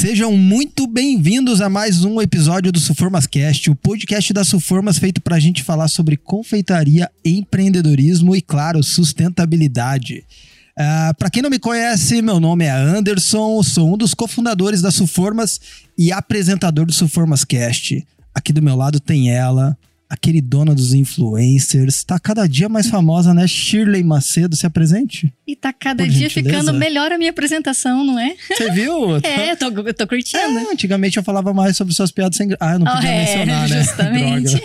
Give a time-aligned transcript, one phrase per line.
[0.00, 5.20] Sejam muito bem-vindos a mais um episódio do Suformas Cast, o podcast da Suformas feito
[5.20, 10.24] para a gente falar sobre confeitaria, empreendedorismo e, claro, sustentabilidade.
[10.72, 14.90] Uh, para quem não me conhece, meu nome é Anderson, sou um dos cofundadores da
[14.90, 15.60] Suformas
[15.98, 18.02] e apresentador do Suformas Cast.
[18.34, 19.76] Aqui do meu lado tem ela,
[20.10, 23.46] a queridona dos influencers, tá cada dia mais famosa, né?
[23.46, 25.32] Shirley Macedo, se apresente.
[25.46, 26.58] E tá cada Por dia gentileza.
[26.58, 28.34] ficando melhor a minha apresentação, não é?
[28.48, 29.16] Você viu?
[29.22, 30.42] é, eu tô, eu tô curtindo.
[30.42, 33.18] É, antigamente eu falava mais sobre suas piadas sem Ah, eu não podia oh, é,
[33.18, 33.78] mencionar, né?
[33.84, 34.62] Justamente.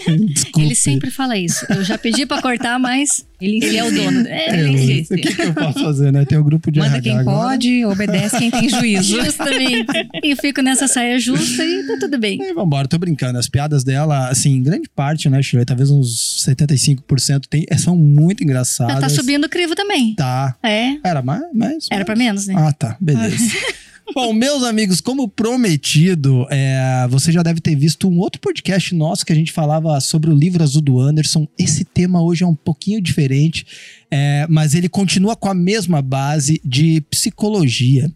[0.58, 1.64] Ele sempre fala isso.
[1.70, 4.25] Eu já pedi pra cortar, mas ele, ele é o dono.
[4.35, 5.13] É, ele insiste.
[5.13, 6.25] O que, que eu posso fazer, né?
[6.25, 7.49] Tem o um grupo de Manda RH quem agora.
[7.49, 9.21] pode, obedece quem tem juízo.
[9.23, 9.88] Justamente.
[10.23, 12.41] E fico nessa saia justa e tá tudo bem.
[12.41, 13.38] E vambora, tô brincando.
[13.38, 15.66] As piadas dela, assim, grande parte, né, Shirley?
[15.66, 18.94] Talvez uns 75% tem, é, são muito engraçadas.
[18.94, 20.16] Ela tá subindo o crivo também.
[20.16, 20.55] Tá.
[20.64, 20.97] É.
[21.03, 21.44] Era mais?
[21.53, 22.55] mais Era pra menos, né?
[22.58, 22.97] Ah, tá.
[22.99, 23.36] Beleza.
[24.14, 29.25] Bom, meus amigos, como prometido, é, você já deve ter visto um outro podcast nosso
[29.25, 31.48] que a gente falava sobre o livro azul do Anderson.
[31.58, 33.66] Esse tema hoje é um pouquinho diferente,
[34.11, 38.09] é, mas ele continua com a mesma base de psicologia.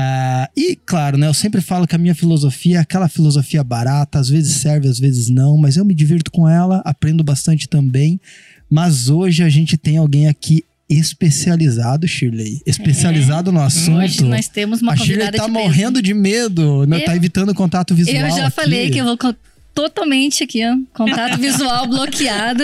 [0.00, 4.18] Uh, e, claro, né, eu sempre falo que a minha filosofia é aquela filosofia barata,
[4.18, 8.18] às vezes serve, às vezes não, mas eu me divirto com ela, aprendo bastante também.
[8.70, 12.60] Mas hoje a gente tem alguém aqui especializado, Shirley.
[12.66, 13.52] Especializado é.
[13.52, 13.98] no assunto.
[13.98, 17.00] Hoje nós temos uma A Shirley tá morrendo de medo, né?
[17.00, 18.16] tá evitando contato visual.
[18.16, 18.56] Eu já aqui.
[18.56, 19.16] falei que eu vou
[19.80, 22.62] totalmente aqui, ó, contato visual bloqueado,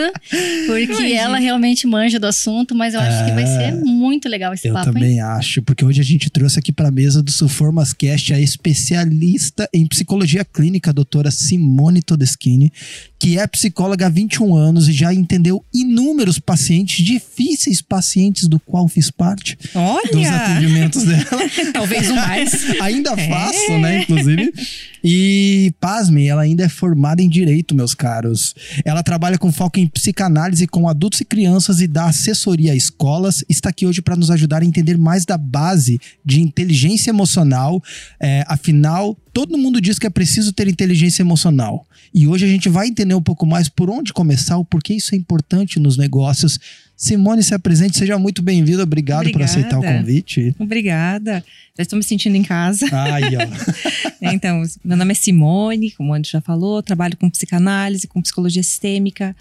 [0.67, 3.72] porque ela realmente manja do assunto, mas eu acho é, que vai ser é.
[3.72, 4.91] muito legal esse eu papo.
[4.91, 5.20] Eu também hein?
[5.20, 9.69] acho, porque hoje a gente trouxe aqui para a mesa do Sulformas Cast a especialista
[9.72, 12.70] em psicologia clínica, a doutora Simone Todeschini,
[13.19, 18.87] que é psicóloga há 21 anos e já entendeu inúmeros pacientes, difíceis pacientes do qual
[18.88, 19.56] fiz parte.
[19.75, 20.10] Olha!
[20.12, 21.50] Dos atendimentos dela.
[21.72, 22.81] Talvez o mais.
[22.81, 23.78] ainda faço, é.
[23.78, 24.53] né, inclusive.
[25.09, 28.56] E, pasme, ela ainda é formada em Direito, meus caros.
[28.84, 33.44] Ela trabalha com foco em psicanálise com adultos e crianças e dá assessoria a escolas.
[33.49, 37.81] Está aqui hoje para nos ajudar a entender mais da base de inteligência emocional.
[38.19, 41.86] É, afinal, todo mundo diz que é preciso ter inteligência emocional.
[42.14, 45.14] E hoje a gente vai entender um pouco mais por onde começar, o porquê isso
[45.14, 46.58] é importante nos negócios.
[46.97, 48.82] Simone, se apresente, seja muito bem-vinda.
[48.82, 49.44] Obrigado Obrigada.
[49.44, 50.56] por aceitar o convite.
[50.58, 51.44] Obrigada.
[51.76, 52.86] Já estou me sentindo em casa.
[52.91, 54.32] Ai, ó.
[54.32, 58.62] então, meu nome é Simone, como o Andy já falou, trabalho com psicanálise, com psicologia
[58.62, 59.36] sistêmica.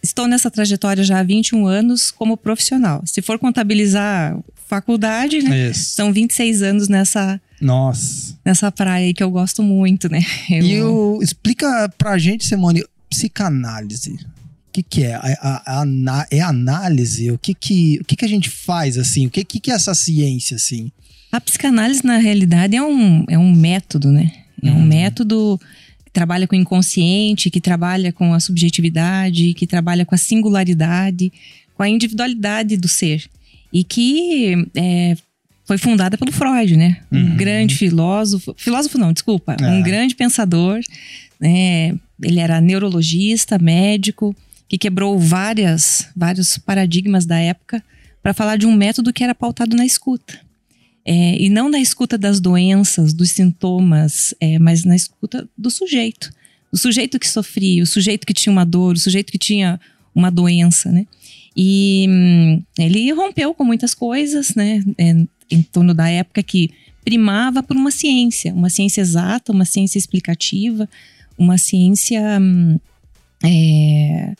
[0.00, 3.02] Estou nessa trajetória já há 21 anos como profissional.
[3.04, 5.72] Se for contabilizar faculdade, né?
[5.72, 8.36] São 26 anos nessa nossa.
[8.44, 10.20] Nessa praia aí que eu gosto muito, né?
[10.50, 10.66] Eu...
[10.66, 14.14] E o, explica pra gente, Simone, psicanálise.
[14.14, 15.14] O que, que é?
[15.14, 17.30] A, a, a, é análise?
[17.30, 19.26] O que que, o que que a gente faz, assim?
[19.26, 20.90] O que, que, que é essa ciência, assim?
[21.30, 24.32] A psicanálise, na realidade, é um, é um método, né?
[24.62, 24.86] É um uhum.
[24.86, 25.60] método
[26.04, 31.32] que trabalha com o inconsciente, que trabalha com a subjetividade, que trabalha com a singularidade,
[31.74, 33.28] com a individualidade do ser.
[33.72, 35.16] E que é,
[35.64, 36.98] foi fundada pelo Freud, né?
[37.10, 37.36] Um uhum.
[37.36, 39.66] grande filósofo, filósofo não, desculpa, é.
[39.66, 40.80] um grande pensador,
[41.40, 41.94] né?
[42.22, 44.34] Ele era neurologista, médico,
[44.68, 47.82] que quebrou várias, vários paradigmas da época
[48.22, 50.38] para falar de um método que era pautado na escuta.
[51.04, 56.30] É, e não na escuta das doenças, dos sintomas, é, mas na escuta do sujeito.
[56.70, 59.80] O sujeito que sofria, o sujeito que tinha uma dor, o sujeito que tinha
[60.14, 61.06] uma doença, né?
[61.56, 64.82] E hum, ele rompeu com muitas coisas, né?
[64.96, 66.70] É, em torno da época que
[67.04, 70.88] primava por uma ciência, uma ciência exata, uma ciência explicativa,
[71.36, 72.78] uma ciência hum,
[73.44, 74.34] é,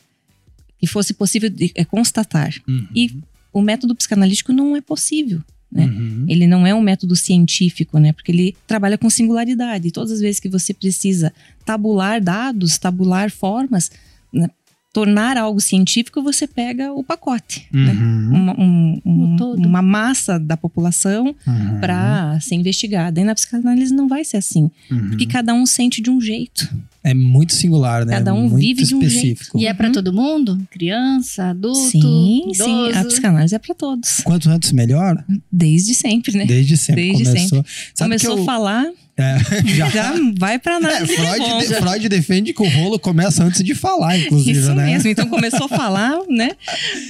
[0.78, 2.54] que fosse possível de, é, constatar.
[2.66, 2.86] Uhum.
[2.94, 3.16] E
[3.52, 5.42] o método psicanalítico não é possível.
[5.70, 5.86] Né?
[5.86, 6.26] Uhum.
[6.28, 8.12] Ele não é um método científico, né?
[8.12, 9.90] Porque ele trabalha com singularidade.
[9.90, 11.32] Todas as vezes que você precisa
[11.64, 13.90] tabular dados, tabular formas,
[14.32, 14.50] né?
[14.92, 17.92] Tornar algo científico, você pega o pacote, né?
[17.92, 18.28] uhum.
[18.30, 18.36] né?
[18.36, 19.36] uma, um, um,
[19.66, 21.80] uma massa da população uhum.
[21.80, 23.20] para ser investigada.
[23.20, 25.08] E na psicanálise não vai ser assim, uhum.
[25.10, 26.68] porque cada um sente de um jeito.
[27.04, 28.14] É muito singular, né?
[28.14, 29.58] Cada um muito vive de um específico.
[29.58, 29.64] jeito.
[29.64, 29.92] E é para uhum.
[29.92, 30.58] todo mundo?
[30.70, 32.64] Criança, adulto, Sim, idoso.
[32.64, 32.92] sim.
[32.92, 34.20] A psicanálise é para todos.
[34.20, 35.24] Quanto antes melhor?
[35.50, 36.46] Desde sempre, né?
[36.46, 37.12] Desde sempre.
[37.12, 37.64] Desde começou.
[37.64, 37.72] sempre.
[37.98, 38.42] Começou eu...
[38.42, 39.38] a falar é,
[39.76, 39.90] já.
[39.90, 40.14] já.
[40.38, 40.94] vai pra nada.
[40.96, 44.86] É, Freud, de, Freud, defende que o rolo começa antes de falar, inclusive, Isso né?
[44.86, 45.08] mesmo.
[45.10, 46.52] Então começou a falar, né?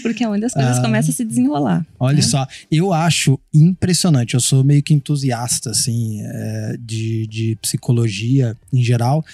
[0.03, 1.87] Porque é onde as coisas ah, começam a se desenrolar.
[1.99, 2.23] Olha né?
[2.23, 4.35] só, eu acho impressionante.
[4.35, 9.25] Eu sou meio que entusiasta, assim, é, de, de psicologia em geral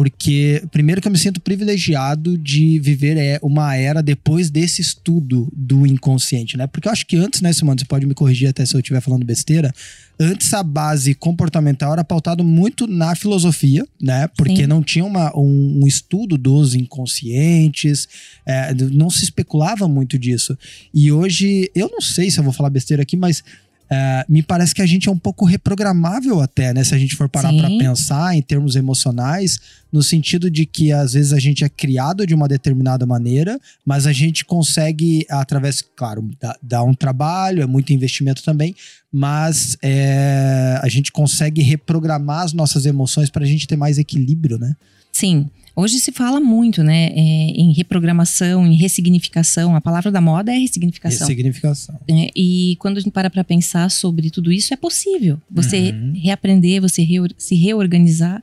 [0.00, 5.46] Porque, primeiro, que eu me sinto privilegiado de viver é, uma era depois desse estudo
[5.54, 6.66] do inconsciente, né?
[6.66, 9.02] Porque eu acho que antes, né, Simone, você pode me corrigir até se eu estiver
[9.02, 9.70] falando besteira.
[10.18, 14.26] Antes a base comportamental era pautado muito na filosofia, né?
[14.38, 14.66] Porque Sim.
[14.66, 18.08] não tinha uma, um, um estudo dos inconscientes,
[18.46, 20.56] é, não se especulava muito disso.
[20.94, 23.44] E hoje, eu não sei se eu vou falar besteira aqui, mas
[23.92, 26.84] é, me parece que a gente é um pouco reprogramável até, né?
[26.84, 29.58] Se a gente for parar para pensar em termos emocionais,
[29.92, 34.06] no sentido de que às vezes a gente é criado de uma determinada maneira, mas
[34.06, 38.76] a gente consegue, através, claro, dá, dá um trabalho, é muito investimento também,
[39.12, 44.56] mas é, a gente consegue reprogramar as nossas emoções para a gente ter mais equilíbrio,
[44.56, 44.76] né?
[45.10, 45.50] Sim.
[45.74, 49.74] Hoje se fala muito, né, é, em reprogramação, em ressignificação.
[49.76, 51.26] A palavra da moda é ressignificação.
[51.26, 51.98] Ressignificação.
[52.08, 56.12] É, e quando a gente para para pensar sobre tudo isso, é possível você Uhum.
[56.16, 58.42] reaprender, você reor- se reorganizar.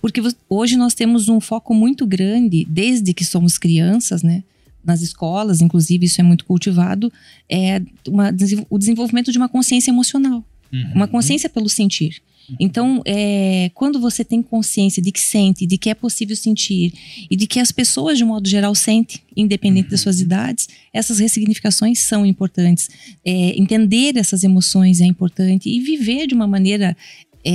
[0.00, 4.42] Porque hoje nós temos um foco muito grande, desde que somos crianças, né?
[4.84, 7.12] Nas escolas, inclusive, isso é muito cultivado,
[7.48, 8.34] é uma
[8.68, 10.44] o desenvolvimento de uma consciência emocional,
[10.92, 12.20] uma consciência pelo sentir.
[12.58, 16.92] Então, é, quando você tem consciência de que sente, de que é possível sentir
[17.30, 21.18] e de que as pessoas, de um modo geral, sentem, independente das suas idades, essas
[21.18, 22.88] ressignificações são importantes.
[23.24, 26.96] É, entender essas emoções é importante e viver de uma maneira
[27.44, 27.50] é,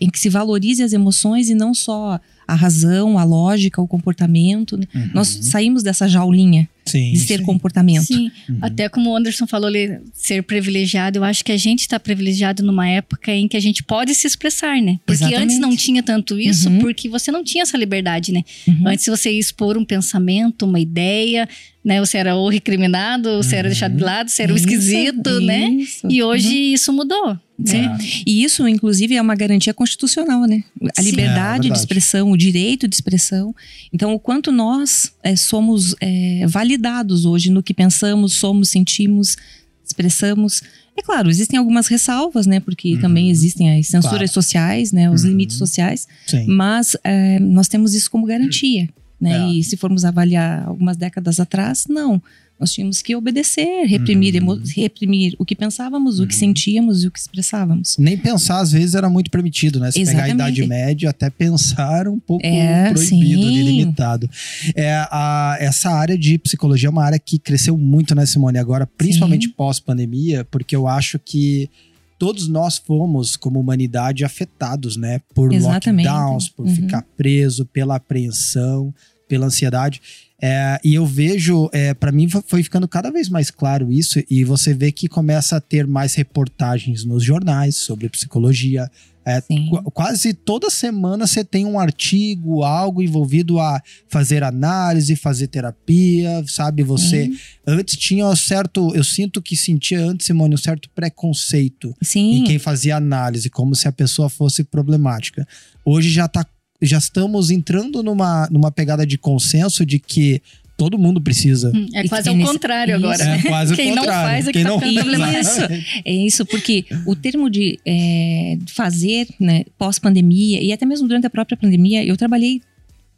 [0.00, 4.76] em que se valorize as emoções e não só a razão, a lógica, o comportamento.
[4.78, 4.86] né?
[4.94, 5.10] Uhum.
[5.14, 7.44] Nós saímos dessa jaulinha Sim, de ser sim.
[7.44, 8.04] comportamento.
[8.06, 8.58] Sim, Uhum.
[8.62, 9.70] até como o Anderson falou
[10.14, 13.82] ser privilegiado, eu acho que a gente está privilegiado numa época em que a gente
[13.82, 14.98] pode se expressar, né?
[15.04, 15.42] Porque Exatamente.
[15.44, 16.78] antes não tinha tanto isso, Uhum.
[16.78, 18.42] porque você não tinha essa liberdade, né?
[18.66, 18.88] Uhum.
[18.88, 21.46] Antes você ia expor um pensamento, uma ideia,
[21.84, 22.00] né?
[22.00, 23.72] Você era ou recriminado, ou você era Uhum.
[23.72, 25.68] deixado de lado, você era o Isso, esquisito, né?
[25.70, 26.06] isso.
[26.10, 26.74] E hoje Uhum.
[26.74, 27.38] isso mudou.
[27.58, 27.98] Né?
[28.24, 30.62] E isso, inclusive, é uma garantia constitucional, né?
[30.96, 31.08] A Sim.
[31.08, 33.52] É, liberdade de expressão, o direito de expressão.
[33.92, 39.36] Então, o quanto nós eh, somos eh, validados hoje no que pensamos, somos, sentimos,
[39.84, 40.62] expressamos.
[40.96, 42.60] É claro, existem algumas ressalvas, né?
[42.60, 43.00] Porque Uhum.
[43.00, 44.32] também existem as censuras Claro.
[44.32, 45.10] sociais, né?
[45.10, 45.30] Os Uhum.
[45.30, 46.06] limites sociais.
[46.26, 46.46] Sim.
[46.46, 48.88] Mas eh, nós temos isso como garantia,
[49.20, 49.32] né?
[49.36, 49.52] É.
[49.54, 52.22] E se formos avaliar algumas décadas atrás, não.
[52.58, 54.60] Nós tínhamos que obedecer, reprimir, Uhum.
[54.74, 56.40] reprimir o que pensávamos, o que Uhum.
[56.40, 57.96] sentíamos e o que expressávamos.
[57.98, 59.90] Nem pensar, às vezes, era muito permitido, né?
[59.92, 60.58] Se pegar a Exatamente.
[60.58, 63.06] Idade Média, até pensar um pouco É, proibido,
[63.42, 63.62] sim.
[63.62, 64.28] limitado.
[64.74, 68.58] É, a, essa área de psicologia é uma área que cresceu muito, né, Simone?
[68.58, 71.70] Agora, principalmente pós-pandemia, porque eu acho que
[72.18, 75.20] todos nós fomos, como humanidade, afetados, né?
[75.32, 76.08] Por Exatamente.
[76.08, 76.74] lockdowns, por Uhum.
[76.74, 78.92] ficar preso, pela apreensão,
[79.28, 80.00] pela ansiedade.
[80.40, 84.22] É, e eu vejo, é, para mim fo- foi ficando cada vez mais claro isso,
[84.30, 88.88] e você vê que começa a ter mais reportagens nos jornais sobre psicologia.
[89.26, 95.48] É, qu- quase toda semana você tem um artigo, algo envolvido a fazer análise, fazer
[95.48, 96.82] terapia, sabe?
[96.84, 97.38] Você Sim.
[97.66, 102.36] antes tinha um certo, eu sinto que sentia antes, Simone, um certo preconceito Sim.
[102.36, 105.46] em quem fazia análise, como se a pessoa fosse problemática.
[105.84, 106.46] Hoje já tá,
[106.80, 110.40] já estamos entrando numa, numa pegada de consenso de que
[110.76, 111.72] todo mundo precisa.
[111.74, 113.04] Hum, É E quase ao nesse- contrário Isso.
[113.04, 113.42] agora, É né?
[113.42, 114.28] quase o Quem não contrário.
[114.30, 115.48] faz é que Quem tá não ficando faz.
[115.58, 115.84] problemático.
[116.04, 121.30] É isso, porque o termo de é, fazer, né, pós-pandemia, e até mesmo durante a
[121.30, 122.60] própria pandemia, eu trabalhei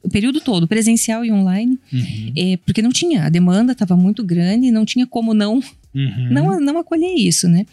[0.02, 4.25] o período todo, presencial e online, Uhum, é, porque não tinha, a demanda estava muito
[4.25, 5.61] grande, não tinha como não
[5.94, 6.28] uhum.
[6.30, 7.66] não, não acolher isso, né?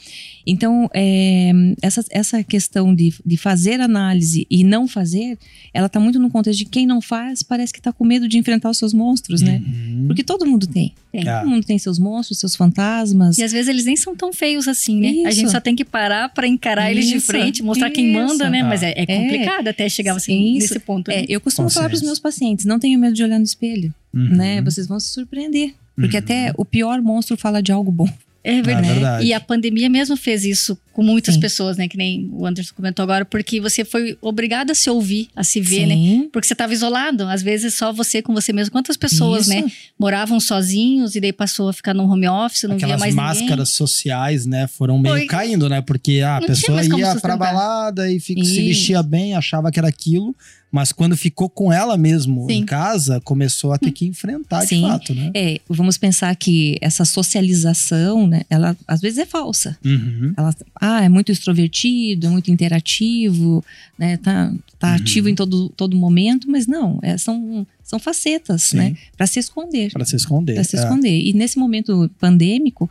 [0.49, 5.37] Então, é, essa, essa questão de, de fazer análise e não fazer,
[5.73, 8.37] ela tá muito no contexto de quem não faz parece que tá com medo de
[8.37, 9.61] enfrentar os seus monstros, né?
[9.65, 10.05] Uhum.
[10.07, 10.93] Porque todo mundo tem.
[11.11, 11.27] Tem.
[11.27, 11.39] É.
[11.39, 13.37] Todo mundo tem seus monstros, seus fantasmas.
[13.37, 15.25] E às vezes eles nem são tão feios assim, né?
[15.25, 15.39] A Isso.
[15.41, 18.49] gente só tem que parar pra encarar eles de Isso, frente, mostrar quem manda, isso.
[18.49, 18.61] né?
[18.61, 18.67] Ah.
[18.67, 20.67] Mas é, é complicado até chegar assim, Isso.
[20.73, 21.11] nesse ponto.
[21.11, 21.25] É, né?
[21.27, 24.29] eu costumo falar para os meus pacientes, não tenham medo de olhar no espelho, Uhum.
[24.29, 24.61] né?
[24.61, 25.73] Vocês vão se surpreender.
[25.99, 26.23] Porque Uhum.
[26.23, 28.07] até o pior monstro fala de algo bom.
[28.43, 28.87] É verdade.
[28.89, 29.25] É verdade.
[29.25, 31.41] E a pandemia mesmo fez isso com muitas Sim.
[31.41, 31.87] pessoas, né?
[31.87, 35.59] Que nem o Anderson comentou agora, porque você foi obrigado a se ouvir, a se
[35.61, 35.95] ver, né?
[35.95, 36.29] Sim.
[36.31, 38.71] Porque você estava isolado, às vezes só você com você mesmo.
[38.71, 39.49] Quantas pessoas, Isso.
[39.49, 43.13] né, moravam sozinhos e daí passou a ficar no home office, não Aquelas via mais
[43.15, 45.25] máscaras sociais, né, foram meio Foi.
[45.27, 45.81] caindo, né?
[45.81, 49.77] Porque a Não tinha pessoa ia pra balada e fica- se vestia bem, achava que
[49.77, 50.35] era aquilo,
[50.71, 52.57] mas quando ficou com ela mesmo Sim.
[52.57, 54.81] em casa, começou a ter que enfrentar de Sim.
[54.81, 55.31] fato, né?
[55.35, 59.77] É, vamos pensar que essa socialização, né, ela às vezes é falsa.
[59.83, 60.33] Uhum.
[60.37, 63.63] Ela, ah, é muito extrovertido, é muito interativo,
[63.97, 64.95] né, tá, tá Uhum.
[64.95, 68.77] ativo em todo, todo momento, mas não, é, são, são facetas, Sim.
[68.77, 69.91] né, para se esconder.
[69.91, 70.53] Pra se esconder.
[70.55, 70.79] Para se é.
[70.79, 71.19] esconder.
[71.19, 72.89] E nesse momento pandêmico,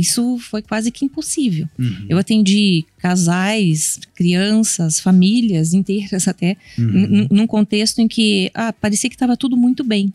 [0.00, 1.68] Isso foi quase que impossível.
[1.76, 2.06] Uhum.
[2.08, 7.26] Eu atendi casais, crianças, famílias inteiras até, Uhum.
[7.32, 10.12] num contexto em que ah, parecia que estava tudo muito bem.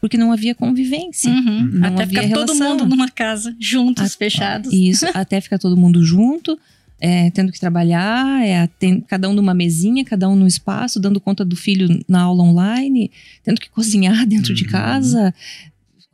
[0.00, 1.30] Porque não havia convivência.
[1.30, 1.70] Uhum.
[1.72, 2.70] Não Até havia ficar todo relação.
[2.78, 4.72] mundo numa casa, juntos, fechados.
[4.72, 6.58] Isso, até ficar todo mundo junto,
[7.00, 11.20] é, tendo que trabalhar, é, tem- cada um numa mesinha, cada um no espaço, dando
[11.20, 13.10] conta do filho na aula online,
[13.42, 14.70] tendo que cozinhar dentro de Uhum.
[14.70, 15.34] casa.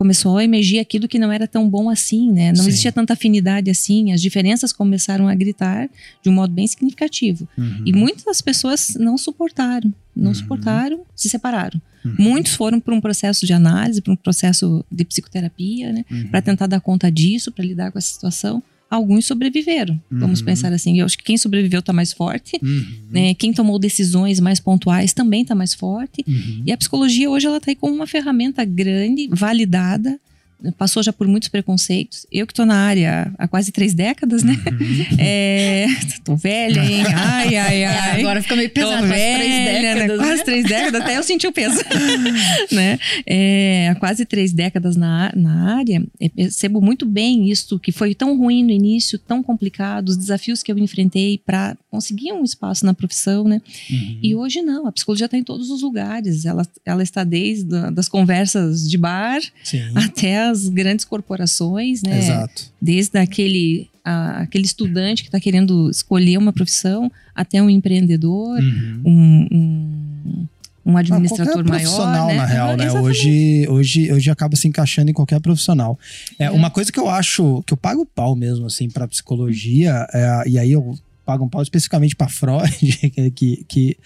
[0.05, 2.49] Começou a emergir aquilo que não era tão bom assim, né?
[2.53, 2.69] Não Sim.
[2.69, 5.89] existia tanta afinidade assim, as diferenças começaram a gritar
[6.23, 7.49] de um modo bem significativo.
[7.57, 7.83] Uhum.
[7.87, 10.35] E muitas pessoas não suportaram, não Uhum.
[10.35, 11.81] suportaram, se separaram.
[12.05, 12.17] Uhum.
[12.19, 16.05] Muitos foram para um processo de análise, para um processo de psicoterapia, né?
[16.11, 16.29] Uhum.
[16.29, 18.63] para tentar dar conta disso, para lidar com essa situação.
[18.95, 20.01] Alguns sobreviveram.
[20.11, 20.47] Vamos Uhum.
[20.47, 21.01] pensar assim.
[21.01, 22.59] Eu acho que quem sobreviveu está mais forte.
[22.63, 22.85] Uhum.
[23.11, 23.35] né?
[23.35, 26.25] Quem tomou decisões mais pontuais também está mais forte.
[26.29, 26.63] Uhum.
[26.65, 30.19] E a psicologia hoje ela está aí como uma ferramenta grande, validada.
[30.79, 32.27] Passou já por muitos preconceitos.
[32.33, 34.55] Eu que estou na área há quase três décadas, né?
[34.55, 35.05] Uhum.
[35.27, 35.87] É,
[36.25, 37.03] tô velha, hein?
[37.15, 38.21] Ai, ai, É, ai.
[38.21, 39.95] agora fica meio Tô pesado, quase três velha, né?
[39.95, 40.19] décadas.
[40.19, 40.45] Quase né?
[40.45, 41.81] três décadas, até eu senti o peso.
[42.73, 42.99] né?
[43.27, 48.15] É, há quase três décadas na, na área, eu percebo muito bem isso, que foi
[48.15, 52.85] tão ruim no início, tão complicado, os desafios que eu enfrentei para conseguir um espaço
[52.85, 53.61] na profissão, né?
[53.91, 54.19] Uhum.
[54.23, 56.45] E hoje não, a psicologia está em todos os lugares.
[56.45, 59.83] Ela, ela está desde das conversas de bar Sim.
[59.95, 62.19] até as grandes corporações, né?
[62.19, 62.71] Exato.
[62.81, 69.03] Desde aquele, a- aquele estudante que está querendo escolher uma profissão até um empreendedor, Uhum.
[69.05, 70.47] um, um,
[70.87, 71.81] um administrador maior.
[71.81, 72.35] profissional, né?
[72.37, 72.85] na real, né?
[72.85, 73.09] Exatamente.
[73.11, 75.99] Hoje, hoje, hoje acaba se encaixando em qualquer profissional.
[76.39, 76.51] É, É.
[76.51, 80.59] Uma coisa que eu acho, que eu pago pau mesmo, assim, pra psicologia, é, e
[80.59, 82.69] aí eu pago um pau especificamente pra Freud,
[83.35, 83.97] que, que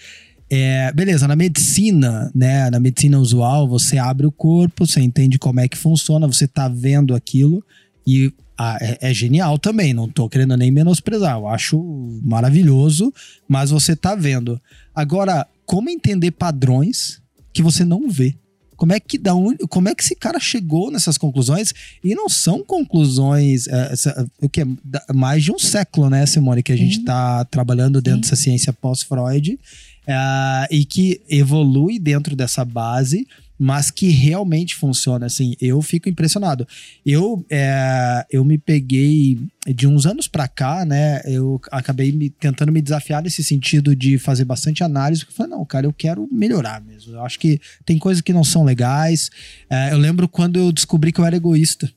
[0.49, 2.69] é, beleza, na medicina, né?
[2.69, 6.67] Na medicina usual, você abre o corpo, você entende como é que funciona, você tá
[6.67, 7.63] vendo aquilo
[8.05, 11.79] e ah, é, é genial também, não tô querendo nem menosprezar, eu acho
[12.23, 13.13] maravilhoso,
[13.47, 14.59] mas você tá vendo.
[14.93, 17.21] Agora, como entender padrões
[17.53, 18.35] que você não vê?
[18.75, 21.73] Como é que da onde, como é que esse cara chegou nessas conclusões?
[22.03, 24.65] E não são conclusões é, essa- o que é
[25.13, 28.31] mais de um século, né, Simone, que a gente está trabalhando dentro Sim.
[28.31, 29.59] dessa ciência pós-Freud
[30.09, 33.27] é, e que evolui dentro dessa base,
[33.59, 35.27] mas que realmente funciona.
[35.27, 36.67] Assim, eu fico impressionado.
[37.05, 39.37] Eu, é, eu me peguei
[39.67, 41.21] de uns anos pra cá, né?
[41.25, 45.63] Eu acabei me, tentando me desafiar nesse sentido de fazer bastante análise, eu falei, não,
[45.63, 47.13] cara, eu quero melhorar mesmo.
[47.13, 49.29] Eu acho que tem coisas que não são legais.
[49.69, 51.91] É, eu lembro quando eu descobri que eu era egoísta.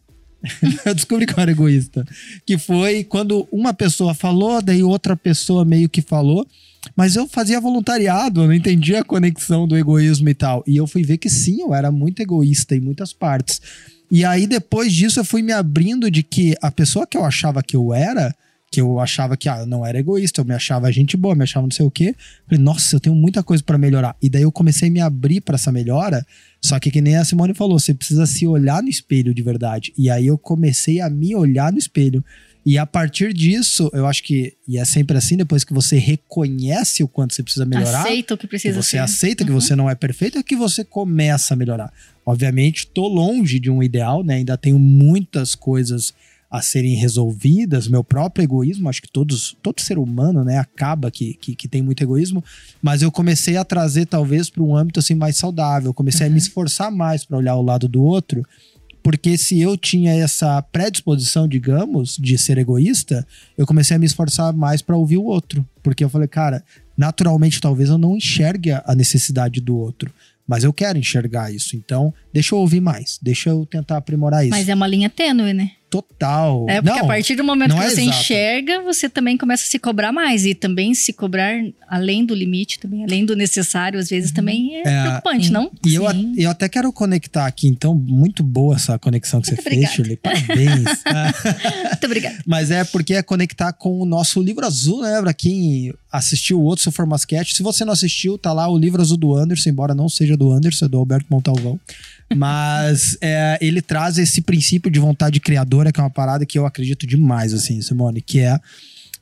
[0.85, 2.05] Eu descobri que eu era egoísta.
[2.45, 6.47] Que foi quando uma pessoa falou, daí outra pessoa meio que falou.
[6.97, 10.65] Mas eu fazia voluntariado, eu não entendia a conexão do egoísmo e tal.
[10.67, 13.61] E eu fui ver que sim, eu era muito egoísta em muitas partes.
[14.11, 17.63] E aí, depois disso, eu fui me abrindo de que a pessoa que eu achava
[17.63, 18.35] que eu era,
[18.71, 21.45] que eu achava que ah, eu não era egoísta, eu me achava gente boa, me
[21.45, 22.15] achava não sei o quê.
[22.47, 24.17] Falei, nossa, eu tenho muita coisa pra melhorar.
[24.21, 26.27] E daí eu comecei a me abrir pra essa melhora.
[26.65, 29.93] Só que, que nem a Simone falou, você precisa se olhar no espelho de verdade.
[29.99, 32.25] E aí eu comecei a me olhar no espelho.
[32.65, 37.03] E a partir disso, eu acho que, e é sempre assim, depois que você reconhece
[37.03, 38.99] o quanto você precisa melhorar, Aceita o que que precisa você ser.
[38.99, 39.61] aceita que Uhum.
[39.61, 41.93] você não é perfeito, é que você começa a melhorar.
[42.25, 44.37] Obviamente, tô longe de um ideal, né?
[44.37, 46.15] Ainda tenho muitas coisas
[46.53, 51.33] a serem resolvidas, meu próprio egoísmo, acho que todos, todo ser humano, né, acaba que,
[51.33, 52.45] que, que tem muito egoísmo,
[52.83, 56.37] mas eu comecei a trazer talvez para um âmbito assim mais saudável, comecei a me
[56.37, 58.47] esforçar mais para olhar o lado do outro,
[59.03, 64.53] porque se eu tinha essa predisposição, digamos, de ser egoísta, eu comecei a me esforçar
[64.53, 66.63] mais para ouvir o outro, porque eu falei, cara,
[66.95, 70.13] naturalmente talvez eu não enxergue a necessidade do outro,
[70.47, 74.51] mas eu quero enxergar isso, então deixa eu ouvir mais, deixa eu tentar aprimorar isso.
[74.51, 75.71] Mas é uma linha tênue, né?
[75.93, 76.65] Total.
[76.71, 78.19] É porque não, a partir do momento que é você exato.
[78.19, 80.47] enxerga, você também começa a se cobrar mais.
[80.47, 81.53] E também se cobrar
[81.87, 85.71] além do limite, também, além do necessário, às vezes também é, É, preocupante, não?
[85.85, 86.33] E eu, Sim.
[86.39, 89.95] eu até quero conectar aqui, então, muito boa essa conexão que Muito você fez, obrigada.
[89.95, 90.17] Shirley.
[90.17, 91.03] Parabéns.
[91.93, 92.39] Muito obrigada.
[92.47, 95.21] Mas é porque é conectar com o nosso livro azul, né?
[95.21, 97.55] Pra quem assistiu o outro, se for Masquete.
[97.55, 100.51] Se você não assistiu, tá lá o livro azul do Anderson, embora não seja do
[100.51, 101.79] Anderson, é do Alberto Montalvão.
[102.35, 106.67] Mas é, ele traz esse princípio de vontade criadora, que é uma parada que eu
[106.67, 108.59] acredito demais, assim, Simone, que é.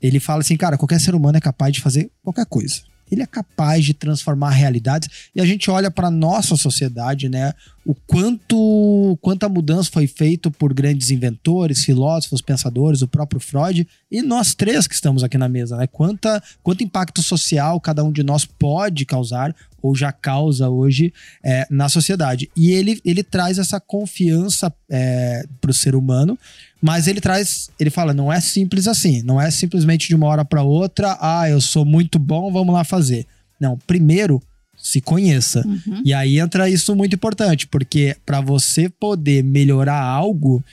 [0.01, 2.81] Ele fala assim, cara, qualquer ser humano é capaz de fazer qualquer coisa.
[3.11, 5.09] Ele é capaz de transformar realidades.
[5.35, 7.53] E a gente olha para nossa sociedade, né?
[7.85, 14.23] O quanto quanta mudança foi feita por grandes inventores, filósofos, pensadores, o próprio Freud e
[14.23, 15.87] nós três que estamos aqui na mesa, né?
[15.87, 21.67] Quanta, quanto impacto social cada um de nós pode causar ou já causa hoje é,
[21.71, 22.51] na sociedade.
[22.55, 26.39] E ele, ele traz essa confiança é, para o ser humano,
[26.83, 30.45] mas ele traz, ele fala, não é simples assim, não é simplesmente de uma hora
[30.45, 33.27] para outra, ah, eu sou muito bom, vamos lá fazer.
[33.59, 34.43] Não, primeiro
[34.81, 35.67] se conheça.
[35.67, 36.03] Uhum.
[36.05, 40.65] E aí entra isso muito importante, porque para você poder melhorar algo,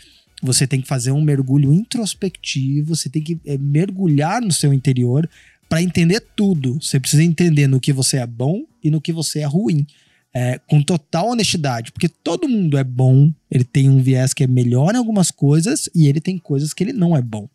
[0.42, 5.30] você tem que fazer um mergulho introspectivo, você tem que é, mergulhar no seu interior
[5.68, 6.80] para entender tudo.
[6.82, 9.86] Você precisa entender no que você é bom e no que você é ruim.
[10.34, 14.48] É, com total honestidade, porque todo mundo é bom, ele tem um viés que é
[14.48, 17.50] melhor em algumas coisas e ele tem coisas que ele não é bom.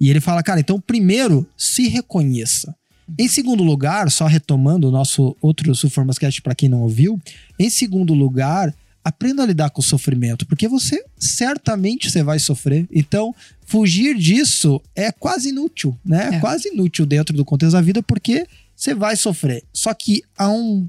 [0.00, 2.74] E ele fala, cara, então primeiro se reconheça.
[3.18, 7.20] Em segundo lugar, só retomando o nosso outro Suformascast para quem não ouviu,
[7.58, 12.86] em segundo lugar, aprenda a lidar com o sofrimento, porque você certamente você vai sofrer.
[12.90, 13.34] Então,
[13.66, 16.30] fugir disso é quase inútil, né?
[16.34, 16.40] É.
[16.40, 19.62] Quase inútil dentro do contexto da vida, porque você vai sofrer.
[19.72, 20.88] Só que há um,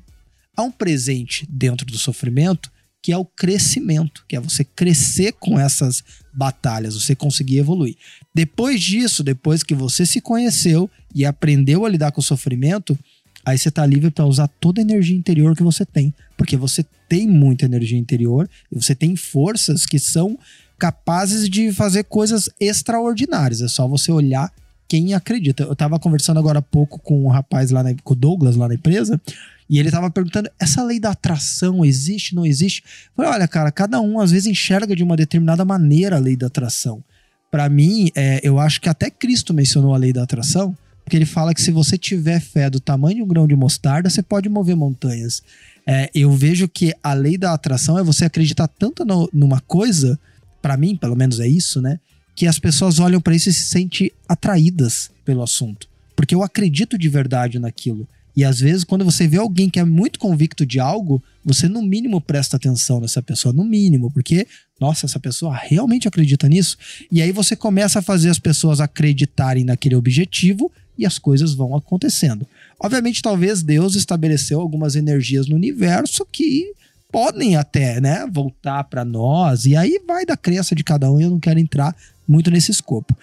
[0.55, 2.71] há um presente dentro do sofrimento
[3.05, 7.95] que é o crescimento, que é você crescer com essas batalhas, você conseguir evoluir.
[8.33, 12.97] Depois disso, depois que você se conheceu e aprendeu a lidar com o sofrimento,
[13.45, 16.83] aí você está livre para usar toda a energia interior que você tem, porque você
[17.07, 20.35] tem muita energia interior e você tem forças que são
[20.75, 23.61] capazes de fazer coisas extraordinárias.
[23.61, 24.51] É só você olhar
[24.87, 25.61] quem acredita.
[25.61, 28.67] Eu estava conversando agora há pouco com um rapaz lá na, com o Douglas lá
[28.67, 29.21] na empresa,
[29.69, 32.83] e ele tava perguntando: essa lei da atração existe, não existe?
[32.85, 36.35] Eu falei: olha, cara, cada um às vezes enxerga de uma determinada maneira a lei
[36.35, 37.03] da atração.
[37.51, 41.25] Para mim, é, eu acho que até Cristo mencionou a lei da atração, porque ele
[41.25, 44.49] fala que se você tiver fé do tamanho de um grão de mostarda, você pode
[44.49, 45.41] mover montanhas.
[45.87, 50.19] É, eu vejo que a lei da atração é você acreditar tanto no, numa coisa,
[50.61, 51.99] para mim, pelo menos é isso, né?
[52.35, 55.87] Que as pessoas olham para isso e se sentem atraídas pelo assunto.
[56.15, 58.07] Porque eu acredito de verdade naquilo.
[58.35, 61.81] E às vezes, quando você vê alguém que é muito convicto de algo, você no
[61.81, 64.45] mínimo presta atenção nessa pessoa, no mínimo, porque,
[64.79, 66.77] nossa, essa pessoa realmente acredita nisso.
[67.11, 71.75] E aí você começa a fazer as pessoas acreditarem naquele objetivo e as coisas vão
[71.75, 72.45] acontecendo.
[72.79, 76.73] Obviamente, talvez Deus estabeleceu algumas energias no universo que
[77.11, 81.29] podem até, né, voltar para nós, e aí vai da crença de cada um, eu
[81.29, 81.95] não quero entrar
[82.27, 83.15] muito nesse escopo.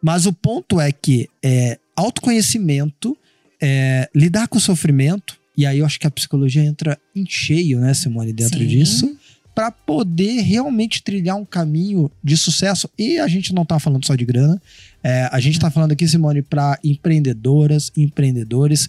[0.00, 3.16] Mas o ponto é que é, autoconhecimento
[3.60, 7.80] é, lidar com o sofrimento, e aí eu acho que a psicologia entra em cheio,
[7.80, 8.66] né, Simone, dentro Sim.
[8.66, 9.16] disso,
[9.54, 12.88] para poder realmente trilhar um caminho de sucesso.
[12.98, 14.60] E a gente não tá falando só de grana,
[15.02, 18.88] é, a gente tá falando aqui, Simone, para empreendedoras, empreendedores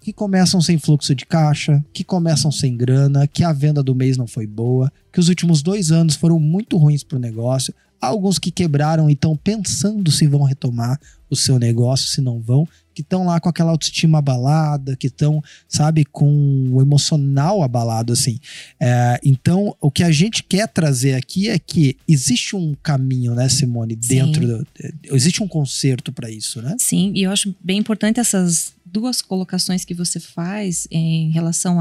[0.00, 4.16] que começam sem fluxo de caixa, que começam sem grana, que a venda do mês
[4.16, 8.38] não foi boa, que os últimos dois anos foram muito ruins para o negócio, alguns
[8.38, 13.02] que quebraram e estão pensando se vão retomar o seu negócio, se não vão, que
[13.02, 18.38] estão lá com aquela autoestima abalada, que estão, sabe, com o emocional abalado, assim.
[18.80, 23.48] É, então, o que a gente quer trazer aqui é que existe um caminho, né,
[23.48, 24.66] Simone, dentro do,
[25.04, 26.74] existe um conserto para isso, né?
[26.80, 31.80] Sim, e eu acho bem importante essas duas colocações que você faz em relação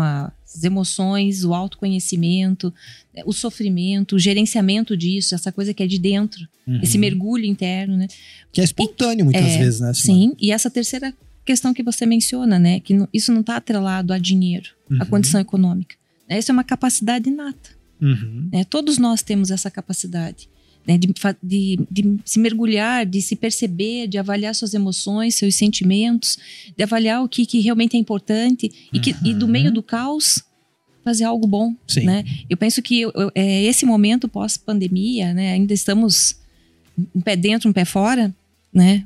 [0.55, 2.73] às emoções, o autoconhecimento,
[3.25, 6.79] o sofrimento, o gerenciamento disso, essa coisa que é de dentro, uhum.
[6.81, 8.07] esse mergulho interno, né?
[8.51, 9.93] Que é espontâneo muitas é, vezes, né?
[9.93, 11.13] Sim, e essa terceira
[11.45, 12.79] questão que você menciona, né?
[12.79, 15.01] Que isso não está atrelado a dinheiro, uhum.
[15.01, 15.95] a condição econômica.
[16.29, 17.71] Isso é uma capacidade inata.
[18.01, 18.49] Uhum.
[18.51, 18.63] Né?
[18.63, 20.47] Todos nós temos essa capacidade
[20.89, 26.39] né, de, de, de, se mergulhar, de se perceber, de avaliar suas emoções, seus sentimentos,
[26.75, 29.17] de avaliar o que, que realmente é importante e, que, uhum.
[29.25, 29.73] e do meio uhum.
[29.73, 30.43] do caos
[31.03, 32.05] fazer algo bom, Sim.
[32.05, 32.25] né?
[32.49, 35.53] Eu penso que eu, eu, é esse momento pós-pandemia, né?
[35.53, 36.35] Ainda estamos
[37.15, 38.33] um pé dentro, um pé fora,
[38.73, 39.05] né?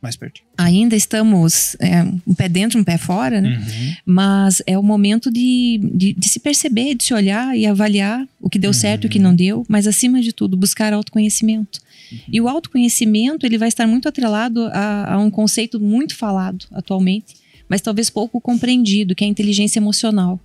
[0.00, 0.40] Mais perto.
[0.56, 3.58] Ainda estamos é, um pé dentro, um pé fora, né?
[3.58, 3.94] Uhum.
[4.06, 8.48] Mas é o momento de, de, de, se perceber, de se olhar e avaliar o
[8.48, 8.74] que deu uhum.
[8.74, 11.80] certo e o que não deu, mas acima de tudo, buscar autoconhecimento.
[12.12, 12.18] Uhum.
[12.32, 17.34] E o autoconhecimento, ele vai estar muito atrelado a, a um conceito muito falado atualmente,
[17.68, 20.40] mas talvez pouco compreendido, que é a inteligência emocional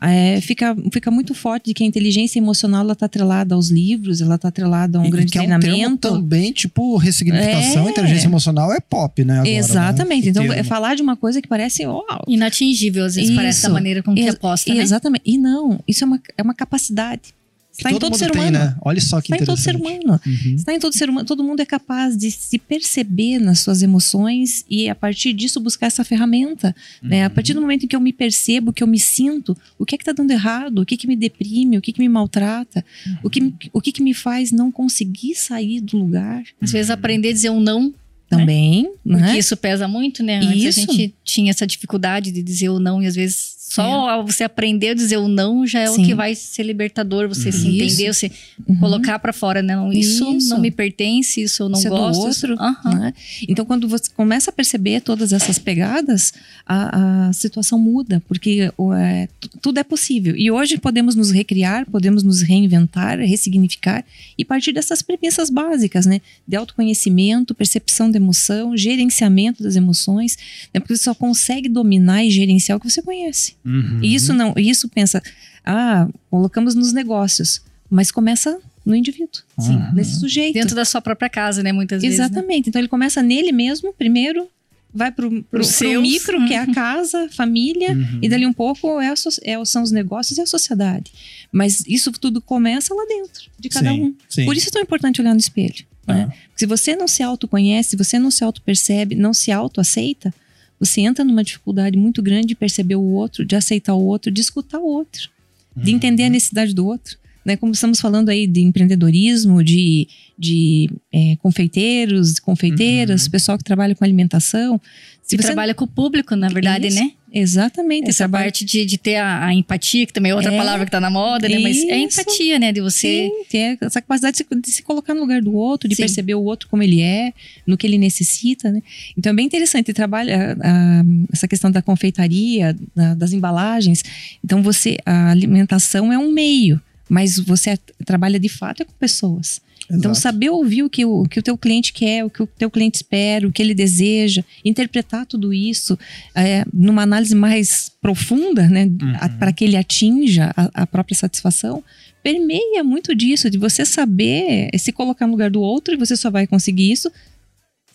[0.00, 4.34] é, fica, fica muito forte de que a inteligência emocional está atrelada aos livros, ela
[4.34, 5.68] está atrelada a um e, grande que treinamento.
[5.74, 7.90] É um também, tipo, ressignificação, é.
[7.90, 9.34] inteligência emocional é pop, né?
[9.34, 9.56] Agora, né?
[9.56, 10.24] exatamente.
[10.26, 10.30] Né?
[10.30, 13.38] Então, é falar de uma coisa que parece oh, inatingível, às vezes, isso.
[13.38, 14.82] parece da maneira como que é posta, né?
[14.82, 15.22] Exatamente.
[15.24, 17.34] E não, isso é uma, é uma capacidade.
[17.76, 18.58] Está em todo ser tem, humano.
[18.58, 18.76] né?
[18.82, 20.20] Olha só que Está em todo ser humano.
[20.24, 20.54] Uhum.
[20.54, 21.26] Está em todo ser humano.
[21.26, 25.86] Todo mundo é capaz de se perceber nas suas emoções e, a partir disso, buscar
[25.86, 26.74] essa ferramenta.
[27.02, 27.24] né?
[27.24, 29.94] A partir do momento em que eu me percebo, que eu me sinto, o que
[29.94, 30.78] é que está dando errado?
[30.78, 31.76] O que, que me deprime?
[31.76, 32.84] O que, que me maltrata?
[33.22, 36.44] O, que, o que, que me faz não conseguir sair do lugar?
[36.60, 37.92] Às vezes aprender a dizer um não,
[38.28, 39.38] Também, porque né?
[39.38, 40.38] isso pesa muito, né?
[40.38, 40.90] Antes Isso.
[40.90, 44.44] a gente tinha essa dificuldade de dizer o não e às vezes só ao você
[44.44, 46.04] aprender a dizer o não já é o Sim.
[46.04, 47.68] que vai ser libertador, você se Isso.
[47.68, 48.30] entender, você
[48.68, 48.76] Uhum.
[48.78, 49.74] colocar pra fora, né?
[49.76, 50.48] Não, isso, Isso.
[50.50, 52.20] não me pertence, isso eu não Isso é do gosto.
[52.26, 52.94] outro, Aham.
[52.98, 53.14] né?
[53.48, 56.32] Então, quando você começa a perceber todas essas pegadas,
[56.66, 60.36] a, a situação muda, porque o, é, tu- tudo é possível.
[60.36, 64.04] E hoje podemos nos recriar, podemos nos reinventar, ressignificar
[64.38, 66.20] e partir dessas premissas básicas, né?
[66.46, 70.36] De autoconhecimento, percepção da emoção, gerenciamento das emoções,
[70.72, 70.80] né?
[70.80, 73.54] porque você só consegue dominar e gerenciar o que você conhece.
[73.64, 74.00] Uhum.
[74.02, 75.22] E isso não, isso pensa,
[75.64, 79.92] ah, colocamos nos negócios, mas começa no indivíduo, sim, Uhum.
[79.94, 80.54] nesse sujeito.
[80.54, 81.72] Dentro da sua própria casa, né?
[81.72, 82.18] Muitas vezes.
[82.18, 82.26] né?
[82.26, 82.68] Exatamente.
[82.68, 84.46] Então ele começa nele mesmo, primeiro,
[84.92, 86.02] vai pro, pro, pro seus.
[86.02, 88.18] micro, que é a casa, família, Uhum.
[88.22, 91.10] e dali um pouco é é- são os negócios e a sociedade.
[91.50, 94.14] Mas isso tudo começa lá dentro, de cada Sim, um.
[94.28, 94.44] sim.
[94.44, 95.84] Por isso é tão importante olhar no espelho.
[96.06, 96.26] Né?
[96.28, 96.32] Ah.
[96.48, 100.32] Porque Se você não se autoconhece, se você não se autopercebe, não se autoaceita,
[100.78, 104.40] você entra numa dificuldade muito grande de perceber o outro, de aceitar o outro, de
[104.40, 105.28] escutar o outro,
[105.76, 105.96] de Uhum.
[105.96, 107.16] entender a necessidade do outro.
[107.44, 107.56] Né?
[107.56, 113.30] Como estamos falando aí de empreendedorismo, de, de é, confeiteiros, confeiteiras, Uhum.
[113.30, 114.80] pessoal que trabalha com alimentação.
[115.22, 116.98] Se Se trabalha com o público, na verdade, Isso.
[117.00, 117.12] né?
[117.32, 118.10] Exatamente.
[118.10, 120.56] Essa parte de, de ter a, a empatia, que também é outra É.
[120.56, 121.58] palavra que tá na moda, né?
[121.58, 122.70] Mas é empatia, né?
[122.72, 123.26] De você.
[123.28, 126.02] Sim, ter essa capacidade de se, de se colocar no lugar do outro, de Sim.
[126.02, 127.32] perceber o outro como ele é,
[127.66, 128.80] no que ele necessita, né?
[129.18, 131.02] Então é bem interessante trabalha a-
[131.32, 134.04] essa questão da confeitaria, da- das embalagens.
[134.44, 138.92] Então você a alimentação é um meio, mas você é- trabalha de fato é com
[138.94, 139.60] pessoas.
[139.86, 140.20] Então Exato.
[140.20, 142.70] saber ouvir o que o, o que o teu cliente quer, o que o teu
[142.70, 145.98] cliente espera, o que ele deseja, interpretar tudo isso
[146.34, 149.38] é, numa análise mais profunda, né, Uhum.
[149.38, 151.84] para que ele atinja a, a própria satisfação,
[152.22, 156.16] permeia muito disso, de você saber eh, se colocar no lugar do outro e você
[156.16, 157.12] só vai conseguir isso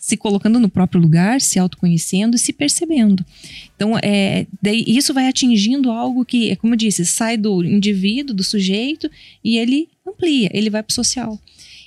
[0.00, 3.24] se colocando no próprio lugar, se autoconhecendo e se percebendo.
[3.76, 8.34] Então, é, daí isso vai atingindo algo que, é como eu disse, sai do indivíduo,
[8.34, 9.10] do sujeito,
[9.44, 11.38] e ele amplia, ele vai para o social.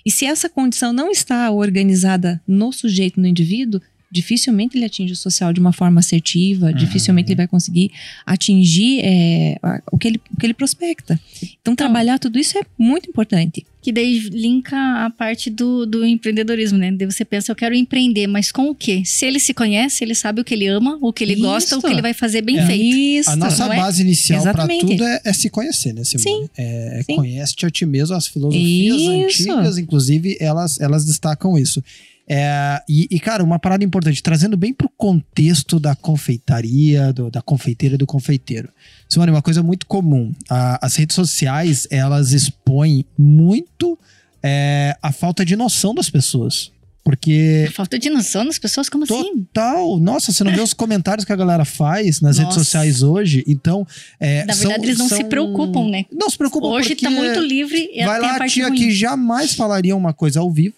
[0.06, 3.82] E se essa condição não está organizada no sujeito, no indivíduo,
[4.14, 7.92] dificilmente ele atinge o social de uma forma assertiva, dificilmente ele vai conseguir
[8.26, 9.58] atingir é,
[9.92, 11.20] o, que ele, o que ele prospecta.
[11.62, 13.66] Então, trabalhar tudo isso é muito importante.
[13.82, 16.90] Que daí linka a parte do, do empreendedorismo, né?
[16.92, 19.02] Daí você pensa, eu quero empreender, mas com o quê?
[19.04, 21.80] Se ele se conhece, ele sabe o que ele ama, o que ele gosta, o
[21.80, 21.88] Isso.
[21.88, 22.66] que ele vai fazer bem É.
[22.66, 22.96] feito.
[22.96, 23.30] Isso.
[23.32, 23.78] A nossa não é?
[23.78, 26.44] base inicial para tudo é, é se conhecer, né, Simone?
[26.46, 27.16] Sim, É, é sim.
[27.16, 29.12] conhece-te a ti mesmo, as filosofias Isso.
[29.52, 31.84] antigas, inclusive, elas, elas destacam isso.
[32.28, 37.42] É, e, e, cara, uma parada importante, trazendo bem pro contexto da confeitaria, do- da
[37.42, 38.70] confeiteira e do confeiteiro.
[39.10, 43.98] Simone, uma coisa muito comum, a- as redes sociais, elas expõem muito
[44.46, 46.70] é, a falta de noção das pessoas.
[47.02, 49.14] Porque Falta de noção das pessoas, como assim?
[49.54, 49.98] Total.
[50.00, 52.66] Nossa, você não vê os comentários que a galera faz nas redes Nossa.
[52.66, 53.44] sociais hoje.
[53.48, 53.86] Então,
[54.20, 56.06] é, Na são- verdade, eles não se são- preocupam, né?
[56.12, 58.78] Não se preocupam Hoje porque tá muito livre e vai lá a a tia ruim.
[58.78, 60.76] que jamais falaria uma coisa ao vivo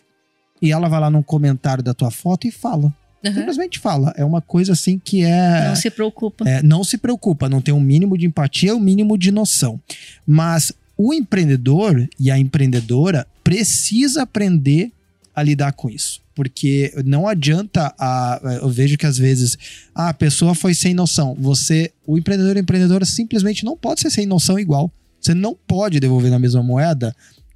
[0.61, 2.93] e ela vai lá num comentário da tua foto e fala.
[3.33, 4.13] Simplesmente fala.
[4.15, 5.67] É uma coisa assim que é...
[5.67, 6.47] Não se preocupa.
[6.47, 9.79] É, não se preocupa, não tem um mínimo de empatia, um mínimo de noção.
[10.27, 14.91] Mas o empreendedor e a empreendedora precisa aprender
[15.35, 16.21] a lidar com isso.
[16.33, 19.57] Porque não adianta a, eu vejo que às vezes
[19.93, 21.35] ah, a pessoa foi sem noção.
[21.39, 24.91] Você, o empreendedor e a empreendedora simplesmente não pode ser sem noção igual.
[25.19, 27.15] Você não pode devolver na mesma moeda,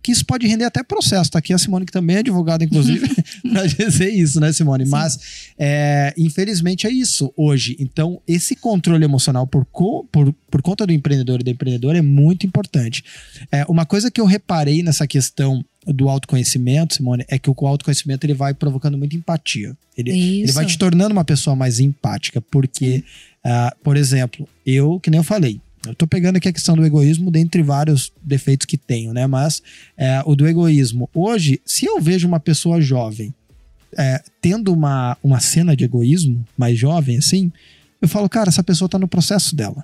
[0.09, 1.29] que isso pode render até processo.
[1.29, 3.07] Tá aqui a Simone, que também é advogada, inclusive,
[3.51, 4.85] para dizer isso, né, Simone?
[4.85, 5.19] Mas
[5.57, 7.75] é, infelizmente é isso hoje.
[7.79, 12.01] Então, esse controle emocional por, co- por, por conta do empreendedor e da empreendedora é
[12.01, 13.03] muito importante.
[13.51, 18.25] É, uma coisa que eu reparei nessa questão do autoconhecimento, Simone, é que o autoconhecimento
[18.25, 19.75] ele vai provocando muita empatia.
[19.97, 20.11] Ele,
[20.43, 23.03] ele vai te tornando uma pessoa mais empática, porque,
[23.43, 26.85] ah, por exemplo, eu, que nem eu falei, eu tô pegando aqui a questão do
[26.85, 29.25] egoísmo dentre vários defeitos que tenho, né?
[29.27, 29.61] Mas
[29.97, 31.09] é, o do egoísmo.
[31.13, 33.33] Hoje, se eu vejo uma pessoa jovem
[33.97, 37.51] é, tendo uma, uma cena de egoísmo, mais jovem assim,
[38.01, 39.83] eu falo, cara, essa pessoa tá no processo dela.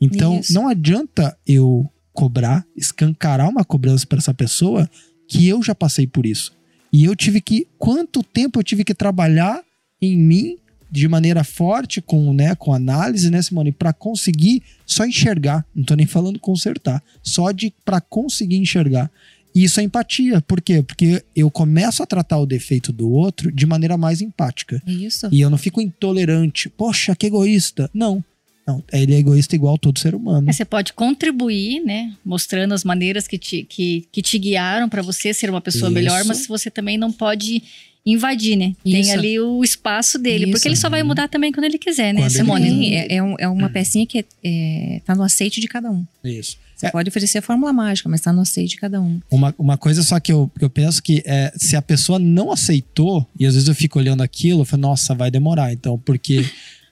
[0.00, 0.52] Então, Isso.
[0.52, 4.88] não adianta eu cobrar, escancarar uma cobrança para essa pessoa
[5.28, 6.52] que eu já passei por isso.
[6.92, 7.66] E eu tive que.
[7.76, 9.62] Quanto tempo eu tive que trabalhar
[10.00, 10.58] em mim
[10.94, 15.66] de maneira forte com, né, com análise, né, Simone, para conseguir só enxergar.
[15.74, 19.10] Não tô nem falando consertar, só de para conseguir enxergar.
[19.52, 20.40] E isso é empatia.
[20.40, 20.82] Por quê?
[20.82, 24.80] Porque eu começo a tratar o defeito do outro de maneira mais empática.
[24.86, 25.28] Isso.
[25.32, 26.68] E eu não fico intolerante.
[26.68, 27.90] Poxa, que egoísta.
[27.92, 28.22] Não.
[28.66, 30.46] Não, ele é egoísta igual todo ser humano.
[30.46, 32.14] Mas você pode contribuir, né?
[32.24, 35.94] Mostrando as maneiras que te, que, que te guiaram para você ser uma pessoa Isso.
[35.94, 37.62] melhor, mas você também não pode
[38.06, 38.74] invadir, né?
[38.84, 39.12] Tem Isso.
[39.12, 40.52] ali o espaço dele, Isso.
[40.52, 42.68] porque ele só vai mudar também quando ele quiser, né, Quando ele Simone?
[42.68, 45.90] Sim, é, é um- é uma pecinha que é, é, tá no aceite de cada
[45.90, 46.04] um.
[46.22, 46.58] Isso.
[46.76, 46.90] Você É.
[46.90, 49.20] pode oferecer a fórmula mágica, mas tá no aceite de cada um.
[49.30, 52.50] Uma, uma coisa só que eu, que eu penso que é, se a pessoa não
[52.52, 56.44] aceitou, e às vezes eu fico olhando aquilo, eu falo, nossa, vai demorar, então, porque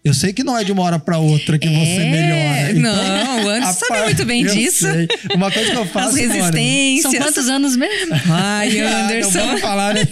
[0.05, 2.71] eu sei que não é de uma hora pra outra que você É, melhora.
[2.73, 4.91] Então, não, o Anderson a sabe par- muito bem eu disso.
[4.91, 5.09] sei.
[5.35, 7.03] Uma coisa que eu As faço, Simone, resistências.
[7.13, 8.15] São quantos anos mesmo?
[8.29, 9.31] Ai, Ah, não Anderson.
[9.47, 10.03] vamos falar, né?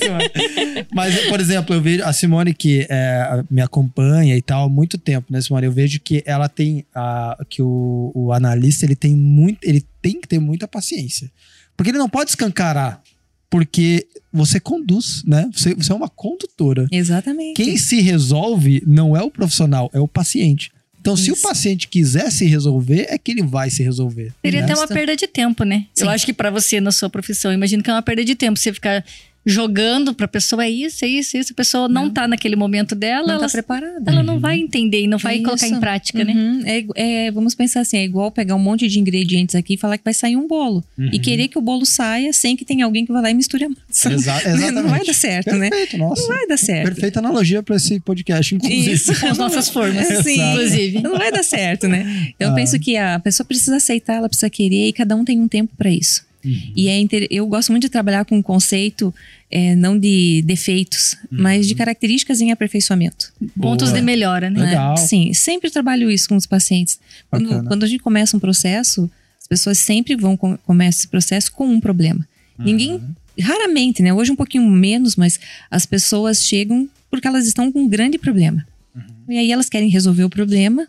[0.94, 4.96] Mas, por exemplo, eu vejo a Simone que é, me acompanha e tal há muito
[4.98, 5.66] tempo, né, Simone?
[5.66, 10.20] Eu vejo que ela tem a, que o, o analista ele tem muito, ele tem
[10.20, 11.30] que ter muita paciência,
[11.76, 13.00] porque ele não pode escancarar,
[13.50, 15.50] porque você conduz, né?
[15.52, 16.86] Você, você é uma condutora.
[16.90, 17.56] Exatamente.
[17.56, 20.70] Quem se resolve não é o profissional, é o paciente.
[21.00, 21.42] Então, se o Isso.
[21.42, 24.34] paciente quiser se resolver, é que ele vai se resolver.
[24.44, 24.66] Seria né?
[24.66, 25.86] até uma perda de tempo, né?
[25.94, 26.04] Sim.
[26.04, 28.58] Eu acho que pra você, na sua profissão, imagino que é uma perda de tempo.
[28.58, 29.02] Você ficar
[29.44, 31.52] jogando pra pessoa, é isso, é isso, é isso.
[31.52, 32.10] A pessoa não, Não.
[32.10, 34.02] tá naquele momento dela, não ela, tá preparada.
[34.10, 35.44] ela não vai entender e não vai Isso.
[35.44, 36.32] colocar em prática, né?
[36.32, 36.62] Uhum.
[36.66, 39.76] É, igu- é, vamos pensar assim, é igual pegar um monte de ingredientes aqui e
[39.76, 40.84] falar que vai sair um bolo.
[40.98, 41.10] Uhum.
[41.12, 43.64] E querer que o bolo saia sem que tenha alguém que vá lá e misture
[43.64, 44.12] a massa.
[44.12, 44.70] Exa- exatamente.
[44.80, 45.70] Não vai dar certo, né?
[45.70, 46.20] Perfeito, nossa.
[46.22, 46.84] Não vai dar certo.
[46.92, 48.92] Perfeita analogia para esse podcast, inclusive.
[48.92, 49.20] Isso.
[49.20, 50.40] Com as nossas formas, Sim.
[50.52, 51.00] inclusive.
[51.00, 52.32] Não vai dar certo, né?
[52.36, 52.56] Então eu Ah.
[52.56, 55.72] penso que a pessoa precisa aceitar, ela precisa querer e cada um tem um tempo
[55.76, 56.28] para isso.
[56.44, 56.72] Uhum.
[56.74, 57.26] E é inter...
[57.30, 59.14] eu gosto muito de trabalhar com o conceito
[59.50, 61.42] é, não de defeitos, Uhum.
[61.42, 63.32] mas de características em aperfeiçoamento.
[63.60, 64.00] Pontos Boa.
[64.00, 64.60] de melhora, né?
[64.64, 64.96] Legal.
[64.96, 66.98] Sim, sempre trabalho isso com os pacientes.
[67.28, 71.52] Quando, quando a gente começa um processo, as pessoas sempre vão com, começar esse processo
[71.52, 72.26] com um problema.
[72.58, 72.64] Uhum.
[72.64, 73.00] Ninguém,
[73.40, 74.12] raramente, né?
[74.14, 75.38] Hoje um pouquinho menos, mas
[75.70, 78.66] as pessoas chegam porque elas estão com um grande problema.
[78.94, 79.02] Uhum.
[79.34, 80.86] E aí elas querem resolver o problema,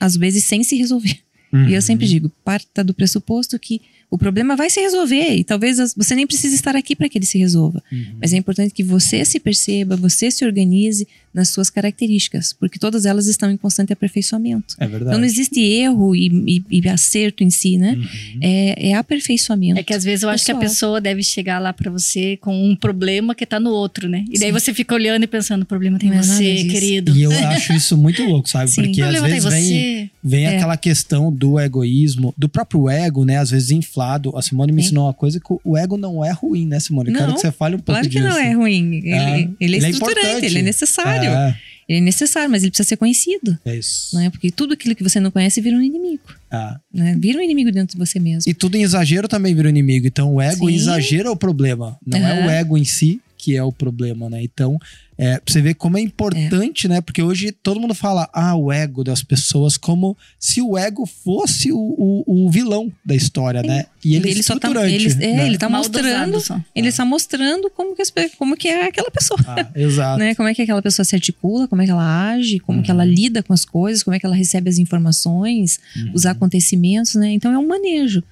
[0.00, 1.18] às vezes sem se resolver.
[1.50, 5.76] E eu sempre digo, parta do pressuposto que o problema vai se resolver e talvez
[5.94, 7.82] você nem precise estar aqui para que ele se resolva.
[7.92, 8.16] Uhum.
[8.20, 11.06] Mas é importante que você se perceba, você se organize
[11.38, 14.74] nas suas características, porque todas elas estão em constante aperfeiçoamento.
[14.78, 15.04] É verdade.
[15.10, 16.26] Então não existe erro e,
[16.70, 17.92] e- e acerto em si, né?
[17.96, 18.38] Uhum.
[18.42, 19.78] É, é aperfeiçoamento.
[19.78, 22.54] É que às vezes eu acho que a pessoa deve chegar lá pra você com
[22.70, 24.24] um problema que tá no outro, né?
[24.30, 27.16] E daí você fica olhando e pensando, o problema tem Não é você, querido.
[27.16, 28.70] E eu acho isso muito louco, sabe?
[28.72, 28.82] Sim.
[28.82, 30.10] Porque às vezes vem, você.
[30.22, 30.56] vem É.
[30.56, 33.38] aquela questão do egoísmo, do próprio ego, né?
[33.38, 34.36] Às vezes inflado.
[34.36, 34.86] A Simone me Sim.
[34.88, 37.10] ensinou uma coisa que o ego não é ruim, né, Simone?
[37.10, 38.28] Eu Quero Não, que você fale um pouco Claro que disso.
[38.28, 38.94] não é ruim.
[38.96, 39.12] Ele É.
[39.14, 40.46] ele é, Ele é estruturante, importante.
[40.46, 41.27] ele é necessário.
[41.28, 41.56] É,
[41.88, 43.58] Ele é necessário, mas ele precisa ser conhecido.
[43.64, 44.14] é isso.
[44.14, 44.30] Não é?
[44.30, 46.22] Porque tudo aquilo que você não conhece vira um inimigo.
[46.50, 46.74] É.
[46.92, 47.16] Né?
[47.18, 48.50] Vira um inimigo dentro de você mesmo.
[48.50, 50.06] E tudo em exagero também vira inimigo.
[50.06, 51.18] Então o ego Sim.
[51.18, 51.98] é o problema.
[52.06, 52.46] Não é Aham.
[52.46, 54.42] o ego em si que é o problema, né?
[54.42, 54.78] Então,
[55.18, 57.00] é, pra você ver como é importante, né?
[57.00, 61.72] Porque hoje todo mundo fala, ah, o ego das pessoas, como se o ego fosse
[61.72, 63.86] o, o, o vilão da história, né?
[64.04, 65.46] E ele, é só tá, ele, é, né?
[65.46, 66.60] ele tá Mal mostrando, só.
[66.72, 69.38] ele está mostrando como que, as como que é aquela pessoa.
[69.46, 70.18] Ah, exato.
[70.28, 70.34] Né?
[70.34, 73.04] Como é que aquela pessoa se articula, como é que ela age, como que ela
[73.04, 73.10] Uhum.
[73.10, 76.12] lida com as coisas, como é que ela recebe as informações, Uhum.
[76.14, 77.32] os acontecimentos, né?
[77.32, 78.22] Então é um manejo.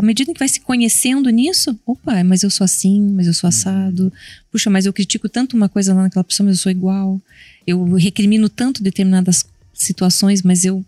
[0.00, 3.48] À medida que vai se conhecendo nisso, opa, mas eu sou assim, mas eu sou
[3.48, 3.54] Uhum.
[3.54, 4.12] assado.
[4.50, 7.20] Puxa, mas eu critico tanto uma coisa lá naquela pessoa, mas eu sou igual.
[7.66, 10.82] Eu recrimino tanto determinadas situações, mas eu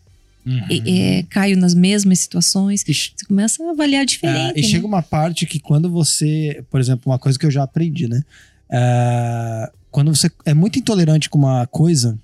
[0.47, 0.61] Uhum.
[0.71, 2.83] é, é, caio nas mesmas situações.
[2.89, 4.57] E, Você começa a avaliar diferente.
[4.57, 4.69] É, e né?
[4.69, 8.23] chega uma parte que quando você, por exemplo, uma coisa que eu já aprendi, né?
[8.71, 12.19] É, quando você é muito intolerante com uma coisa,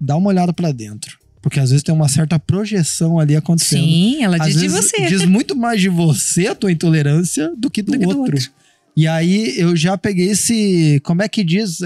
[0.00, 1.18] dá uma olhada pra dentro.
[1.42, 3.82] Porque às vezes tem uma certa projeção ali acontecendo.
[3.84, 5.06] Sim, ela Às diz de você.
[5.08, 8.36] diz muito mais de você, a tua intolerância, do que do, Do que do outro.
[8.36, 8.50] outro.
[8.96, 11.00] E aí eu já peguei esse.
[11.02, 11.80] Como é que diz?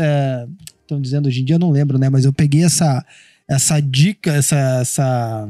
[0.82, 2.08] Estão dizendo hoje em dia, eu não lembro, né?
[2.10, 3.04] Mas eu peguei essa,
[3.48, 5.48] essa dica, essa, essa.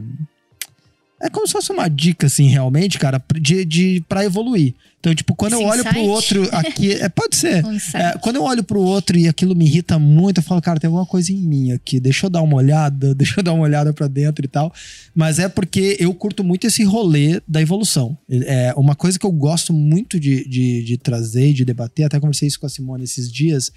[1.21, 4.75] É como se fosse uma dica, assim, realmente, cara, de, de, pra evoluir.
[5.01, 6.09] Então, tipo, quando Esse eu olho pro insight?
[6.09, 6.93] outro aqui.
[6.97, 7.65] É, pode ser.
[7.65, 7.77] Um.
[7.95, 10.89] É, quando eu olho pro outro e aquilo me irrita muito, eu falo, cara, tem
[10.89, 12.01] alguma coisa em mim aqui.
[12.01, 14.73] Deixa eu dar uma olhada, deixa eu dar uma olhada pra dentro e tal.
[15.15, 18.19] Mas é porque eu curto muito esse rolê da evolução.
[18.29, 22.19] É uma coisa que eu gosto muito de, de, de trazer e de debater, até
[22.19, 23.71] conversei isso com a Simone esses dias,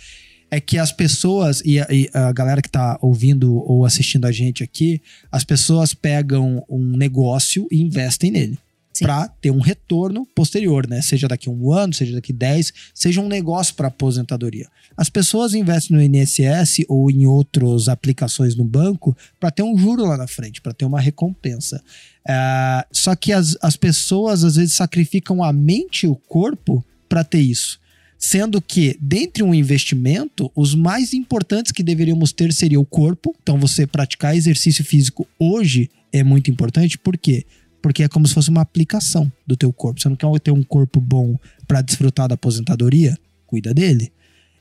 [0.51, 4.31] é que as pessoas, e a, e a galera que tá ouvindo ou assistindo a
[4.31, 8.57] gente aqui, as pessoas pegam um negócio e investem nele.
[9.01, 11.01] para ter um retorno posterior, né?
[11.01, 14.67] Seja daqui a um ano, seja daqui 10, seja um negócio para aposentadoria.
[14.97, 20.03] As pessoas investem no INSS ou em outras aplicações no banco para ter um juro
[20.03, 21.81] lá na frente, para ter uma recompensa.
[22.27, 27.23] É, só que as, as pessoas às vezes sacrificam a mente e o corpo para
[27.23, 27.79] ter isso.
[28.21, 33.34] Sendo que, dentre um investimento, os mais importantes que deveríamos ter seria o corpo.
[33.41, 36.97] Então, você praticar exercício físico hoje é muito importante.
[36.97, 37.45] Por quê?
[37.82, 40.01] Porque é como se fosse uma aplicação do teu corpo.
[40.01, 43.17] Você não quer ter um corpo bom para desfrutar da aposentadoria?
[43.47, 44.12] Cuida dele.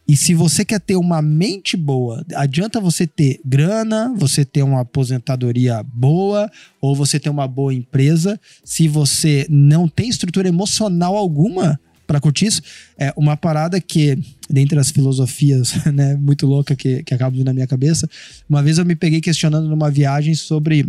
[0.07, 4.81] E se você quer ter uma mente boa, adianta você ter grana, você ter uma
[4.81, 8.41] aposentadoria boa, ou você ter uma boa empresa.
[8.65, 12.63] Se você não tem estrutura emocional alguma, para curtir isso.
[12.97, 14.19] É uma parada que,
[14.49, 18.09] dentre as filosofias, né, muito louca que, que vindo na minha cabeça,
[18.49, 20.89] uma vez eu me peguei questionando numa viagem sobre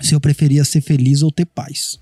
[0.00, 1.98] se eu preferia ser feliz ou ter paz.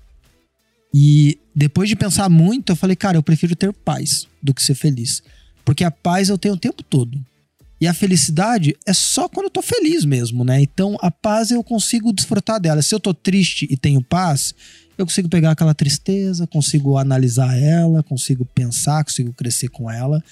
[0.93, 4.75] E depois de pensar muito, eu falei, cara, eu prefiro ter paz do que ser
[4.75, 5.23] feliz.
[5.65, 7.19] Porque a paz eu tenho o tempo todo.
[7.79, 10.61] E a felicidade é só quando eu tô feliz mesmo, né?
[10.61, 12.81] Então a paz eu consigo desfrutar dela.
[12.81, 14.55] Se eu tô triste e tenho paz,
[14.97, 20.23] eu consigo pegar aquela tristeza, consigo analisar ela, consigo pensar, consigo crescer com ela.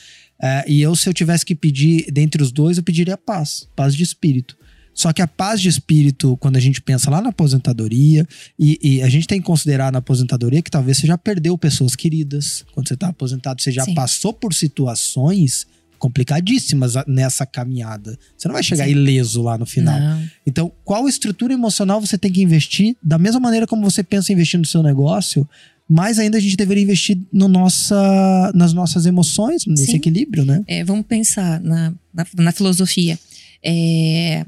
[0.42, 3.96] É, e eu, se eu tivesse que pedir dentre os dois, eu pediria paz, paz
[3.96, 4.58] de espírito.
[4.94, 8.26] Só que a paz de espírito, quando a gente pensa lá na aposentadoria,
[8.58, 11.98] e, e, a gente tem que considerar na aposentadoria que talvez você já perdeu pessoas
[11.98, 12.66] queridas.
[12.74, 13.94] Quando você está aposentado, você já Sim.
[13.94, 18.18] passou por situações complicadíssimas nessa caminhada.
[18.38, 18.92] Você não vai chegar Sim.
[18.92, 20.00] ileso lá no final.
[20.00, 20.24] Não.
[20.46, 22.96] Então, qual estrutura emocional você tem que investir?
[23.02, 25.48] Da mesma maneira como você pensa em investir no seu negócio,
[25.88, 29.98] mais ainda a gente deveria investir no nossa, nas nossas emoções, nesse Sim.
[29.98, 30.64] equilíbrio, né?
[30.68, 33.20] É, vamos pensar na, na, na filosofia.
[33.64, 34.46] É,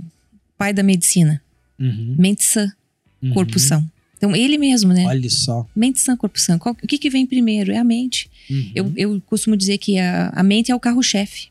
[0.57, 1.41] pai da medicina.
[1.79, 2.15] Uhum.
[2.17, 2.71] Mente sã,
[3.21, 3.33] uhum.
[3.33, 3.87] corpo são.
[4.17, 5.05] Então, ele mesmo, né?
[5.05, 5.65] Olha só.
[5.75, 6.57] Mente sã, corpo sã.
[6.57, 7.71] Qual, o que, que vem primeiro?
[7.71, 8.29] É a mente.
[8.49, 8.71] Uhum.
[8.75, 11.49] Eu, eu costumo dizer que a, a mente é o carro-chefe.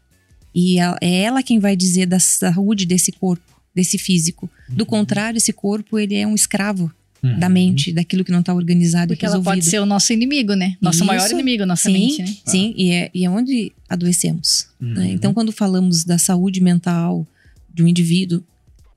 [0.54, 4.50] E a, é ela quem vai dizer da saúde desse corpo, desse físico.
[4.68, 4.86] Do uhum.
[4.86, 6.90] contrário, esse corpo, ele é um escravo
[7.22, 7.38] uhum.
[7.38, 10.76] da mente, daquilo que não está organizado Porque ela pode ser o nosso inimigo, né?
[10.80, 11.06] Nosso Isso.
[11.06, 12.36] maior inimigo, nossa sim, mente, né?
[12.44, 12.80] Sim, ah.
[12.80, 14.68] e, é, e é onde adoecemos.
[14.80, 15.00] Né?
[15.00, 15.12] Uhum.
[15.12, 17.26] Então, quando falamos da saúde mental
[17.72, 18.42] de um indivíduo,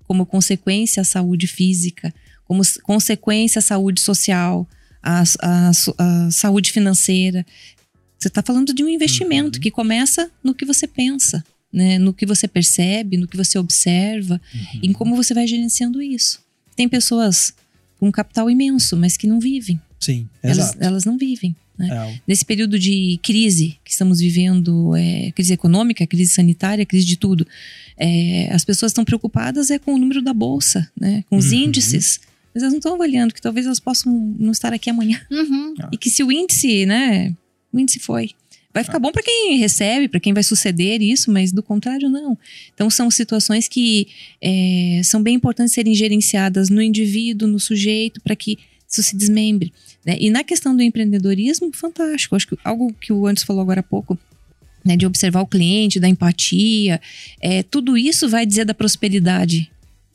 [0.07, 2.13] como consequência a saúde física,
[2.49, 4.67] como consequência a saúde social,
[5.03, 7.45] a, a, saúde financeira.
[8.17, 9.61] Você está falando de um investimento uhum.
[9.61, 11.99] que começa no que você pensa, né?
[11.99, 14.79] no que você percebe, no que você observa, uhum.
[14.81, 16.41] em como você vai gerenciando isso.
[16.75, 17.53] Tem pessoas
[17.99, 19.79] com capital imenso, mas que não vivem.
[19.99, 21.55] Sim, elas, elas não vivem.
[21.77, 21.87] Né?
[21.91, 22.19] É.
[22.27, 27.45] Nesse período de crise que estamos vivendo, é, crise econômica, crise sanitária, crise de tudo,
[27.95, 31.23] é, as pessoas estão preocupadas é com o número da bolsa, né?
[31.29, 31.65] com os uhum.
[31.65, 32.19] índices
[32.59, 35.21] mas elas não estão avaliando que talvez elas possam não estar aqui amanhã.
[35.31, 35.73] Uhum.
[35.91, 37.33] E que se o índice, né?
[37.71, 38.31] O índice foi.
[38.73, 38.99] Vai ficar ah.
[38.99, 42.37] bom para quem recebe, para quem vai suceder isso, mas do contrário, não.
[42.73, 44.07] Então, são situações que
[44.41, 49.73] é, são bem importantes serem gerenciadas no indivíduo, no sujeito, para que isso se desmembre.
[50.05, 50.17] Né?
[50.19, 52.35] E na questão do empreendedorismo, fantástico.
[52.35, 54.19] Acho que algo que o Anderson falou agora há pouco,
[54.83, 57.01] né, de observar o cliente, da empatia,
[57.41, 59.69] é, tudo isso vai dizer da prosperidade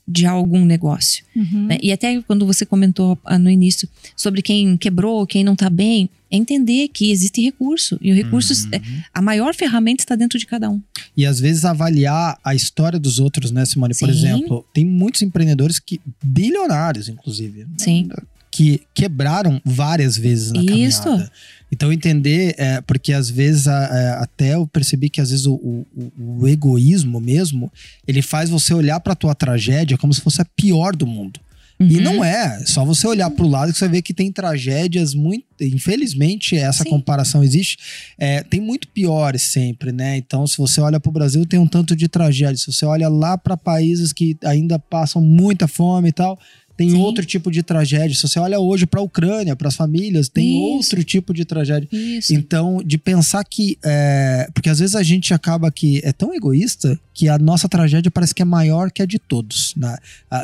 [0.06, 1.24] de algum negócio.
[1.34, 1.66] Uhum.
[1.66, 1.78] Né?
[1.82, 6.10] E até quando você comentou ah, no início sobre quem quebrou, quem não está bem,
[6.30, 7.98] é entender que existe recurso.
[8.02, 8.70] E o recurso, uhum.
[8.72, 8.80] É,
[9.12, 10.80] a maior ferramenta está dentro de cada um.
[11.16, 13.94] E às vezes avaliar a história dos outros, né, Simone?
[13.94, 14.18] Por Sim.
[14.18, 17.66] exemplo, tem muitos empreendedores que, bilionários, inclusive.
[17.78, 18.04] Sim.
[18.08, 18.16] Né?
[18.54, 21.02] Que quebraram várias vezes na Isso.
[21.02, 21.32] caminhada.
[21.72, 25.44] Então entender, é, porque às vezes a, a, é, até eu percebi que às vezes
[25.44, 25.84] o, o,
[26.16, 27.68] o, egoísmo mesmo,
[28.06, 31.40] ele faz você olhar para tua tragédia como se fosse a pior do mundo.
[31.80, 31.88] Uhum.
[31.88, 35.14] E não é, só você olhar para o lado que você vê que tem tragédias
[35.14, 36.90] muito, infelizmente essa Sim.
[36.90, 37.78] comparação existe,
[38.16, 40.16] é, tem muito piores sempre, né?
[40.16, 43.08] Então se você olha para o Brasil tem um tanto de tragédia, se você olha
[43.08, 46.38] lá para países que ainda passam muita fome e tal,
[46.76, 46.96] tem Sim.
[46.96, 48.14] outro tipo de tragédia.
[48.14, 50.74] Se você olha hoje para a Ucrânia, para as famílias, tem Isso.
[50.74, 51.88] outro tipo de tragédia.
[51.92, 52.34] Isso.
[52.34, 53.78] Então, de pensar que.
[53.84, 58.10] É, porque às vezes a gente acaba que é tão egoísta que a nossa tragédia
[58.10, 59.72] parece que é maior que a de todos.
[59.76, 59.96] Né?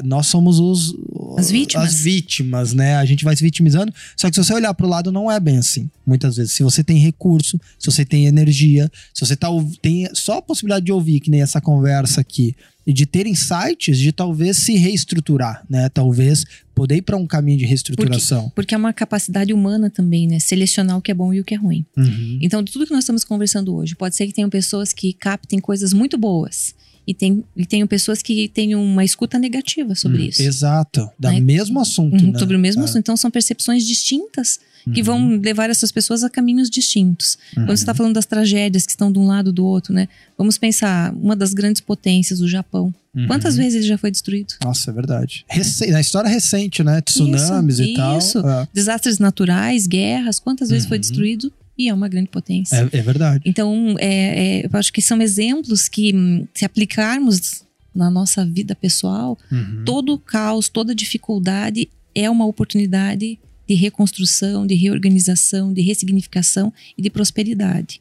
[0.05, 0.95] nós somos os.
[1.37, 1.89] As vítimas.
[1.89, 2.97] As vítimas, né?
[2.97, 3.93] A gente vai se vitimizando.
[4.17, 5.91] Só que se você olhar para o lado, não é bem assim.
[6.07, 6.53] Muitas vezes.
[6.53, 9.49] Se você tem recurso, se você tem energia, se você tá,
[9.83, 12.55] tem só a possibilidade de ouvir, que nem essa conversa aqui
[12.87, 15.89] de ter insights de talvez se reestruturar, né?
[15.89, 18.43] Talvez poder ir para um caminho de reestruturação.
[18.45, 20.39] Porque, porque, é uma capacidade humana também, né?
[20.39, 21.85] Selecionar o que é bom e o que é ruim.
[21.97, 22.39] Uhum.
[22.41, 25.93] Então, tudo que nós estamos conversando hoje, pode ser que tenham pessoas que captem coisas
[25.93, 26.75] muito boas
[27.11, 30.43] E tem, e tenho pessoas que têm uma escuta negativa sobre Hum, isso.
[30.43, 31.11] Exato.
[31.19, 31.41] Da Né?
[31.41, 32.39] mesmo assunto, Uhum, né?
[32.39, 32.85] Sobre o mesmo É.
[32.85, 32.99] assunto.
[33.01, 34.61] Então são percepções distintas
[34.95, 35.05] que Uhum.
[35.05, 37.37] vão levar essas pessoas a caminhos distintos.
[37.57, 37.65] Uhum.
[37.67, 40.09] Quando você está falando das tragédias que estão de um lado do outro, né?
[40.39, 42.95] Vamos pensar, uma das grandes potências, o Japão.
[43.13, 43.27] Uhum.
[43.27, 44.55] Quantas vezes ele já foi destruído?
[44.63, 45.45] Nossa, é verdade.
[45.91, 47.01] Na história recente, né?
[47.01, 48.19] Tsunamis Isso, e tal.
[48.19, 48.39] isso.
[48.39, 48.69] É.
[48.73, 51.01] Desastres naturais, guerras, quantas vezes foi Uhum.
[51.01, 51.53] destruído?
[51.81, 52.77] E é uma grande potência.
[52.93, 53.43] É, é verdade.
[53.47, 57.65] Então, é, é, eu acho que são exemplos que, hum, se aplicarmos
[57.95, 59.83] na nossa vida pessoal, Uhum.
[59.87, 67.09] todo caos, toda dificuldade é uma oportunidade de reconstrução, de reorganização, de ressignificação e de
[67.09, 67.99] prosperidade.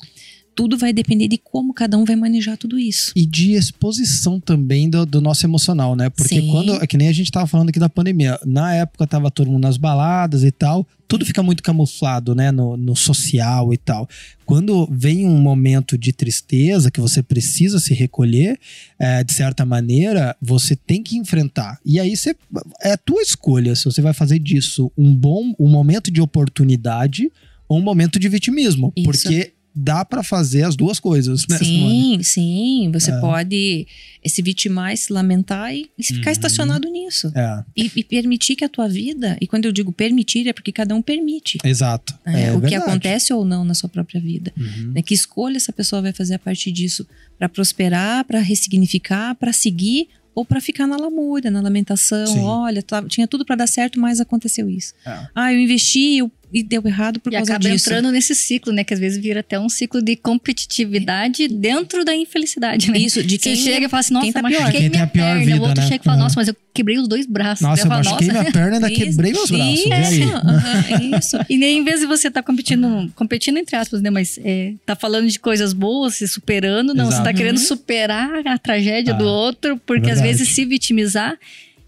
[0.60, 3.14] Tudo vai depender de como cada um vai manejar tudo isso.
[3.16, 6.10] E de exposição também do, do nosso emocional, né?
[6.10, 6.52] Porque Sim.
[6.52, 6.74] quando.
[6.84, 8.38] É que nem a gente tava falando aqui da pandemia.
[8.46, 10.86] Na época tava todo mundo nas baladas e tal.
[11.08, 12.52] Tudo fica muito camuflado, né?
[12.52, 14.06] No, no social e tal.
[14.46, 18.60] Quando vem um momento de tristeza que você precisa se recolher,
[19.00, 21.80] é, de certa maneira, você tem que enfrentar.
[21.86, 22.36] E aí você,
[22.82, 27.32] é a tua escolha se você vai fazer disso um bom um momento de oportunidade
[27.66, 28.92] ou um momento de vitimismo.
[28.98, 29.06] Isso.
[29.06, 31.58] Porque dá pra fazer as duas coisas, né?
[31.58, 32.24] Simone?
[32.24, 32.92] Sim, sim.
[32.92, 33.20] Você É.
[33.20, 33.88] pode
[34.26, 36.32] se vitimar, se lamentar e, e ficar Uhum.
[36.34, 37.32] estacionado nisso.
[37.36, 40.72] É, E, e permitir que a tua vida, e quando eu digo permitir, é porque
[40.72, 41.58] cada um permite.
[41.64, 42.14] exato.
[42.26, 42.76] né, É o que verdade.
[42.90, 44.52] acontece ou não na sua própria vida.
[44.58, 44.92] Uhum.
[44.96, 45.02] né?
[45.02, 47.08] Que escolha essa pessoa vai fazer a partir disso
[47.38, 52.28] para prosperar, para ressignificar, para seguir ou para ficar na lamúria, na lamentação.
[52.28, 52.40] Sim.
[52.42, 54.94] Olha, tá- tinha tudo para dar certo, mas aconteceu isso.
[55.06, 55.28] É.
[55.36, 57.90] Ah, eu investi eu- e deu errado por E causa acaba disso.
[57.90, 58.84] entrando nesse ciclo, né?
[58.84, 62.98] Que às vezes vira até um ciclo de competitividade dentro da infelicidade, né?
[63.00, 64.72] Isso, de quem Você chega e fala assim, nossa, quem tá pior.
[64.72, 65.46] Quem minha tem a pior perna.
[65.46, 65.88] vida, o outro né?
[65.88, 66.24] chega e fala, Uhum.
[66.24, 67.62] nossa, mas eu quebrei os dois braços.
[67.62, 69.86] Nossa, eu fala, machuquei minha perna e ainda quebrei meus braços.
[69.86, 70.20] E aí?
[70.24, 70.84] Isso, aham,
[71.20, 71.38] isso.
[71.50, 74.10] E nem em vez de você estar competindo, competindo entre aspas, né?
[74.10, 77.06] Mas é, tá falando de coisas boas, se superando, não.
[77.06, 77.24] Você Exato.
[77.26, 77.66] tá querendo Uhum.
[77.66, 80.38] superar a tragédia Ah, do outro, porque às verdade.
[80.40, 81.38] vezes se vitimizar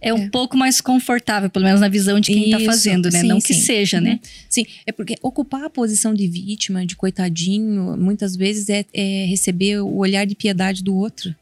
[0.02, 0.30] é um É.
[0.30, 3.22] pouco mais confortável, pelo menos na visão de quem tá Isso, fazendo, né?
[3.22, 3.62] sim, não que sim.
[3.62, 4.20] seja, né?
[4.49, 9.80] Sim, é porque ocupar a posição de vítima, de coitadinho, muitas vezes é, é receber
[9.82, 11.36] o olhar de piedade do outro.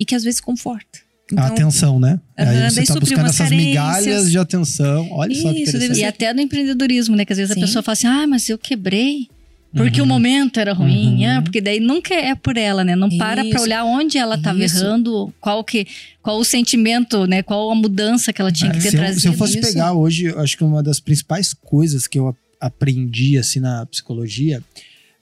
[0.00, 1.00] E que às vezes conforta.
[1.36, 2.18] A atenção, né?
[2.38, 3.66] Aham, aí você tá suprir buscando essas carências.
[3.68, 5.08] migalhas de atenção.
[5.10, 6.00] Olha só que Isso, deve interessante.
[6.00, 7.24] E até no empreendedorismo, né?
[7.26, 7.60] Que às vezes Sim.
[7.60, 9.28] a pessoa fala assim, ah, mas eu quebrei.
[9.74, 10.06] Porque Uhum.
[10.06, 11.38] o momento era ruim, Uhum.
[11.38, 12.96] ah, porque daí nunca é por ela, né?
[12.96, 13.60] Não para pra Isso.
[13.62, 14.78] olhar onde ela tava Isso.
[14.78, 15.86] errando, qual que,
[16.22, 17.42] qual o sentimento, né?
[17.42, 19.20] Qual a mudança que ela tinha que ter se, eu, trazido.
[19.20, 19.68] se eu fosse isso.
[19.68, 24.62] pegar hoje, eu acho que uma das principais coisas que eu aprendi assim na psicologia,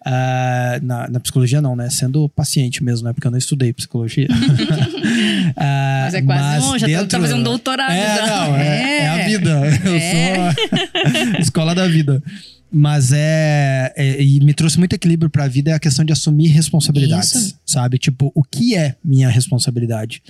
[0.05, 1.91] ah, na, na psicologia não, né?
[1.91, 3.13] Sendo paciente mesmo, né?
[3.13, 4.29] Porque eu não estudei psicologia.
[5.57, 8.27] Ah, Mas é quase um, já tá fazendo um doutorado É, já.
[8.27, 9.51] não, é, é a vida.
[9.85, 10.53] Eu É.
[10.53, 12.23] sou a escola da vida.
[12.73, 16.49] Mas é, é- E me trouxe muito equilíbrio pra vida é a questão de assumir
[16.49, 17.33] responsabilidades.
[17.35, 17.59] Isso.
[17.65, 17.99] Sabe?
[17.99, 20.23] Tipo, o que é minha responsabilidade?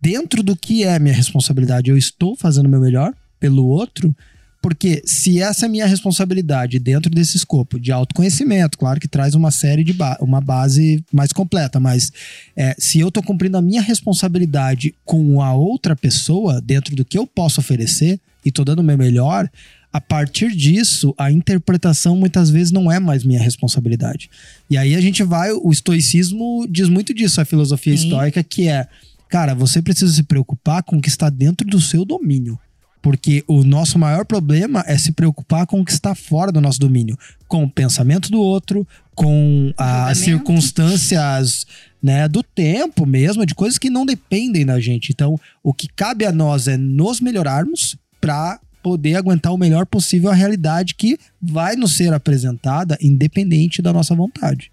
[0.00, 4.14] Dentro do que é minha responsabilidade, eu estou fazendo o meu melhor pelo outro?
[4.62, 9.50] Porque se essa é minha responsabilidade dentro desse escopo de autoconhecimento, claro que traz uma
[9.50, 12.12] série de ba uma base mais completa, mas
[12.56, 17.18] é, se eu tô cumprindo a minha responsabilidade com a outra pessoa dentro do que
[17.18, 19.50] eu posso oferecer e tô dando o meu melhor,
[19.92, 24.30] a partir disso, a interpretação muitas vezes não é mais minha responsabilidade.
[24.70, 28.04] E aí a gente vai, o estoicismo diz muito disso, a filosofia Sim.
[28.04, 28.86] estoica, que é,
[29.28, 32.58] cara, você precisa se preocupar com o que está dentro do seu domínio.
[33.02, 36.78] Porque o nosso maior problema é se preocupar com o que está fora do nosso
[36.78, 41.66] domínio, com o pensamento do outro, com as circunstâncias
[42.02, 45.10] né, do tempo mesmo, de coisas que não dependem da gente.
[45.10, 50.30] Então, o que cabe a nós é nos melhorarmos para poder aguentar o melhor possível
[50.30, 54.70] a realidade que vai nos ser apresentada independente da nossa vontade.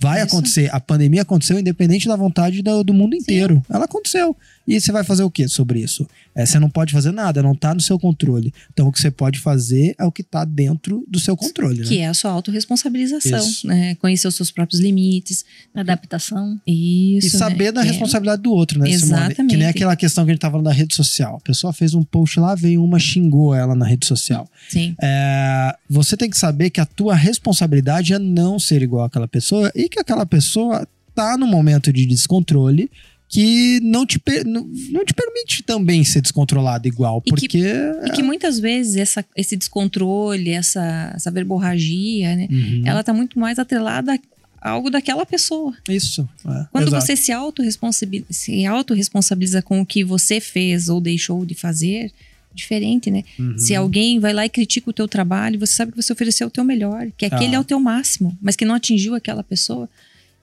[0.00, 0.34] Vai Isso.
[0.34, 0.68] acontecer.
[0.74, 3.64] A pandemia aconteceu independente da vontade do, do mundo inteiro.
[3.70, 4.36] Ela aconteceu.
[4.66, 6.06] E você vai fazer o que sobre isso?
[6.34, 8.52] É, você não pode fazer nada, não tá no seu controle.
[8.72, 11.82] Então o que você pode fazer é o que tá dentro do seu controle.
[11.82, 12.02] Que né?
[12.02, 13.94] é a sua autorresponsabilização, né?
[13.96, 15.44] Conhecer os seus próprios limites.
[15.74, 16.60] Adaptação.
[16.66, 17.26] Isso.
[17.26, 17.72] E saber né?
[17.72, 17.84] da É.
[17.84, 19.22] responsabilidade do outro, né, Simone?
[19.22, 19.50] Exatamente.
[19.50, 21.36] Que nem aquela questão que a gente tava falando da rede social.
[21.36, 24.48] A pessoa fez um post lá, veio uma, xingou ela na rede social.
[24.68, 24.94] Sim.
[25.02, 29.70] É, você tem que saber que a tua responsabilidade é não ser igual àquela pessoa
[29.74, 32.90] e que aquela pessoa tá num momento de descontrole
[33.34, 37.64] que não te, não, não te permite também ser descontrolado igual, E que- porque...
[38.06, 42.46] E que muitas vezes essa, esse descontrole, essa, essa verborragia, né?
[42.50, 42.82] Uhum.
[42.84, 44.12] Ela tá muito mais atrelada
[44.60, 45.74] a algo daquela pessoa.
[45.88, 46.28] Isso.
[46.46, 47.06] é, Quando exato.
[47.06, 52.12] você se autorresponsabiliza, se autorresponsabiliza com o que você fez ou deixou de fazer,
[52.54, 53.24] diferente, né?
[53.38, 53.56] Uhum.
[53.56, 56.50] Se alguém vai lá e critica o teu trabalho, você sabe que você ofereceu o
[56.50, 57.56] teu melhor, que aquele Ah.
[57.56, 59.88] é o teu máximo, mas que não atingiu aquela pessoa.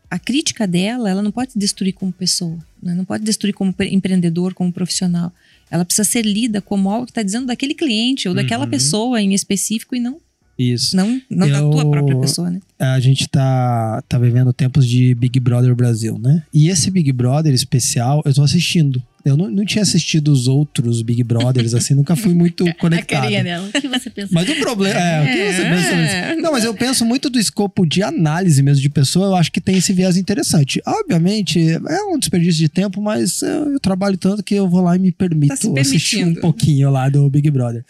[0.09, 2.57] A crítica dela, ela não pode te destruir como pessoa.
[2.81, 2.93] Né?
[2.93, 5.31] Não pode destruir como empreendedor, como profissional.
[5.69, 8.69] Ela precisa ser lida como algo que está dizendo daquele cliente ou daquela Uhum.
[8.71, 10.17] pessoa em específico e não,
[10.57, 10.95] Isso.
[10.95, 12.59] não, não da Eu- tua própria pessoa, né?
[12.79, 16.43] a gente tá, tá vivendo tempos de Big Brother Brasil, né?
[16.53, 19.03] E esse Big Brother especial, eu tô assistindo.
[19.25, 23.21] Eu não, não tinha assistido os outros Big Brothers, assim, nunca fui muito A conectado.
[23.23, 23.67] carinha dela.
[23.67, 24.29] O que você pensa?
[24.31, 24.97] Mas o problema.
[24.99, 25.69] É, o que você É.
[25.69, 26.41] pensa sobre isso?
[26.41, 29.59] Não, mas eu penso muito do escopo de análise mesmo de pessoa, eu acho que
[29.59, 30.81] tem esse viés interessante.
[30.85, 34.95] Obviamente, é um desperdício de tempo, mas eu, eu trabalho tanto que eu vou lá
[34.95, 37.83] e me permito Tá assistir um pouquinho lá do Big Brother.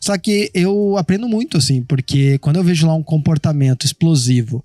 [0.00, 4.62] Só que eu aprendo muito, assim, porque quando eu vejo lá um comportamento explosivo,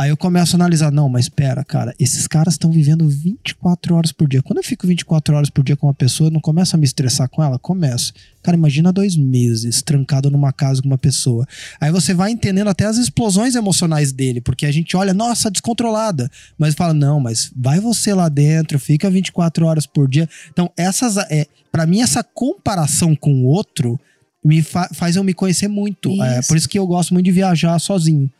[0.00, 4.12] aí eu começo a analisar, não, mas espera, cara, esses caras estão vivendo 24 horas
[4.12, 4.42] por dia.
[4.42, 6.84] Quando eu fico 24 horas por dia com uma pessoa, eu não começo a me
[6.84, 7.58] estressar com ela?
[7.58, 8.12] Começo.
[8.42, 11.46] Cara, imagina dois meses trancado numa casa com uma pessoa.
[11.78, 16.30] Aí você vai entendendo até as explosões emocionais dele, porque a gente olha, nossa, descontrolada.
[16.58, 20.26] Mas fala, não, mas vai você lá dentro, fica 24 horas por dia.
[20.50, 21.18] Então, essas.
[21.30, 24.00] É, para mim, essa comparação com o outro
[24.42, 26.10] me fa- faz eu me conhecer muito.
[26.22, 26.48] É, Isso.
[26.48, 28.30] por isso que eu gosto muito de viajar sozinho.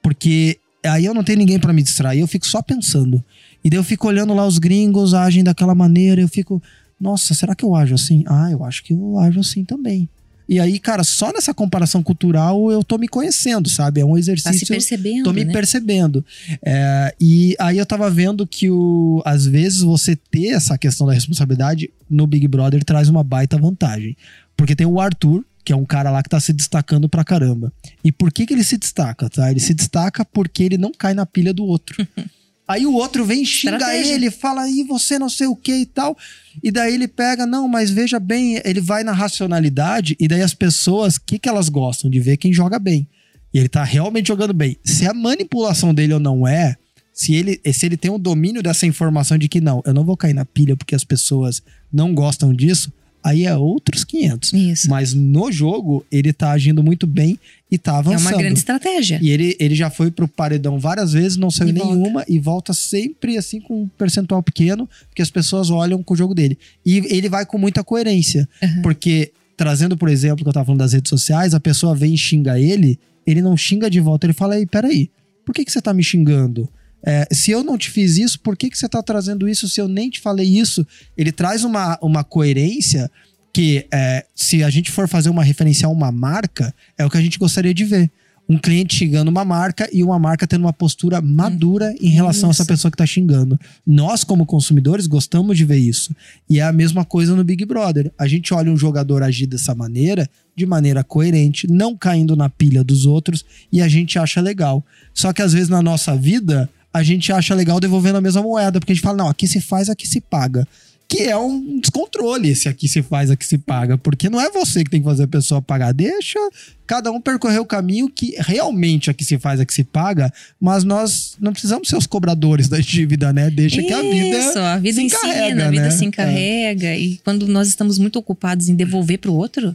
[0.00, 0.58] Porque
[0.88, 3.22] aí eu não tenho ninguém pra me distrair, eu fico só pensando.
[3.64, 6.62] E daí eu fico olhando lá os gringos agem daquela maneira, eu fico,
[7.00, 8.24] nossa, será que eu ajo assim?
[8.26, 10.08] Ah, eu acho que eu ajo assim também.
[10.48, 14.00] E aí, cara, só nessa comparação cultural eu tô me conhecendo, sabe?
[14.00, 14.66] É um Tá se exercício.
[14.68, 15.52] percebendo, Tô me né?
[15.52, 16.24] percebendo.
[16.64, 21.12] É, e aí eu tava vendo que o, às vezes você ter essa questão da
[21.12, 24.16] responsabilidade no Big Brother traz uma baita vantagem.
[24.56, 27.70] Porque tem o Arthur, que é um cara lá que tá se destacando pra caramba.
[28.02, 29.50] E por que que ele se destaca, tá?
[29.50, 31.94] Ele se destaca porque ele não cai na pilha do outro.
[32.66, 34.14] Aí o outro vem, xinga Estratégia.
[34.14, 36.16] ele, fala aí você não sei o que e tal.
[36.62, 40.52] E daí ele pega, não, mas veja bem, ele vai na racionalidade e daí as
[40.52, 42.10] pessoas, o que, que elas gostam?
[42.10, 43.08] De ver quem joga bem.
[43.54, 44.76] E ele tá realmente jogando bem.
[44.84, 46.76] Se a manipulação dele ou não é,
[47.10, 50.16] se ele, se ele tem o domínio dessa informação de que não, eu não vou
[50.16, 52.92] cair na pilha porque as pessoas não gostam disso,
[53.22, 54.52] aí é outros 500.
[54.52, 54.88] Isso.
[54.90, 57.38] Mas no jogo, ele tá agindo muito bem
[57.70, 58.32] e tá É avançando.
[58.32, 59.18] uma grande estratégia.
[59.22, 61.94] E ele, ele já foi pro paredão várias vezes, não saiu E volta.
[61.94, 66.16] nenhuma e volta sempre assim com um percentual pequeno, porque as pessoas olham com o
[66.16, 66.58] jogo dele.
[66.84, 68.82] E ele vai com muita coerência, Uhum.
[68.82, 72.18] porque trazendo, por exemplo, que eu tava falando das redes sociais, a pessoa vem e
[72.18, 75.10] xinga ele, ele não xinga de volta, ele fala: "Ei, peraí,
[75.44, 76.68] por que que você tá me xingando?"
[77.04, 79.80] É, se eu não te fiz isso, por que, que você tá trazendo isso se
[79.80, 80.86] eu nem te falei isso?
[81.16, 83.10] Ele traz uma, uma coerência
[83.52, 87.16] que, é, se a gente for fazer uma referência a uma marca, é o que
[87.16, 88.10] a gente gostaria de ver.
[88.50, 92.50] Um cliente xingando uma marca e uma marca tendo uma postura madura em relação a
[92.50, 92.68] essa Isso.
[92.68, 93.60] pessoa que tá xingando.
[93.86, 96.16] Nós, como consumidores, gostamos de ver isso.
[96.48, 98.10] E é a mesma coisa no Big Brother.
[98.18, 100.26] A gente olha um jogador agir dessa maneira,
[100.56, 104.82] de maneira coerente, não caindo na pilha dos outros, e a gente acha legal.
[105.12, 108.80] Só que às vezes na nossa vida, a gente acha legal devolvendo a mesma moeda,
[108.80, 110.66] porque a gente fala, não, aqui se faz, aqui se paga.
[111.06, 113.96] Que é um descontrole esse aqui se faz, aqui se paga.
[113.96, 115.94] Porque não é você que tem que fazer a pessoa pagar.
[115.94, 116.38] Deixa
[116.86, 120.30] cada um percorrer o caminho que realmente aqui se faz, aqui se paga.
[120.60, 123.48] Mas nós não precisamos ser os cobradores da dívida, né?
[123.48, 124.38] Deixa que a vida.
[124.38, 125.90] Isso, a vida se ensina, encarrega, a vida né?
[125.90, 126.94] se encarrega.
[126.94, 129.74] E quando nós estamos muito ocupados em devolver pro outro,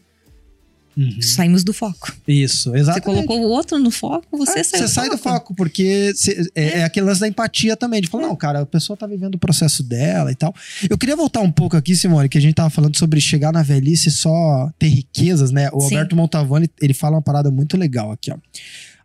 [0.96, 1.22] Uhum.
[1.22, 2.14] saímos do foco.
[2.28, 3.04] Isso, Você exatamente.
[3.06, 5.36] colocou o outro no foco, você É, saiu você do sai do foco.
[5.40, 8.66] foco, porque cê- é, é aquele lance da empatia também, de falar, não, cara, a
[8.66, 10.54] pessoa tá vivendo o processo dela e tal.
[10.90, 13.64] Eu queria voltar um pouco aqui, Simone, que a gente tava falando sobre chegar na
[13.64, 15.70] velhice e só ter riquezas, né?
[15.74, 15.96] O Sim.
[15.96, 18.38] Alberto Montavani, ele fala uma parada muito legal aqui, ó.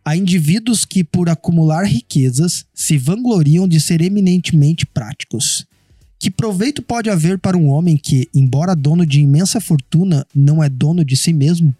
[0.05, 5.65] Há indivíduos que, por acumular riquezas, se vangloriam de ser eminentemente práticos.
[6.19, 10.67] Que proveito pode haver para um homem que, embora dono de imensa fortuna, não é
[10.67, 11.73] dono de si mesmo?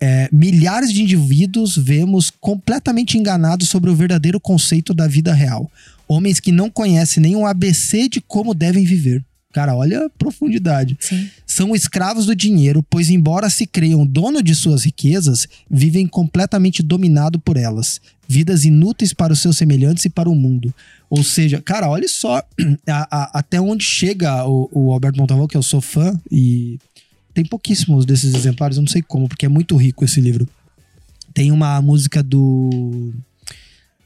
[0.00, 5.70] É, milhares de indivíduos vemos completamente enganados sobre o verdadeiro conceito da vida real.
[6.08, 9.24] Homens que não conhecem nem o ABC de como devem viver.
[9.52, 10.96] Cara, olha a profundidade.
[11.00, 11.28] Sim.
[11.44, 17.40] São escravos do dinheiro, pois, embora se creiam dono de suas riquezas, vivem completamente dominados
[17.44, 18.00] por elas.
[18.28, 20.72] Vidas inúteis para os seus semelhantes e para o mundo.
[21.08, 22.38] Ou seja, cara, olha só
[22.88, 26.78] a- a- até onde chega o, o Alberto Montalvão, que eu sou fã, e
[27.34, 30.48] tem pouquíssimos desses exemplares, eu não sei como, porque é muito rico esse livro.
[31.34, 33.12] Tem uma música do.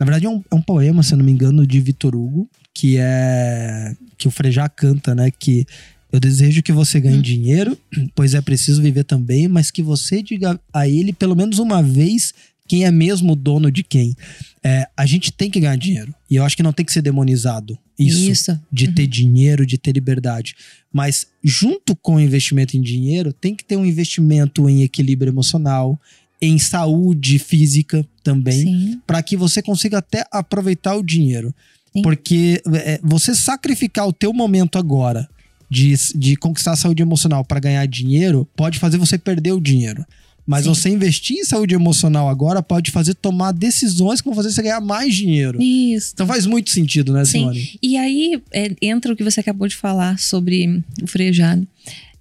[0.00, 2.48] Na verdade, é um, é um poema, se eu não me engano, de Vitor Hugo,
[2.74, 3.94] que é.
[4.18, 5.30] que o Frejá canta, né?
[5.30, 5.64] Que
[6.12, 7.78] eu desejo que você ganhe dinheiro,
[8.14, 12.34] pois é preciso viver também, mas que você diga a ele pelo menos uma vez
[12.66, 14.14] quem é mesmo o dono de quem.
[14.62, 16.14] É, a gente tem que ganhar dinheiro.
[16.30, 17.78] E eu acho que não tem que ser demonizado.
[17.98, 18.60] Isso Isso.
[18.72, 20.56] de ter dinheiro, de ter liberdade.
[20.92, 26.00] Mas junto com o investimento em dinheiro, tem que ter um investimento em equilíbrio emocional,
[26.40, 31.54] em saúde física também, para que você consiga até aproveitar o dinheiro.
[31.94, 32.02] Sim.
[32.02, 35.28] Porque é, você sacrificar o teu momento agora
[35.70, 40.04] de, de conquistar a saúde emocional para ganhar dinheiro pode fazer você perder o dinheiro.
[40.46, 40.68] Mas Sim.
[40.74, 44.80] você investir em saúde emocional agora pode fazer tomar decisões que vão fazer você ganhar
[44.80, 45.60] mais dinheiro.
[45.62, 46.10] Isso.
[46.12, 47.38] Então faz muito sentido, né, Sim.
[47.38, 47.78] Simone?
[47.82, 51.66] E aí é, entra o que você acabou de falar sobre o frejado.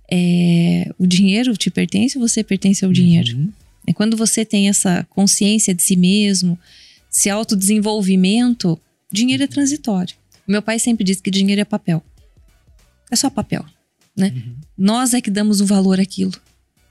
[0.10, 3.36] É, o dinheiro te pertence ou você pertence ao dinheiro?
[3.36, 3.50] Uhum.
[3.88, 6.58] É quando você tem essa consciência de si mesmo,
[7.12, 8.80] esse autodesenvolvimento,
[9.14, 10.16] dinheiro é transitório.
[10.48, 12.04] Meu pai sempre disse que dinheiro é papel.
[13.12, 13.64] É só papel,
[14.18, 14.34] né?
[14.78, 16.34] Nós é que damos o valor àquilo.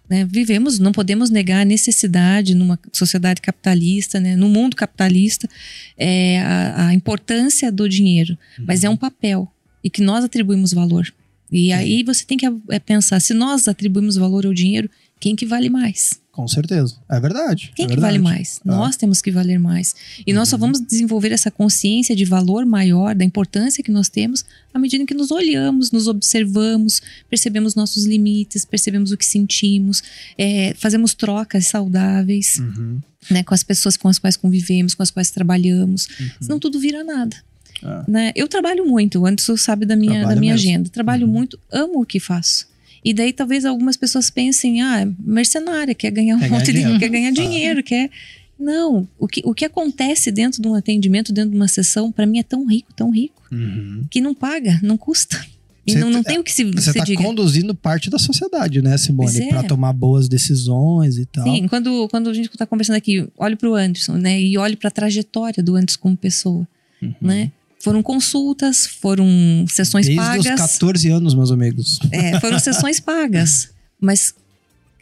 [0.09, 0.25] Né?
[0.25, 4.37] Vivemos, não podemos negar a necessidade numa sociedade capitalista, né?
[4.37, 5.49] no mundo capitalista,
[5.97, 8.39] é, a, a importância do dinheiro.
[8.59, 9.51] Mas é um papel
[9.83, 11.13] e que nós atribuímos valor.
[11.51, 14.89] E aí você tem que é, pensar, se nós atribuímos valor ao dinheiro,
[15.21, 16.21] quem que vale mais?
[16.33, 16.97] Com certeza.
[17.11, 17.73] É verdade.
[17.77, 18.19] Quem é que verdade.
[18.19, 18.59] vale mais?
[18.67, 18.71] Ah.
[18.71, 19.95] Nós temos que valer mais.
[20.27, 24.43] E nós só vamos desenvolver essa consciência de valor maior, da importância que nós temos,
[24.73, 30.03] à medida que nos olhamos, nos observamos, percebemos nossos limites, percebemos o que sentimos,
[30.39, 32.99] é, fazemos trocas saudáveis Uhum.
[33.31, 36.09] né, com as pessoas com as quais convivemos, com as quais trabalhamos.
[36.19, 36.31] Uhum.
[36.41, 37.37] Senão tudo vira nada.
[37.85, 38.05] Ah.
[38.09, 38.33] Né?
[38.35, 40.69] Eu trabalho muito, o Anderson sabe da minha, Trabalha da minha mesmo.
[40.71, 40.89] agenda.
[40.89, 41.33] Trabalho Uhum.
[41.35, 42.72] muito, amo o que faço.
[43.05, 46.93] E daí talvez algumas pessoas pensem, ah, mercenária, quer ganhar um Quer ganhar monte dinheiro.
[46.95, 46.99] de.
[47.01, 47.33] quer ganhar Ah.
[47.33, 48.11] dinheiro, quer.
[48.59, 52.27] Não, o que, o que acontece dentro de um atendimento, dentro de uma sessão, para
[52.27, 54.05] mim é tão rico, tão rico, Uhum.
[54.09, 55.45] que não paga, não custa.
[55.85, 57.21] E Você não, não tá- tem o que se, Você tá diga.
[57.21, 59.37] conduzindo parte da sociedade, né, Simone?
[59.41, 59.49] É.
[59.49, 61.43] Pra tomar boas decisões e tal.
[61.43, 64.41] Sim, quando, quando a gente tá conversando aqui, olho pro Anderson, né?
[64.41, 66.69] E olho pra trajetória do Anderson como pessoa,
[67.03, 67.13] Uhum.
[67.21, 67.51] né?
[67.83, 69.27] Foram consultas, foram
[69.69, 70.61] sessões Desde os pagas.
[70.73, 71.99] 14 anos, meus amigos.
[72.13, 73.71] É, foram sessões pagas.
[74.01, 74.33] Mas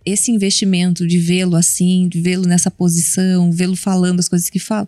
[0.04, 4.86] esse investimento de vê-lo assim, de vê-lo nessa posição, vê-lo falando as coisas que fala,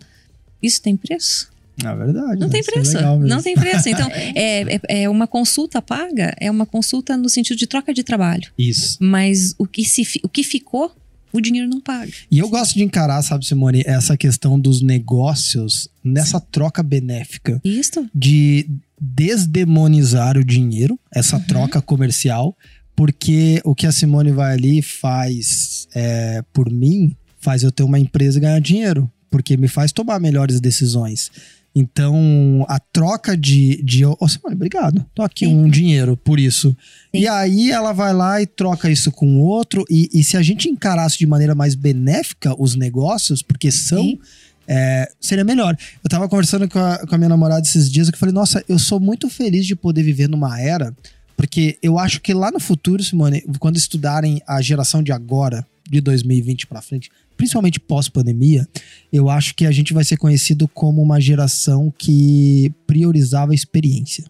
[0.59, 1.51] isso tem preço?
[1.83, 2.39] É verdade.
[2.39, 2.99] Não tem é preço.
[3.19, 3.87] não tem preço.
[3.87, 8.01] Então, é, é, é uma consulta paga, é uma consulta no sentido de troca de
[8.01, 8.51] trabalho.
[8.57, 8.97] Isso.
[8.99, 10.91] Mas o que, se, o que ficou,
[11.33, 12.11] o dinheiro não paga.
[12.31, 17.59] E eu gosto de encarar, sabe, Simone, essa questão dos negócios nessa troca benéfica.
[17.63, 18.07] Isso?
[18.13, 18.69] de
[19.01, 21.43] desdemonizar o dinheiro, essa Uhum.
[21.43, 22.55] troca comercial,
[22.95, 27.99] porque o que a Simone vai ali faz é, por mim, faz eu ter uma
[27.99, 31.31] empresa e ganhar dinheiro, porque me faz tomar melhores decisões.
[31.75, 33.81] Então, a troca de.
[33.83, 35.03] de Ô, Simone, obrigado.
[35.15, 35.55] Tô aqui Sim.
[35.55, 36.69] um dinheiro por isso.
[37.11, 37.21] Sim.
[37.21, 39.83] E aí ela vai lá e troca isso com outro.
[39.89, 44.19] E, e se a gente encarasse de maneira mais benéfica os negócios, porque são
[44.67, 45.75] é, seria melhor.
[46.03, 48.63] Eu tava conversando com a, com a minha namorada esses dias que eu falei, nossa,
[48.67, 50.95] eu sou muito feliz de poder viver numa era,
[51.35, 55.99] porque eu acho que lá no futuro, Simone, quando estudarem a geração de agora, de
[55.99, 57.11] 2020 pra frente,
[57.43, 58.65] principalmente pós-pandemia,
[59.11, 64.23] eu acho que a gente vai ser conhecido como uma geração que priorizava a experiência.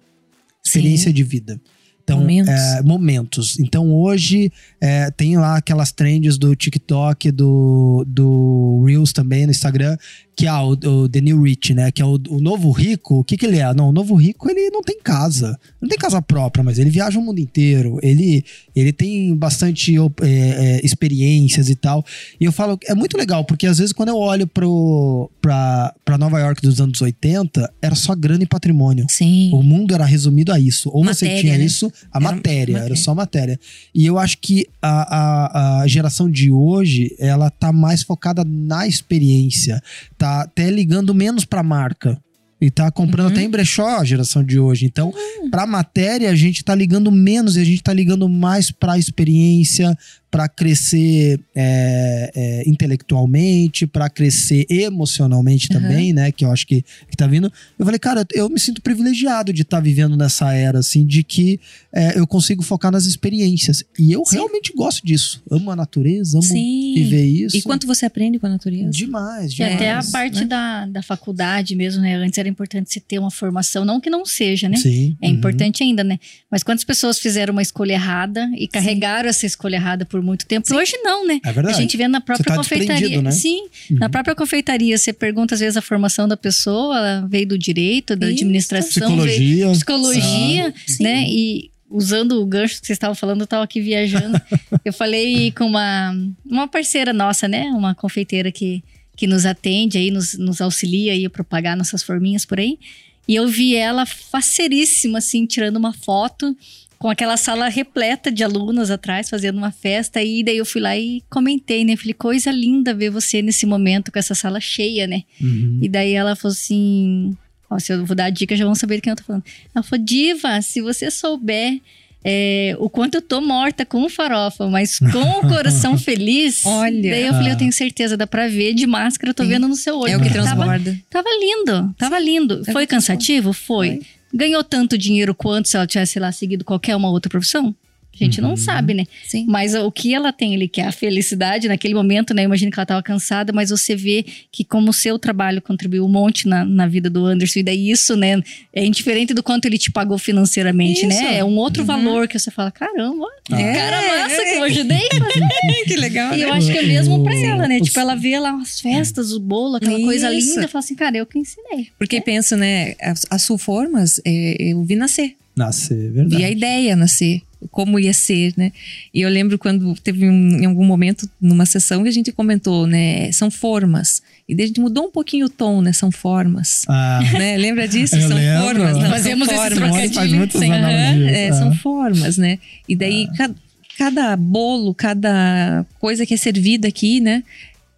[0.65, 1.13] Experiência Sim.
[1.13, 1.61] de vida.
[2.03, 2.53] Então, Momentos.
[2.53, 3.59] é, momentos.
[3.59, 4.51] Então, hoje,
[4.81, 9.97] é, tem lá aquelas trends do TikTok, do, do Reels também no Instagram,
[10.35, 11.91] que é o, o The New Rich, né?
[11.91, 13.19] Que é o, o novo rico.
[13.19, 13.73] O que, que ele é?
[13.73, 15.57] Não, o novo rico, ele não tem casa.
[15.81, 17.99] Não tem casa própria, mas ele viaja o mundo inteiro.
[18.01, 18.43] Ele,
[18.75, 22.03] ele tem bastante é, é, experiências e tal.
[22.39, 26.17] E eu falo, é muito legal, porque às vezes quando eu olho pro, pra, pra
[26.17, 29.05] Nova York dos anos 80, era só grana e patrimônio.
[29.09, 29.51] Sim.
[29.53, 30.89] O mundo era resumido a isso.
[30.91, 31.63] Ou você Matéria, tinha né?
[31.63, 33.59] isso, a Era matéria, era só matéria.
[33.93, 38.87] E eu acho que a, a, a geração de hoje, ela tá mais focada na
[38.87, 39.81] experiência.
[40.17, 42.19] Tá até ligando menos pra marca.
[42.61, 43.31] E tá comprando Uhum.
[43.33, 44.85] até em brechó a geração de hoje.
[44.85, 45.13] Então,
[45.51, 49.97] pra matéria, a gente tá ligando menos e a gente tá ligando mais pra experiência,
[50.33, 55.79] pra crescer é, é, intelectualmente, pra crescer emocionalmente Uhum.
[55.79, 56.31] também, né?
[56.31, 57.53] Que eu acho que, que tá vindo.
[57.77, 61.59] Eu falei, cara, eu me sinto privilegiado de estar vivendo nessa era, assim, de que
[61.93, 63.83] é, eu consigo focar nas experiências.
[63.99, 64.37] E eu Sim.
[64.37, 65.43] realmente gosto disso.
[65.51, 66.93] Amo a natureza, amo Sim.
[66.95, 67.55] viver isso.
[67.55, 68.89] E quanto você aprende com a natureza?
[68.89, 69.75] Demais, E demais.
[69.75, 70.45] até a parte né?
[70.45, 72.15] da, da faculdade mesmo, né?
[72.15, 74.77] Antes era importante você ter uma formação, não que não seja, né?
[74.77, 75.15] Sim.
[75.21, 75.33] É uhum.
[75.35, 76.19] importante ainda, né?
[76.49, 80.73] Mas quantas pessoas fizeram uma escolha errada e carregaram essa escolha errada por muito tempo?
[80.75, 81.39] Hoje não, né?
[81.43, 81.77] É verdade.
[81.77, 83.21] A gente vê na própria tá confeitaria.
[83.21, 83.31] né?
[83.31, 83.61] Sim,
[83.91, 83.97] Uhum.
[83.99, 88.15] na própria confeitaria, você pergunta às vezes a formação da pessoa, ela veio do direito,
[88.15, 88.35] da Isso.
[88.43, 89.69] administração, Psicologia.
[89.71, 91.03] psicologia, Sim.
[91.03, 91.25] né?
[91.27, 94.39] E usando o gancho que vocês estavam falando, eu estava aqui viajando.
[94.83, 96.15] eu falei com uma,
[96.45, 97.65] uma parceira nossa, né?
[97.75, 98.83] Uma confeiteira que,
[99.15, 102.79] que nos atende aí, nos, nos auxilia aí a propagar nossas forminhas por aí.
[103.27, 106.57] E eu vi ela faceríssima, assim, tirando uma foto
[107.03, 110.23] com aquela sala repleta de alunas atrás, fazendo uma festa.
[110.23, 111.97] E daí eu fui lá e comentei, né?
[111.97, 115.23] Falei, coisa linda ver você nesse momento com essa sala cheia, né?
[115.41, 115.79] Uhum.
[115.81, 117.35] E daí ela falou assim:
[117.69, 119.43] Ó, se eu vou dar a dica, já vão saber de quem eu tô falando.
[119.75, 121.81] Ela falou, Diva, se você souber
[122.23, 126.65] é, o quanto eu tô morta com farofa, mas com o coração feliz.
[126.65, 127.11] Olha.
[127.11, 129.49] Daí eu falei, eu tenho certeza, dá pra ver de máscara, eu tô Sim.
[129.49, 130.13] vendo no seu olho.
[130.13, 130.97] É o que Tava- transborda.
[131.09, 132.63] Tava lindo, tava lindo.
[132.71, 133.51] Foi cansativo?
[133.51, 133.87] Foi.
[133.97, 134.01] Foi.
[134.33, 137.75] Ganhou tanto dinheiro quanto se ela tivesse, sei lá, seguido qualquer uma outra profissão?
[138.19, 138.49] A gente Uhum.
[138.49, 139.05] não sabe, né?
[139.25, 139.45] Sim.
[139.47, 142.43] Mas o que ela tem ali, que é a felicidade naquele momento, né?
[142.43, 146.05] Eu imagino que ela tava cansada, mas você vê que como o seu trabalho contribuiu
[146.05, 148.41] um monte na, na vida do Anderson, e daí isso, né?
[148.71, 151.07] É indiferente do quanto ele te pagou financeiramente, Isso.
[151.07, 151.37] né?
[151.39, 151.87] É um outro Uhum.
[151.87, 153.73] valor que você fala, caramba, É.
[153.73, 155.09] cara massa que eu ajudei.
[155.87, 156.33] que legal.
[156.33, 156.43] E né?
[156.45, 157.77] eu acho que é mesmo pra ela, né?
[157.79, 160.49] os- Tipo, ela vê lá as festas, o bolo, aquela coisa Isso.
[160.51, 161.87] linda, e fala assim, cara, eu que ensinei.
[161.97, 162.95] Porque penso, né?
[163.01, 165.35] As, as sulformas, é, eu vi nascer.
[165.55, 166.35] Nascer, verdade.
[166.37, 167.41] Vi a ideia nascer,
[167.71, 168.71] como ia ser, né?
[169.13, 172.87] E eu lembro quando teve um, em algum momento, numa sessão, que a gente comentou,
[172.87, 173.31] né?
[173.31, 174.21] São formas.
[174.49, 175.93] E daí a gente mudou um pouquinho o tom, né?
[175.93, 176.83] São formas.
[176.87, 177.55] Ah, né?
[177.57, 178.15] Lembra disso?
[178.17, 178.63] Eu são lembro.
[178.65, 178.97] formas.
[178.97, 179.89] Não, Fazemos são esse formas.
[179.89, 180.13] trocadilho.
[180.15, 181.31] faz muitas Sim, analogias.
[181.31, 181.53] É, ah.
[181.53, 182.59] são formas, né?
[182.89, 183.55] E daí cada,
[183.97, 187.43] cada bolo, cada coisa que é servida aqui, né?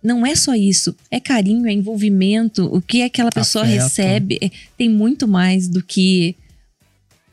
[0.04, 3.82] Não é só isso, é carinho, é envolvimento, o que aquela pessoa Afeto.
[3.82, 6.36] recebe é- tem muito mais do que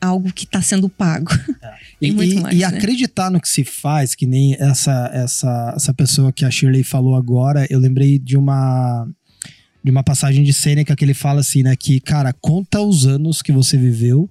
[0.03, 1.31] algo que está sendo pago.
[2.01, 2.65] E, Tem muito e- mais, e né?
[2.65, 7.15] acreditar no que se faz, que nem essa, essa, essa pessoa que a Shirley falou
[7.15, 9.07] agora, eu lembrei de uma
[9.81, 13.41] de uma passagem de Sêneca que ele fala assim, né, que cara, conta os anos
[13.41, 14.29] que você viveu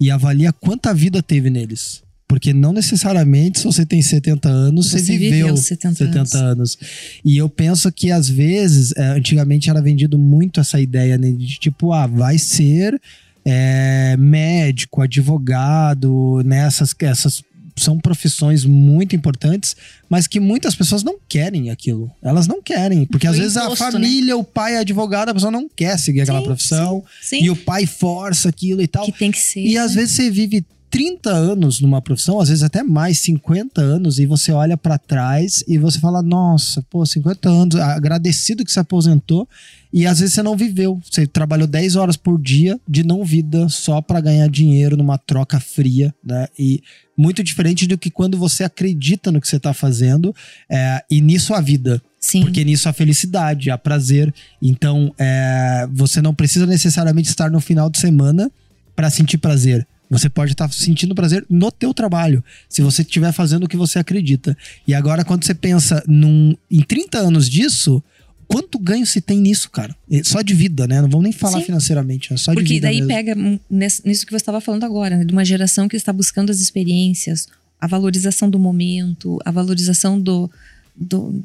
[0.00, 2.02] e avalia quanta vida teve neles.
[2.26, 6.78] Porque não necessariamente se você tem 70 anos, você, Você viveu, viveu 70 70 anos.
[7.24, 11.58] E eu penso que às vezes, é, antigamente era vendido muito essa ideia né, de
[11.60, 13.00] tipo, ah, vai ser
[13.44, 16.66] é, médico, advogado, né?
[16.66, 17.42] Essas, essas
[17.76, 19.76] são profissões muito importantes,
[20.08, 22.10] mas que muitas pessoas não querem aquilo.
[22.22, 23.90] Elas não querem, porque às Foi vezes a imposto, né?
[23.92, 27.50] família, o pai é advogado, a pessoa não quer seguir aquela Sim, profissão, Sim, e
[27.50, 29.04] o pai força aquilo e tal.
[29.04, 29.60] que tem que ser.
[29.60, 30.02] E às né?
[30.02, 30.64] vezes você vive
[30.94, 35.64] 30 anos numa profissão, às vezes até mais, 50 anos, e você olha pra trás
[35.66, 39.48] e você fala: Nossa, pô, 50 anos, agradecido que se aposentou,
[39.92, 41.00] e às vezes você não viveu.
[41.10, 45.58] Você trabalhou 10 horas por dia de não vida só pra ganhar dinheiro numa troca
[45.58, 46.46] fria, né?
[46.56, 46.80] E
[47.18, 50.32] muito diferente do que quando você acredita no que você tá fazendo,
[50.70, 52.00] é, e nisso a vida.
[52.20, 52.42] Sim.
[52.42, 54.32] Porque nisso há felicidade, há prazer.
[54.62, 58.48] Então, é, você não precisa necessariamente estar no final de semana
[58.94, 59.84] para sentir prazer.
[60.10, 63.98] Você pode estar sentindo prazer no teu trabalho, se você estiver fazendo o que você
[63.98, 64.56] acredita.
[64.86, 68.02] E agora, quando você pensa num, em 30 anos disso,
[68.46, 69.96] quanto ganho se tem nisso, cara?
[70.08, 71.00] E Só de vida, né?
[71.00, 71.64] Não vamos nem falar Sim.
[71.66, 73.08] financeiramente, é só de Porque vida daí mesmo.
[73.08, 73.34] pega
[73.70, 75.24] nisso que você estava falando agora, né?
[75.24, 77.48] De uma geração que está buscando as experiências,
[77.80, 80.50] a valorização do momento, a valorização do,
[80.94, 81.42] do,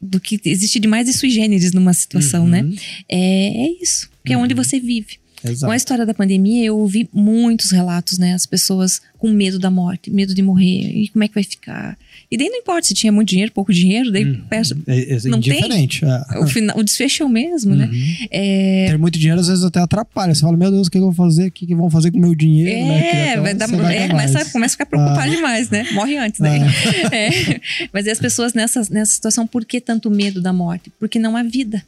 [0.00, 2.48] do que existe de mais sui generis numa situação, Uhum.
[2.50, 2.72] né?
[3.08, 5.18] É, é isso, que é onde você vive.
[5.40, 5.74] Com a Exato.
[5.74, 8.34] história da pandemia, eu ouvi muitos relatos, né?
[8.34, 11.96] As pessoas com medo da morte, medo de morrer, e como é que vai ficar?
[12.30, 14.42] E daí não importa se tinha muito dinheiro, pouco dinheiro, daí Uhum.
[14.50, 15.54] peço- É, é não tem?
[15.58, 16.04] indiferente.
[16.04, 16.38] é.
[16.40, 17.86] o, final, o desfecho é o mesmo, né?
[17.90, 18.26] Uhum.
[18.30, 20.34] É, Ter muito dinheiro às vezes até atrapalha.
[20.34, 21.46] Você fala, meu Deus, o que eu vou fazer?
[21.48, 22.70] O que que vão fazer com o meu dinheiro?
[22.86, 22.98] né?
[23.08, 25.34] É, até vai dar, é, começa, começa a ficar preocupado Ah.
[25.34, 25.86] demais, né?
[25.92, 26.60] Morre antes daí.
[27.12, 27.60] É.
[27.92, 30.92] Mas e as pessoas nessa, nessa situação, por que tanto medo da morte?
[30.98, 31.82] Porque não há vida.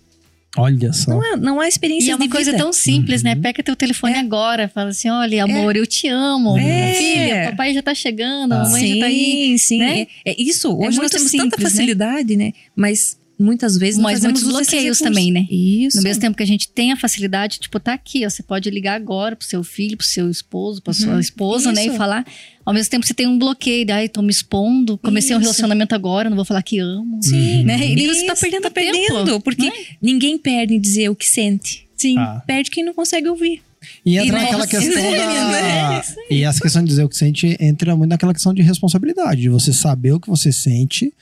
[0.56, 1.10] Olha só.
[1.12, 2.62] Não há, não há experiência E é uma de coisa vida.
[2.62, 3.36] tão simples, né?
[3.36, 4.18] Pega teu telefone É.
[4.18, 6.58] agora, fala assim: olha, amor, eu te amo.
[6.58, 6.94] É.
[6.94, 8.64] Filha, papai já tá chegando, a Ah.
[8.64, 9.58] mamãe sim, já tá aí.
[9.58, 9.78] sim.
[9.78, 10.06] né?
[10.24, 11.70] É, é isso, hoje nós temos tanta simples, né?
[11.70, 12.52] facilidade, né?
[12.74, 15.46] Mas muitas vezes não Mas fazemos muitos bloqueios também, né?
[15.50, 15.96] Isso.
[15.96, 18.30] No mesmo tempo que a gente tem a facilidade, tipo, tá aqui, ó.
[18.30, 21.20] Você pode ligar agora pro seu filho, pro seu esposo, pra sua Uhum.
[21.20, 21.84] esposa, né?
[21.84, 21.96] E Isso.
[21.96, 22.24] falar.
[22.64, 25.46] Ao mesmo tempo você tem um bloqueio, daí, ai, tô me expondo, comecei um Isso.
[25.48, 27.18] relacionamento agora, não vou falar que amo.
[27.22, 27.64] Sim.
[27.64, 27.76] Né?
[27.92, 29.72] E daí você tá Isso, perdendo tá tempo, perdendo, porque né?
[30.00, 31.86] ninguém perde em dizer o que sente.
[31.96, 32.16] Sim.
[32.18, 32.42] Ah.
[32.46, 33.62] Perde quem não consegue ouvir.
[34.04, 35.16] E entra E naquela questão né?
[35.18, 36.04] da.
[36.30, 39.48] E essa questão de dizer o que sente entra muito naquela questão de responsabilidade, de
[39.48, 41.12] você saber o que você sente,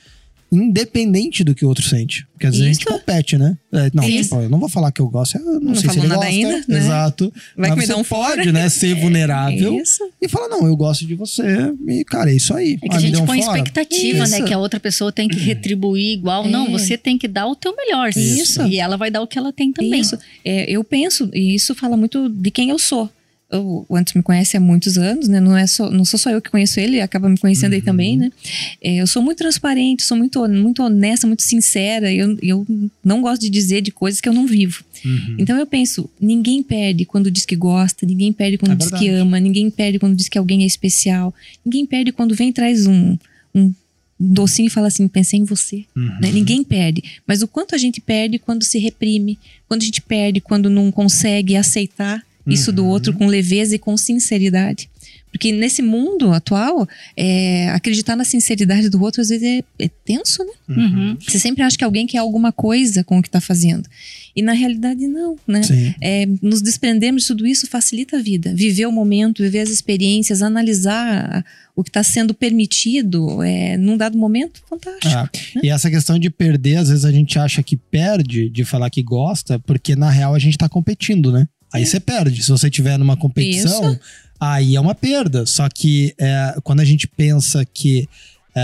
[0.51, 2.25] independente do que o outro sente.
[2.33, 2.91] Porque às vezes a gente Isso.
[2.97, 3.57] compete, né?
[3.71, 4.29] É, não, Isso.
[4.29, 6.25] tipo, eu não vou falar que eu gosto, eu não, Não sei se ele gosta.
[6.25, 6.77] ainda, né?
[6.79, 7.33] Exato.
[7.57, 8.51] Vai Mas que me dá um pode, fora.
[8.51, 10.03] né, ser vulnerável Isso.
[10.21, 11.43] e falar, não, eu gosto de você
[11.87, 12.77] e, cara, é isso aí.
[12.81, 13.57] É que Ah, a gente põe fora.
[13.57, 14.37] expectativa, né?
[14.37, 14.45] Isso.
[14.45, 16.47] Que a outra pessoa tem que retribuir igual.
[16.47, 16.69] Não, É.
[16.71, 18.09] você tem que dar o teu melhor.
[18.15, 18.61] Isso.
[18.65, 19.99] E ela vai dar o que ela tem também.
[19.99, 20.17] Isso.
[20.45, 23.09] É, eu penso, e isso fala muito de quem eu sou.
[23.51, 25.39] O Anderson me conhece há muitos anos, né?
[25.39, 28.15] Não, é só, não sou só eu que conheço ele, acaba me conhecendo aí também,
[28.15, 28.31] né?
[28.79, 32.13] É, eu sou muito transparente, sou muito, muito honesta, muito sincera.
[32.13, 32.67] Eu, eu
[33.03, 34.83] não gosto de dizer de coisas que eu não vivo.
[35.03, 35.35] Uhum.
[35.39, 39.03] Então eu penso, ninguém perde quando diz que gosta, ninguém perde quando É diz verdade.
[39.03, 41.33] que ama, ninguém perde quando diz que alguém é especial,
[41.65, 43.17] ninguém perde quando vem e traz um,
[43.55, 43.73] um
[44.19, 45.85] docinho e fala assim, pensei em você.
[45.95, 46.19] Uhum.
[46.21, 46.31] né?
[46.31, 47.01] Ninguém perde.
[47.25, 50.91] Mas o quanto a gente perde quando se reprime, quando a gente perde quando não
[50.91, 52.89] consegue aceitar isso do Uhum.
[52.89, 54.89] outro com leveza e com sinceridade.
[55.31, 60.43] Porque nesse mundo atual, é, acreditar na sinceridade do outro às vezes é, é tenso,
[60.43, 60.75] né?
[60.75, 61.17] Uhum.
[61.19, 63.87] Você sempre acha que alguém quer alguma coisa com o que está fazendo.
[64.35, 65.61] E na realidade, não, né?
[66.01, 68.53] É, nos desprendermos de tudo isso facilita a vida.
[68.55, 71.45] Viver o momento, viver as experiências, analisar
[71.75, 75.13] o que está sendo permitido é, num dado momento, fantástico.
[75.15, 75.29] Ah,
[75.61, 79.03] e essa questão de perder, às vezes a gente acha que perde de falar que
[79.03, 81.47] gosta, porque na real a gente tá competindo, né?
[81.71, 82.43] Aí você perde.
[82.43, 83.97] Se você tiver numa competição,
[84.39, 85.45] aí é uma perda.
[85.45, 88.07] Só que é, quando a gente pensa que
[88.55, 88.61] é,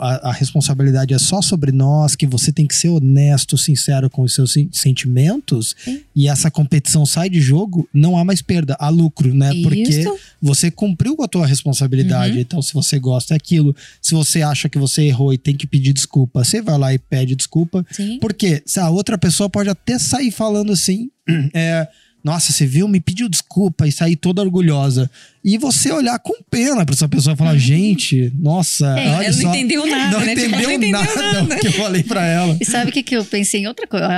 [0.00, 4.22] a, a responsabilidade é só sobre nós, que você tem que ser honesto, sincero com
[4.22, 6.00] os seus sen- sentimentos, Sim.
[6.14, 9.50] e essa competição sai de jogo, não há mais perda, há lucro, né?
[9.62, 10.18] Porque Isso.
[10.42, 12.34] você cumpriu com a tua responsabilidade.
[12.34, 12.40] Uhum.
[12.40, 13.74] Então, se você gosta é aquilo.
[14.02, 16.98] Se você acha que você errou e tem que pedir desculpa, você vai lá e
[16.98, 17.86] pede desculpa.
[17.92, 18.18] Sim.
[18.18, 21.10] Porque se a outra pessoa pode até sair falando assim,
[21.54, 21.86] é,
[22.26, 25.08] nossa, você viu, me pediu desculpa e sair toda orgulhosa.
[25.44, 29.32] E você olhar com pena pra essa pessoa e falar, gente, nossa, É, olha Ela
[29.32, 29.42] só.
[29.42, 30.34] não entendeu nada, não né?
[30.34, 32.58] Tipo, entendeu nada o que eu falei pra ela.
[32.60, 34.08] E sabe o que, que eu pensei em outra coisa,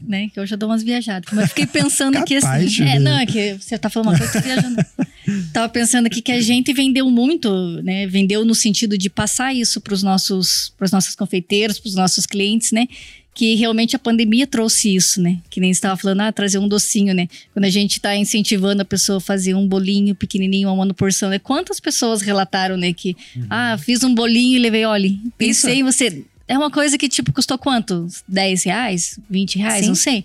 [0.00, 0.30] né?
[0.32, 1.30] Que eu já dou umas viajadas.
[1.30, 2.84] Mas eu fiquei pensando aqui Capaz, assim.
[2.84, 4.86] É, não, é que você tá falando uma coisa, eu tô viajando.
[5.52, 8.06] Tava pensando aqui que a gente vendeu muito, né?
[8.06, 12.88] Vendeu no sentido de passar isso pros nossos, pros nossos confeiteiros, pros nossos clientes, né?
[13.38, 15.38] Que realmente a pandemia trouxe isso, né?
[15.48, 17.28] Que nem você estava falando, ah, trazer um docinho, né?
[17.52, 21.38] Quando a gente tá incentivando a pessoa a fazer um bolinho pequenininho, uma porção, né?
[21.38, 22.92] Quantas pessoas relataram, né?
[22.92, 23.16] Que,
[23.48, 25.08] ah, fiz um bolinho e levei, olha,
[25.38, 26.24] pensei em você.
[26.48, 28.06] É uma coisa que, tipo, custou quanto?
[28.26, 29.18] 10 reais?
[29.28, 29.80] 20 reais?
[29.82, 29.88] Sim.
[29.88, 30.24] Não sei.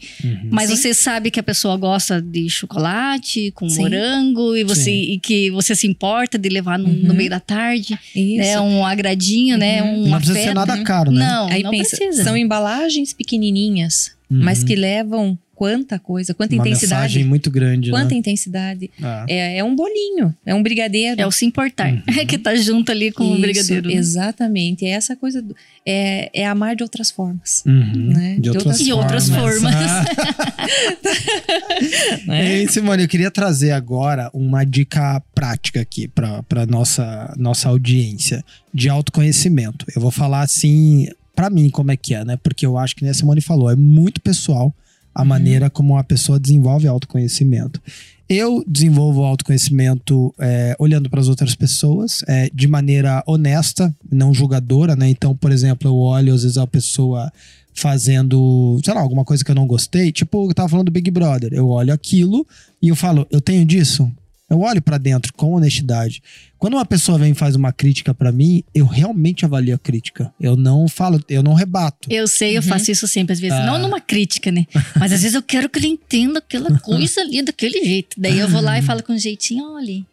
[0.49, 0.75] Mas Sim.
[0.77, 3.81] você sabe que a pessoa gosta de chocolate, com Sim.
[3.81, 4.91] morango, e, você, Sim.
[5.13, 7.13] e que você se importa de levar no, no Uhum.
[7.15, 8.37] meio da tarde, Isso.
[8.37, 8.59] né?
[8.61, 9.83] Um agradinho, né?
[9.83, 10.27] Um Não afeto.
[10.31, 11.19] precisa ser nada caro, né?
[11.27, 12.23] Não, Aí não pensa, precisa.
[12.23, 14.39] são embalagens pequenininhas, Uhum.
[14.43, 17.01] mas que levam quanta coisa, quanta Uma intensidade.
[17.01, 18.17] mensagem muito grande, Quanta né?
[18.17, 18.89] intensidade.
[19.01, 19.25] Ah.
[19.29, 21.21] É, é um bolinho, é um brigadeiro.
[21.21, 21.91] É o se importar,
[22.27, 23.87] que tá junto ali com o brigadeiro.
[23.89, 23.93] né?
[23.95, 24.85] Exatamente.
[24.85, 25.41] É essa coisa.
[25.41, 27.61] do- é, é amar de outras formas.
[27.65, 28.13] Uhum.
[28.13, 28.35] Né?
[28.35, 29.73] De De outras outras E outras formas.
[29.75, 30.05] Ah.
[32.27, 32.59] Né?
[32.61, 38.43] Ei, Simone, eu queria trazer agora uma dica prática aqui para nossa nossa audiência
[38.73, 39.85] de autoconhecimento.
[39.95, 42.37] Eu vou falar assim, para mim como é que é, né?
[42.41, 44.73] Porque eu acho que nem a Simone falou, é muito pessoal
[45.13, 47.81] a maneira como a pessoa desenvolve autoconhecimento.
[48.27, 54.95] Eu desenvolvo autoconhecimento é, olhando para as outras pessoas é, de maneira honesta, não julgadora,
[54.95, 55.09] né?
[55.09, 57.31] Então, por exemplo, eu olho às vezes a pessoa
[57.73, 60.11] fazendo, sei lá, alguma coisa que eu não gostei.
[60.11, 61.53] Tipo, eu tava falando do Big Brother.
[61.53, 62.47] Eu olho aquilo
[62.81, 64.09] e eu falo, eu tenho disso?
[64.53, 66.21] Eu olho pra dentro com honestidade.
[66.59, 70.31] Quando uma pessoa vem e faz uma crítica pra mim, eu realmente avalio a crítica.
[70.39, 72.07] Eu não falo, eu não rebato.
[72.11, 73.57] Eu sei, eu faço isso sempre, às vezes.
[73.57, 73.65] Ah.
[73.65, 74.67] Não numa crítica, né?
[74.95, 78.15] Mas às vezes eu quero que ele entenda aquela coisa ali daquele jeito.
[78.15, 80.05] Daí eu vou lá e falo com um jeitinho, olha.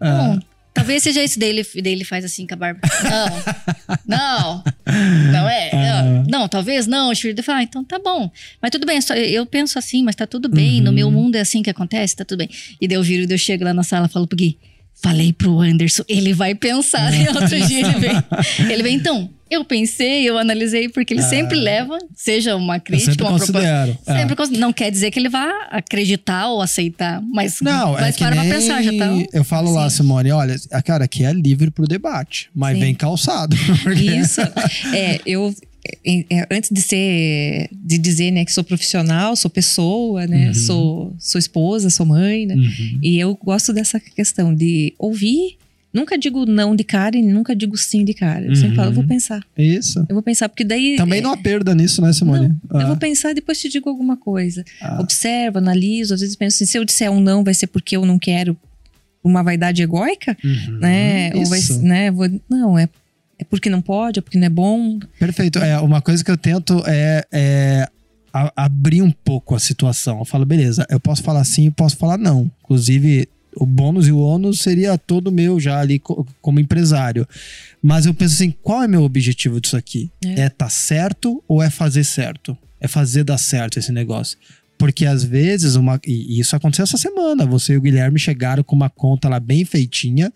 [0.00, 0.38] Ah.
[0.78, 2.80] Talvez seja isso dele, daí ele faz assim com a barba.
[3.04, 4.64] Não, não,
[5.32, 5.70] não é.
[5.88, 6.24] Ah.
[6.28, 7.10] Não, talvez não.
[7.10, 8.30] O Shirley fala, ah, então tá bom.
[8.60, 10.80] Mas tudo bem, só- eu penso assim, mas tá tudo bem.
[10.80, 10.94] No Uhum.
[10.94, 12.50] meu mundo é assim que acontece, tá tudo bem.
[12.80, 14.58] E daí eu viro, daí eu chego lá na sala e falo pro Gui,
[15.02, 17.12] falei pro Anderson, ele vai pensar.
[17.14, 21.56] E outro dia ele vem, ele vem, então, eu pensei, eu analisei, porque ele sempre
[21.58, 22.80] leva, seja uma Ah.
[22.80, 23.52] Crítica, sempre uma proposta.
[23.52, 23.98] considero.
[24.06, 24.12] É.
[24.18, 28.16] Sempre cons- Não quer dizer que ele vá acreditar ou aceitar, mas, Não, é mas
[28.16, 29.06] que para pra pensar, já tá.
[29.32, 32.80] eu falo lá, Simone, olha, cara aqui é livre pro debate, mas Sim.
[32.80, 33.56] vem calçado.
[33.82, 34.40] porque- Isso.
[34.94, 35.54] É, eu.
[36.04, 40.54] É, antes de ser de dizer né que sou profissional sou pessoa né Uhum.
[40.54, 42.98] sou sou esposa sou mãe né Uhum.
[43.02, 45.56] e eu gosto dessa questão de ouvir
[45.92, 48.76] nunca digo não de cara e nunca digo sim de cara eu sempre Uhum.
[48.76, 49.98] falo eu vou pensar Isso.
[50.08, 52.54] eu vou pensar porque daí Também é, não há perda nisso, né, Simone?
[52.70, 54.98] eu Ah, vou pensar e depois te digo alguma coisa ah.
[55.00, 58.04] observo analiso às vezes penso assim, se eu disser um não vai ser porque eu
[58.04, 58.56] não quero
[59.24, 60.78] uma vaidade egóica Uhum.
[60.78, 61.80] né ou vai Isso.
[61.82, 62.88] né vou, não é
[63.38, 65.58] é porque não pode é porque não é bom Perfeito.
[65.58, 67.88] É, uma coisa que eu tento é, é
[68.32, 70.18] a- abrir um pouco a situação.
[70.18, 72.50] Eu falo, beleza, eu posso falar sim e posso falar não.
[72.62, 77.26] Inclusive, o bônus e o ônus seria todo meu já ali co- como empresário.
[77.82, 80.10] Mas eu penso assim, qual é meu objetivo disso aqui?
[80.24, 80.42] É.
[80.42, 82.56] É tá certo ou é fazer certo?
[82.80, 84.36] É fazer dar certo esse negócio.
[84.76, 88.76] Porque às vezes, uma, e isso aconteceu essa semana, você e o Guilherme chegaram com
[88.76, 90.32] uma conta lá bem feitinha,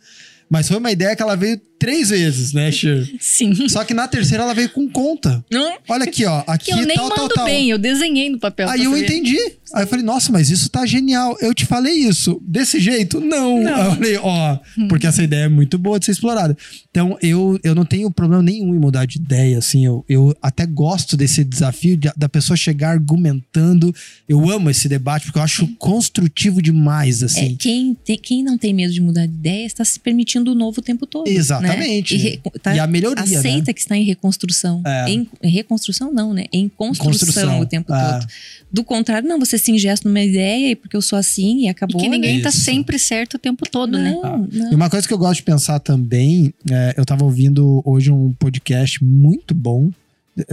[0.50, 3.11] mas foi uma ideia que ela veio três vezes, né, Cher?
[3.20, 3.68] Sim.
[3.68, 5.45] Só que na terceira ela veio com conta.
[5.51, 5.76] Não?
[5.89, 6.45] Olha aqui, ó.
[6.47, 7.45] Aqui Que eu nem tal, mando tal, tal.
[7.47, 8.68] bem, eu desenhei no papel.
[8.68, 9.05] Aí eu saber.
[9.05, 9.37] entendi.
[9.74, 11.37] Aí eu falei, nossa, mas isso tá genial.
[11.41, 12.41] Eu te falei isso.
[12.47, 13.20] Desse jeito?
[13.20, 13.57] Não.
[13.66, 14.59] Aí eu falei, ó,
[14.89, 16.57] porque essa ideia é muito boa de ser explorada.
[16.91, 19.85] Então, eu, eu não tenho problema nenhum em mudar de ideia, assim.
[19.87, 23.95] Eu, eu até gosto desse desafio de- da pessoa chegar argumentando.
[24.28, 27.57] Eu amo esse debate, porque eu acho construtivo demais, É, assim.
[27.57, 30.80] quem, tem- quem não tem medo de mudar de ideia está se permitindo o novo
[30.80, 31.26] o tempo todo.
[31.26, 31.72] Exatamente.
[31.77, 31.99] Né?
[31.99, 33.73] E, tá- E a melhoria, Aceita né?
[33.73, 34.83] que está em reconstrução.
[34.87, 35.11] É.
[35.11, 36.45] Em, em reconstrução, não, né?
[36.53, 38.12] Em construção, Construção, o tempo é.
[38.12, 38.27] todo.
[38.73, 41.68] Do contrário, não, você se ingesta numa ideia e porque eu sou assim e E
[41.68, 42.01] acabou.
[42.01, 42.61] que ninguém tá Isso.
[42.61, 44.11] sempre certo o tempo todo, né?
[44.11, 44.73] não, não.
[44.73, 48.33] E uma coisa que eu gosto de pensar também, é, eu tava ouvindo hoje um
[48.33, 49.91] podcast muito bom,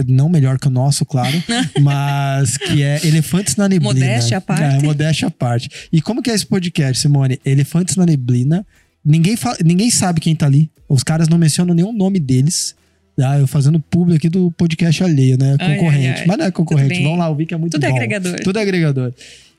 [0.06, 1.32] não melhor que o nosso, claro,
[1.80, 3.94] mas que é Elefantes na Neblina.
[3.94, 4.62] Modéstia à parte.
[4.62, 5.70] É, modéstia à parte.
[5.90, 7.40] E como que é esse podcast, Simone?
[7.44, 8.66] Elefantes na Neblina.
[9.04, 10.70] Ninguém, fala, ninguém sabe quem tá ali.
[10.88, 12.74] Os caras não mencionam nenhum nome deles.
[13.22, 15.56] Ah, eu fazendo público aqui do podcast alheio, né?
[15.58, 16.06] Ai, Concorrente.
[16.06, 16.26] ai, ai.
[16.26, 17.02] Mas não é concorrente.
[17.02, 17.96] Vamos lá ouvir que é muito Tudo é bom.
[17.96, 18.40] agregador.
[18.42, 19.12] Tudo é agregador.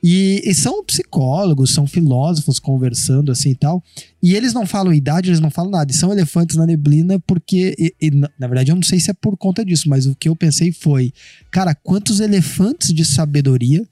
[0.03, 3.83] E, e são psicólogos, são filósofos conversando assim e tal.
[4.21, 5.91] E eles não falam idade, eles não falam nada.
[5.91, 7.75] E são elefantes na neblina porque.
[7.77, 10.27] e- e, na verdade, eu não sei se é por conta disso, mas o que
[10.27, 11.13] eu pensei foi:
[11.51, 13.85] cara, quantos elefantes de sabedoria,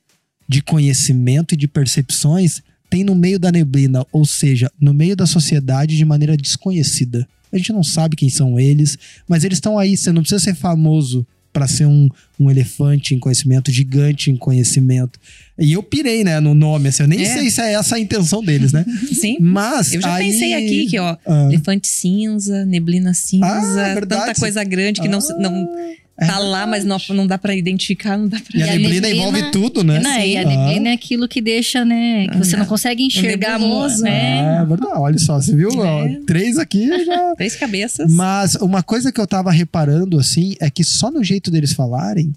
[0.48, 4.06] de conhecimento e de percepções tem no meio da neblina?
[4.12, 7.28] Ou seja, no meio da sociedade de maneira desconhecida.
[7.52, 9.98] A gente não sabe quem são eles, mas eles estão aí.
[9.98, 12.08] Você não precisa ser famoso para ser um,
[12.40, 15.20] um elefante em conhecimento, gigante em conhecimento.
[15.58, 17.26] E eu pirei, né, no nome, assim, eu nem É.
[17.26, 18.86] sei se é essa a intenção deles, né?
[19.12, 19.38] Sim.
[19.40, 19.92] Mas.
[19.94, 21.46] Eu já aí- pensei aqui que, ó, Ah.
[21.52, 24.28] elefante cinza, neblina cinza, Ah, verdade.
[24.28, 27.56] tanta coisa grande que não, Ah, não é tá lá, mas não, não dá pra
[27.56, 30.00] identificar, não dá pra E a E a neblina, neblina- envolve tudo, né?
[30.00, 30.46] Não, e a Ah.
[30.46, 32.28] neblina é aquilo que deixa, né?
[32.28, 34.04] Que você Ah, não consegue enxergar, nebuloso.
[34.04, 34.60] né?
[34.62, 35.70] É verdade, olha só, você viu?
[35.84, 36.20] É.
[36.28, 37.36] três aqui já.
[37.36, 38.12] Três cabeças.
[38.12, 42.34] Mas uma coisa que eu tava reparando, assim, é que só no jeito deles falarem.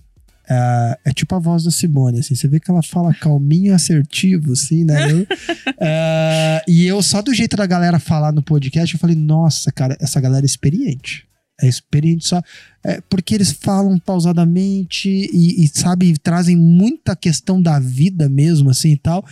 [0.51, 2.35] É, é tipo a voz da Simone, assim.
[2.35, 5.11] Você vê que ela fala calminho e assertivo, assim, né?
[5.11, 5.27] Eu-
[5.81, 9.97] é, e eu, só do jeito da galera falar no podcast, eu falei, nossa, cara,
[10.01, 11.25] essa galera é experiente.
[11.63, 12.43] É experiente só.
[12.85, 18.93] É, porque eles falam pausadamente e, e, sabe, trazem muita questão da vida mesmo, assim
[18.93, 19.25] e tal.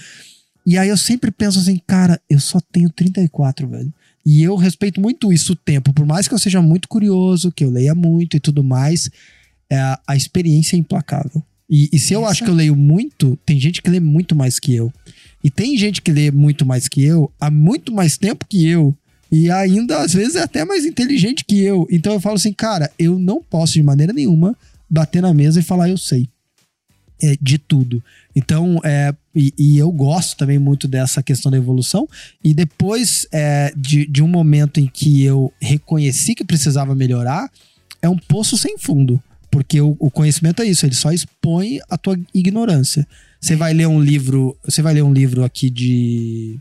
[0.65, 3.93] E aí eu sempre penso assim, cara, eu só tenho 34, velho.
[4.25, 5.93] E eu respeito muito isso o tempo.
[5.93, 9.11] Por mais que eu seja muito curioso, que eu leia muito e tudo mais,
[9.69, 9.77] é,
[10.07, 11.43] a experiência é implacável.
[11.69, 12.31] E, e se eu Isso.
[12.31, 14.93] acho que eu leio muito, tem gente que lê muito mais que eu.
[15.43, 18.95] E tem gente que lê muito mais que eu há muito mais tempo que eu.
[19.31, 21.87] E ainda, às vezes, é até mais inteligente que eu.
[21.91, 24.57] Então eu falo assim, cara, eu não posso de maneira nenhuma
[24.89, 26.29] bater na mesa e falar, eu sei.
[27.23, 28.03] É, de tudo.
[28.35, 32.09] Então, é, e, e eu gosto também muito dessa questão da evolução.
[32.43, 37.51] E depois é, de, de um momento em que eu reconheci que precisava melhorar,
[38.01, 39.23] é um poço sem fundo.
[39.51, 43.07] Porque o, o conhecimento é isso, ele só expõe a tua ignorância.
[43.41, 46.59] Você vai ler um livro, você vai ler um livro aqui de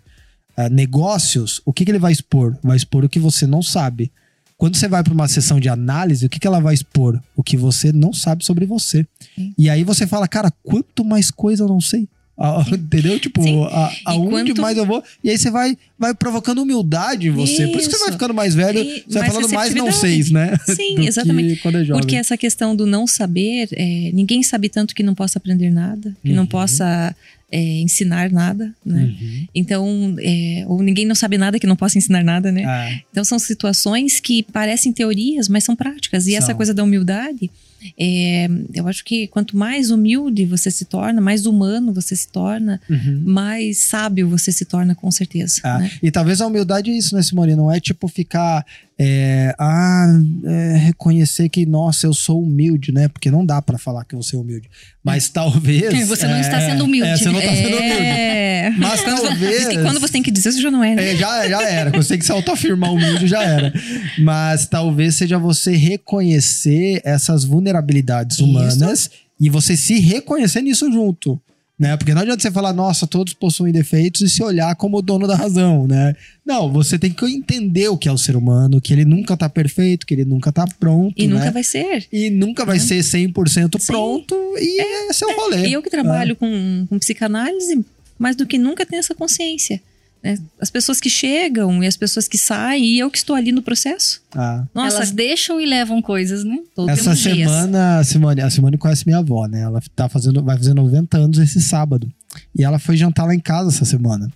[0.66, 2.56] ah, negócios, o que, que ele vai expor?
[2.64, 4.12] Vai expor o que você não sabe.
[4.58, 7.18] Quando você vai para uma sessão de análise, o que, que ela vai expor?
[7.36, 9.08] O que você não sabe sobre você.
[9.36, 9.54] Sim.
[9.58, 12.10] E aí você fala, cara, quanto mais coisa eu não sei.
[12.38, 13.18] Ah, Entendeu?
[13.20, 13.64] Tipo, Sim.
[13.72, 15.02] a- aonde quanto- mais eu vou.
[15.24, 17.68] E aí você vai, vai provocando humildade em você.
[17.68, 18.14] Por isso que você vai Isso.
[18.18, 20.58] ficando mais velho, E você vai falando mais não seis, né?
[20.76, 21.54] Sim, exatamente.
[21.66, 21.94] é.
[21.94, 26.14] Porque essa questão do não saber, é, ninguém sabe tanto que não possa aprender nada,
[26.24, 26.48] que não Uhum.
[26.50, 27.16] possa
[27.52, 29.04] é, ensinar nada, né?
[29.04, 29.48] Uhum.
[29.56, 32.64] Então, é, ou ninguém não sabe nada que não possa ensinar nada, né?
[32.66, 36.28] Ah, Então são situações que parecem teorias, mas são práticas.
[36.28, 36.56] E essa São.
[36.56, 37.50] coisa da humildade,
[37.98, 42.80] é, eu acho que quanto mais humilde você se torna, mais humano você se torna,
[42.90, 43.24] uhum.
[43.26, 45.62] mais sábio você se torna, com certeza.
[45.64, 45.92] Ah, né?
[46.04, 47.56] E talvez a humildade é isso, né, Simone?
[47.56, 48.66] Não é tipo ficar.
[49.02, 50.08] É, ah,
[50.44, 53.08] é, reconhecer que, nossa, eu sou humilde, né?
[53.08, 54.70] Porque não dá pra falar que você é humilde.
[55.02, 56.06] Mas talvez.
[56.06, 57.10] Você não é, está sendo humilde.
[57.10, 58.04] É, você não tá sendo humilde.
[58.04, 58.74] É.
[58.78, 59.68] Mas talvez.
[59.84, 61.14] Quando você tem que dizer, você já não é, né?
[61.14, 61.92] É, já, já era.
[61.92, 63.74] Quando você tem que se autoafirmar humilde, já era.
[64.20, 68.44] Mas talvez seja você reconhecer essas vulnerabilidades Isso.
[68.44, 71.40] humanas e você se reconhecer nisso junto.
[71.80, 71.96] Né?
[71.96, 75.26] Porque não adianta você falar, nossa, todos possuem defeitos e se olhar como o dono
[75.26, 76.14] da razão, né?
[76.46, 79.48] Não, você tem que entender o que é o ser humano, que ele nunca tá
[79.48, 81.36] perfeito, que ele nunca tá pronto, E né?
[81.36, 82.06] nunca vai ser.
[82.12, 83.88] E nunca vai ser 100% Sim.
[83.88, 85.70] pronto e esse é o rolê.
[85.70, 87.86] Eu que trabalho com, com psicanálise,
[88.18, 89.82] mais do que nunca tenho essa consciência.
[90.22, 90.38] Né?
[90.60, 93.62] As pessoas que chegam e as pessoas que saem, e eu que estou ali no
[93.62, 94.22] processo.
[94.36, 94.66] Ah.
[94.74, 96.58] Nossa, Elas deixam e levam coisas, né?
[96.76, 99.62] todos Essa semana, a Simone, a Simone conhece minha avó, né?
[99.62, 102.12] Ela tá fazendo, vai fazer 90 anos esse sábado.
[102.58, 104.30] E ela foi jantar lá em casa essa semana.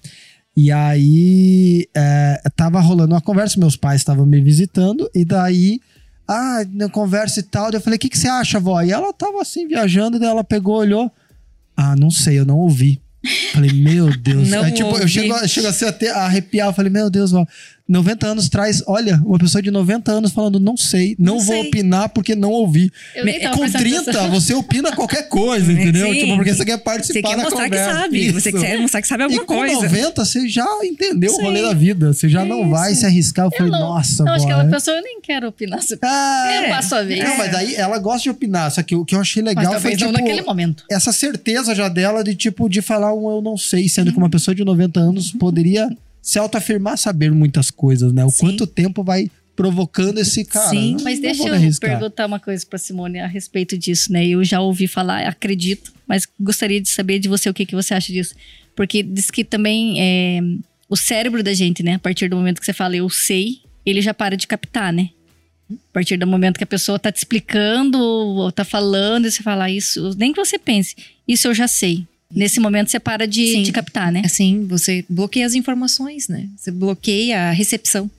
[0.55, 5.79] E aí é, tava rolando uma conversa, meus pais estavam me visitando, e daí,
[6.27, 8.81] ah, na conversa e tal, eu falei, o que, que você acha, vó?
[8.81, 11.11] E ela tava assim, viajando, daí ela pegou, olhou,
[11.75, 13.01] ah, não sei, eu não ouvi.
[13.53, 14.51] Falei, meu Deus.
[14.51, 16.67] Aí, tipo, eu chego, chego assim até a arrepiar.
[16.67, 17.45] Eu falei, meu Deus, vó.
[17.87, 21.59] 90 anos traz, olha, uma pessoa de 90 anos falando, não sei, não, Não vou
[21.59, 21.67] sei.
[21.67, 22.89] opinar porque não ouvi.
[23.13, 24.31] Eu Com prestando 30, atenção.
[24.31, 26.07] você opina qualquer coisa, entendeu?
[26.07, 26.19] Sim.
[26.19, 27.93] Tipo, porque você quer Você participar quer da mostrar que conversa.
[27.99, 28.31] sabe.
[28.31, 28.59] Você Isso.
[28.61, 29.73] quer mostrar que sabe alguma e com coisa.
[29.81, 31.41] 90, você já entendeu o Sim.
[31.41, 32.13] rolê da vida.
[32.13, 33.47] Você já não vai se arriscar.
[33.47, 35.79] Eu falei, não, nossa, não, acho que aquela é- pessoa eu nem quero opinar.
[36.03, 37.21] Ah, Eu passo a vez.
[37.23, 38.71] Não, mas daí ela gosta de opinar.
[38.71, 40.85] Só que o que eu achei legal foi, tipo, naquele momento.
[40.89, 44.29] essa certeza já dela de, tipo, de falar um eu não sei, sendo que uma
[44.29, 45.89] pessoa de 90 anos poderia
[46.23, 48.23] se autoafirmar saber muitas coisas, né?
[48.23, 48.37] O Sim.
[48.39, 50.69] quanto tempo vai provocando esse cara.
[50.69, 50.97] Sim.
[51.03, 51.91] Mas não deixa eu arriscar.
[51.91, 54.25] perguntar uma coisa pra Simone a respeito disso, né?
[54.25, 57.93] Eu já ouvi falar, acredito, mas gostaria de saber de você o que, que você
[57.93, 58.33] acha disso.
[58.75, 60.39] Porque diz que também é,
[60.89, 61.95] o cérebro da gente, né?
[61.95, 65.09] A partir do momento que você fala eu sei, ele já para de captar, né?
[65.69, 69.43] A partir do momento que a pessoa tá te explicando ou tá falando, e você
[69.43, 70.95] fala "Ah, isso, nem que você pense,
[71.27, 72.07] isso eu já sei.
[72.35, 73.63] Nesse momento você para de, Sim.
[73.63, 74.21] de captar, né?
[74.25, 76.47] Assim, você bloqueia as informações, né?
[76.57, 78.09] Você bloqueia a recepção.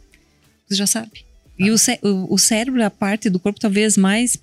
[0.68, 1.10] Você já sabe.
[1.58, 4.36] E o, cé- o, cérebro é a parte do corpo talvez mais,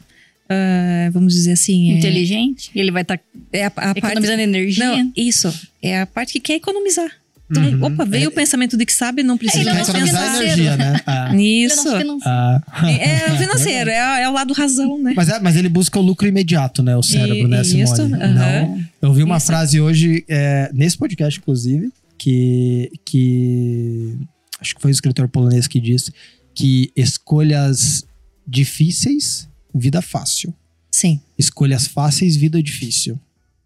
[0.49, 1.91] ah, vamos dizer assim...
[1.91, 3.19] é- Inteligente, ele vai estar
[3.51, 3.97] É a, a parte...
[3.97, 4.85] economizando energia.
[4.85, 5.53] Não, isso.
[5.81, 7.11] É a parte que quer economizar.
[7.51, 7.83] Então, Uhum.
[7.83, 10.05] opa, veio É- o pensamento de que sabe, não precisa é mais pensar.
[10.07, 10.43] financeiro.
[10.61, 11.01] energia, né?
[11.05, 11.29] Ah.
[11.35, 11.77] É Isso.
[11.83, 12.17] financeiro.
[12.25, 12.61] Ah.
[12.87, 15.13] É o financeiro, é, é o lado razão, né?
[15.15, 16.95] Mas, é- mas ele busca o lucro imediato, né?
[16.95, 18.13] O cérebro, né, Isso, Simone?
[18.23, 18.33] aham.
[18.33, 18.83] Não.
[19.01, 19.47] Eu vi uma Isso.
[19.47, 24.15] frase hoje, é, nesse podcast, inclusive, que, que.
[24.59, 26.13] Acho que foi o escritor polonês que disse
[26.55, 28.05] que escolhas
[28.47, 30.53] difíceis, vida fácil.
[30.91, 31.19] Sim.
[31.37, 33.19] Escolhas fáceis, vida difícil.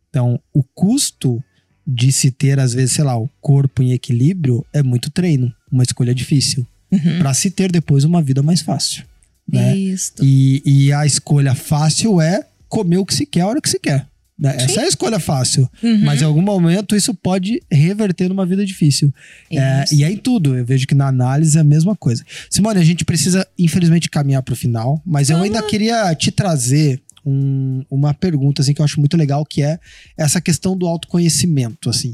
[0.09, 1.43] Então, o custo
[1.85, 5.83] de se ter, às vezes, sei lá, o corpo em equilíbrio é muito treino, uma
[5.83, 6.65] escolha difícil.
[6.91, 7.19] Uhum.
[7.19, 9.03] Pra se ter depois uma vida mais fácil.
[9.51, 9.75] Né?
[9.77, 10.13] Isso.
[10.21, 13.79] E, e a escolha fácil é comer o que se quer a hora que se
[13.79, 14.07] quer.
[14.37, 14.55] né?
[14.57, 15.69] Essa é a escolha fácil.
[15.83, 16.03] Uhum.
[16.03, 19.13] Mas em algum momento isso pode reverter numa vida difícil.
[19.51, 20.55] É, e é em tudo.
[20.55, 22.23] Eu vejo que na análise é a mesma coisa.
[22.49, 25.01] Simone, a gente precisa, infelizmente, caminhar para o final.
[25.05, 29.45] Mas eu ainda queria te trazer um- uma pergunta assim, que eu acho muito legal,
[29.45, 29.79] que é
[30.17, 31.89] essa questão do autoconhecimento.
[31.89, 32.11] Assim.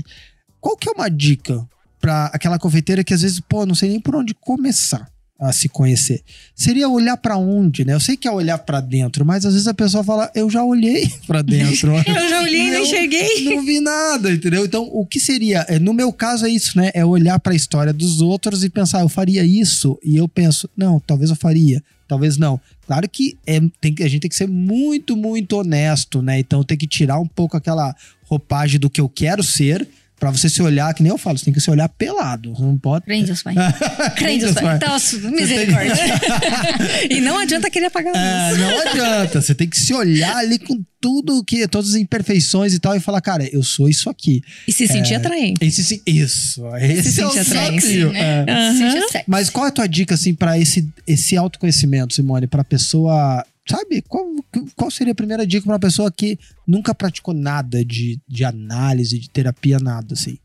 [0.60, 1.68] Qual que é uma dica
[2.00, 5.08] para aquela confeiteira que às vezes, pô, não sei nem por onde começar
[5.40, 6.22] a se conhecer?
[6.56, 7.94] Seria olhar para onde, né?
[7.94, 10.64] Eu sei que é olhar para dentro, mas às vezes a pessoa fala, eu já
[10.64, 11.94] olhei para dentro.
[12.08, 13.46] Eu já olhei e não enxerguei.
[13.56, 14.64] Não vi nada, entendeu?
[14.66, 15.66] Então, o que seria?
[15.68, 16.92] É, No meu caso é isso, né?
[16.94, 20.70] É olhar para a história dos outros e pensar, eu faria isso, e eu penso,
[20.78, 22.60] não, talvez eu faria, talvez não.
[22.86, 26.40] Claro que é, tem, a gente tem que ser muito, muito honesto, né?
[26.40, 29.88] Então tem que tirar um pouco aquela roupagem do que eu quero ser.
[30.22, 32.54] Pra você se olhar, que nem eu falo, você tem que se olhar pelado.
[32.56, 33.06] Você não pode.
[33.06, 33.56] Crente Deus Pai.
[34.16, 34.76] Crente Deus Pai.
[34.78, 34.96] Então,
[35.32, 35.96] misericórdia.
[37.10, 38.60] E não adianta querer apagar a É, luz.
[38.62, 39.42] não adianta.
[39.42, 43.00] Você tem que se olhar ali com tudo que, todas as imperfeições e tal, e
[43.00, 44.44] falar, cara, eu sou isso aqui.
[44.68, 45.66] E se sentir atraente.
[45.66, 46.62] Esse isso.
[46.78, 48.12] Esse Se é o atraente, desafio.
[48.14, 48.46] né?
[48.48, 48.74] É.
[48.74, 49.26] Seja sexy.
[49.28, 52.46] Mas qual é a tua dica, assim, pra esse, esse autoconhecimento, Simone?
[52.46, 53.44] Pra pessoa.
[53.72, 54.02] Sabe?
[54.08, 54.26] Qual,
[54.76, 59.18] qual seria a primeira dica pra uma pessoa que nunca praticou nada de, de análise,
[59.18, 60.38] de terapia, nada, assim?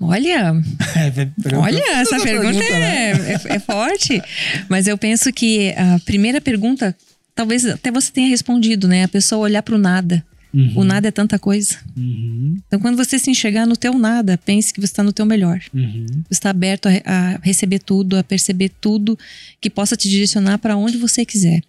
[0.00, 0.54] Olha,
[0.96, 3.10] É, pergunta- olha, essa pergunta, né?
[3.12, 4.20] é, é, é forte.
[4.68, 6.96] Mas eu penso que a primeira pergunta,
[7.34, 9.04] talvez até você tenha respondido, né?
[9.04, 10.24] A pessoa olhar pro nada.
[10.54, 11.76] Uhum, O nada é tanta coisa.
[11.96, 15.26] uhum, Então, quando você se enxergar no teu nada, pense que você está no teu
[15.26, 15.60] melhor.
[15.74, 16.06] uhum.
[16.06, 19.18] Você está aberto a, a receber tudo, a perceber tudo
[19.60, 21.60] que possa te direcionar para onde você quiser.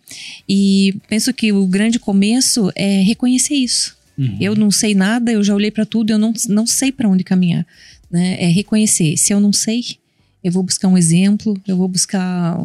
[0.48, 3.96] E penso que o grande começo é reconhecer isso.
[4.18, 4.38] Uhum.
[4.40, 7.24] Eu não sei nada, eu já olhei para tudo, eu não, não sei para onde
[7.24, 7.66] caminhar.
[8.12, 8.38] Né?
[8.40, 9.18] É reconhecer.
[9.18, 9.84] Se eu não sei,
[10.44, 12.56] eu vou buscar um exemplo, eu vou buscar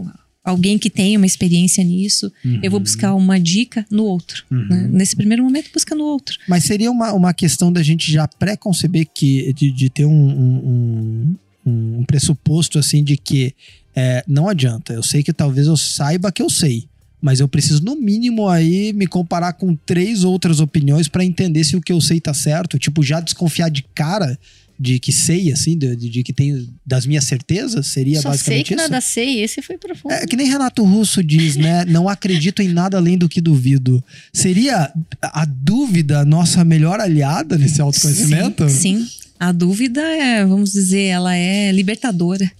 [0.45, 2.33] alguém que tenha uma experiência nisso,
[2.63, 4.45] eu vou buscar uma dica no outro.
[4.51, 4.67] Uhum.
[4.69, 4.89] né?
[4.91, 6.37] Nesse primeiro momento, busca no outro.
[6.49, 11.37] Mas seria uma, uma questão da gente já pré-conceber que, de, de ter um, um,
[11.67, 13.55] um- um pressuposto assim de que
[13.95, 14.93] é, não adianta.
[14.95, 16.89] Eu sei que talvez eu saiba que eu sei.
[17.21, 21.77] Mas eu preciso, no mínimo, aí me comparar com três outras opiniões pra entender se
[21.77, 22.79] o que eu sei tá certo.
[22.79, 24.39] Tipo, já desconfiar de cara
[24.83, 28.67] de que sei, assim, de, de- que tenho das minhas certezas, seria Só sei basicamente
[28.69, 28.83] que isso.
[28.83, 29.43] nada sei.
[29.43, 30.13] Esse foi profundo.
[30.13, 31.85] É que nem Renato Russo diz, né?
[31.91, 34.03] Não acredito em nada além do que duvido.
[34.33, 38.67] Seria a dúvida a nossa melhor aliada nesse autoconhecimento?
[38.71, 39.09] Sim, sim.
[39.39, 42.51] A dúvida é, vamos dizer, ela é libertadora.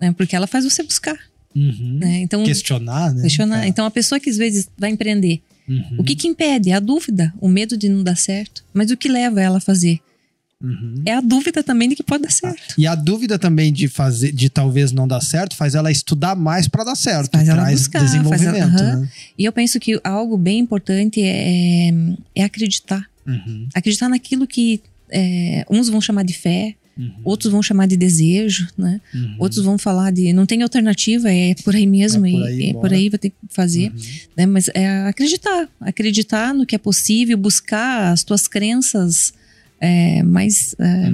[0.00, 0.12] né?
[0.16, 1.16] Porque ela faz você buscar.
[1.54, 1.98] Uhum.
[2.00, 2.18] Né?
[2.22, 3.22] Então, Questionar, né?
[3.22, 3.64] questionar.
[3.64, 3.68] É.
[3.68, 5.96] Então, a pessoa que às vezes vai empreender, Uhum.
[5.98, 6.72] o que que impede?
[6.72, 8.64] A dúvida, o medo de não dar certo.
[8.74, 10.00] Mas o que leva ela a fazer?
[10.62, 11.02] Uhum.
[11.04, 12.74] É a dúvida também de que pode dar certo.
[12.78, 16.68] E a dúvida também de fazer, de talvez não dar certo, faz ela estudar mais
[16.68, 17.30] para dar certo.
[17.32, 18.56] Faz ela traz buscar, faz desenvolvimento.
[18.56, 19.00] ela- aham.
[19.00, 19.08] né?
[19.36, 21.90] E eu penso que algo bem importante é,
[22.34, 23.04] é acreditar.
[23.26, 24.80] Uhum, Acreditar naquilo que
[25.10, 29.00] é, uns vão chamar de fé, uhum, outros vão chamar de desejo, né?
[29.14, 29.36] uhum.
[29.38, 32.72] Outros vão falar de não tem alternativa, é por aí mesmo, É por aí, é
[32.72, 33.90] por aí vai ter que fazer.
[33.90, 34.00] Uhum.
[34.36, 34.46] né?
[34.46, 39.32] Mas é acreditar, acreditar no que é possível, buscar as tuas crenças
[39.82, 41.12] é, mais é,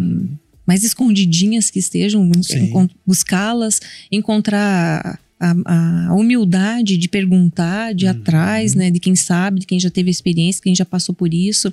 [0.66, 2.30] mais escondidinhas que estejam,
[3.06, 3.80] buscá-las,
[4.12, 8.10] encontrar a, a humildade de perguntar, de Uhum.
[8.10, 11.72] atrás, né, de quem sabe, de quem já teve experiência, quem já passou por isso,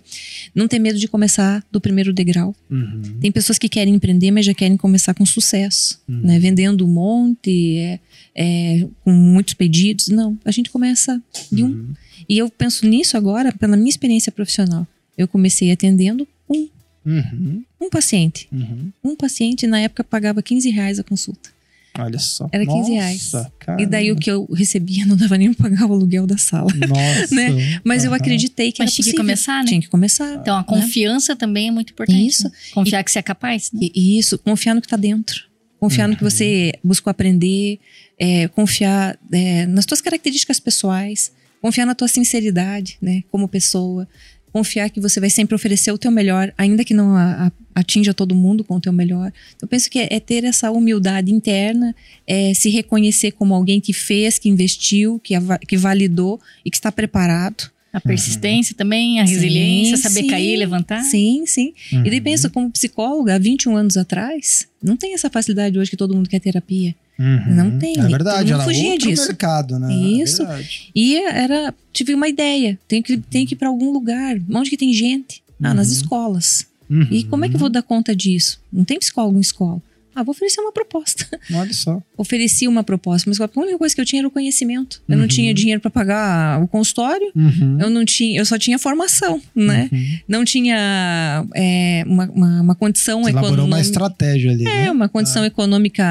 [0.53, 2.55] não ter medo de começar do primeiro degrau.
[2.69, 3.01] Uhum.
[3.19, 6.21] Tem pessoas que querem empreender, mas já querem começar com sucesso, Uhum.
[6.23, 6.39] né?
[6.39, 7.99] Vendendo um monte, é,
[8.35, 10.07] é, com muitos pedidos.
[10.09, 11.67] Não, a gente começa de um.
[11.67, 11.87] Uhum.
[12.29, 14.87] E eu penso nisso agora pela minha experiência profissional.
[15.17, 16.67] Eu comecei atendendo um,
[17.05, 17.63] Uhum.
[17.79, 18.47] um paciente.
[18.51, 18.91] Uhum.
[19.03, 21.53] Um paciente, na época, pagava 15 reais a consulta.
[21.97, 22.49] Olha só.
[22.51, 23.31] Era 15 Nossa, reais.
[23.57, 23.83] caramba.
[23.83, 26.67] E daí o que eu recebia não dava nem pra pagar o aluguel da sala.
[26.75, 27.33] Nossa.
[27.33, 27.79] né?
[27.85, 28.17] Mas eu Aham.
[28.17, 29.17] acreditei que Mas era tinha que possível.
[29.23, 29.69] começar, né?
[29.69, 30.33] Tinha que começar.
[30.35, 30.65] Então, a né?
[30.67, 32.27] confiança também é muito importante.
[32.27, 32.43] Isso.
[32.49, 32.51] né?
[32.73, 33.71] Confiar que você é capaz.
[33.71, 33.79] né?
[33.83, 35.45] E, e isso, confiar no que tá dentro.
[35.79, 37.79] Confiar no que você buscou aprender,
[38.19, 44.07] é, confiar é, nas tuas características pessoais, confiar na tua sinceridade, né, como pessoa,
[44.55, 47.51] confiar que você vai sempre oferecer o teu melhor, ainda que não a- a-
[47.81, 49.29] atinja todo mundo com o teu melhor.
[49.61, 51.93] Eu penso que é, é ter essa humildade interna,
[52.25, 55.33] é se reconhecer como alguém que fez, que investiu, que,
[55.67, 57.69] que validou e que está preparado.
[57.91, 60.27] A persistência também, a Sim, resiliência, saber sim.
[60.29, 61.01] cair, levantar.
[61.03, 61.73] Sim, sim.
[61.91, 62.05] Uhum.
[62.05, 65.97] E daí pensa, como psicóloga, há 21 anos atrás, não tem essa facilidade hoje que
[65.97, 66.95] todo mundo quer terapia.
[67.17, 67.55] Uhum.
[67.55, 69.27] Não tem, É verdade, era fugia disso.
[69.27, 69.93] mercado, né?
[69.93, 70.43] Isso.
[70.43, 70.65] É.
[70.93, 74.37] E era, tive uma ideia, tem que, tem que ir para algum lugar.
[74.53, 75.41] Onde que tem gente?
[75.63, 75.93] Ah, nas Uhum.
[75.93, 76.65] escolas.
[76.89, 77.07] Uhum.
[77.09, 78.59] E como é que eu vou dar conta disso?
[78.71, 79.81] Não tem psicólogo em escola.
[80.15, 81.25] Ah, vou oferecer uma proposta.
[81.53, 82.01] Olha só.
[82.17, 85.01] Ofereci uma proposta, mas a única coisa que eu tinha era o conhecimento.
[85.09, 85.27] Eu não Uhum.
[85.27, 87.77] tinha dinheiro para pagar o consultório, Uhum.
[87.81, 89.89] eu não tinha, eu só tinha formação, né?
[89.91, 90.19] Uhum.
[90.27, 93.81] Não tinha é, uma, uma, uma condição Você elaborou uma econômica.
[93.81, 94.91] estratégia ali, É, né?
[94.91, 96.03] uma condição econômica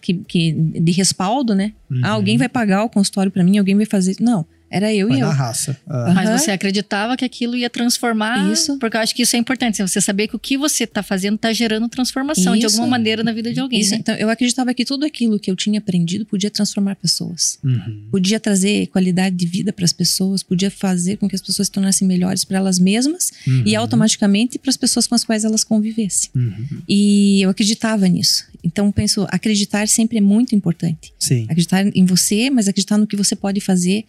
[0.00, 1.72] que, que, de respaldo, né?
[1.90, 2.00] Uhum.
[2.04, 4.16] Ah, alguém vai pagar o consultório para mim, alguém vai fazer.
[4.20, 5.26] Não, era eu Foi e eu.
[5.26, 5.76] na raça.
[5.86, 6.12] Ah.
[6.14, 8.52] Mas você acreditava que aquilo ia transformar.
[8.52, 8.78] Isso.
[8.78, 9.80] Porque eu acho que isso é importante.
[9.82, 12.76] Você saber que o que você está fazendo está gerando transformação de Isso.
[12.76, 13.80] alguma maneira na vida de alguém.
[13.80, 13.98] Isso, né?
[14.00, 17.58] então, eu acreditava que tudo aquilo que eu tinha aprendido podia transformar pessoas.
[17.64, 18.08] Uhum.
[18.10, 21.72] Podia trazer qualidade de vida para as pessoas, podia fazer com que as pessoas se
[21.72, 23.62] tornassem melhores para elas mesmas Uhum.
[23.66, 26.30] e automaticamente para as pessoas com as quais elas convivessem.
[26.34, 26.82] Uhum.
[26.88, 28.44] E eu acreditava nisso.
[28.62, 31.12] Então, penso, acreditar sempre é muito importante.
[31.18, 31.44] Sim.
[31.44, 34.04] Acreditar em você, mas acreditar no que você pode fazer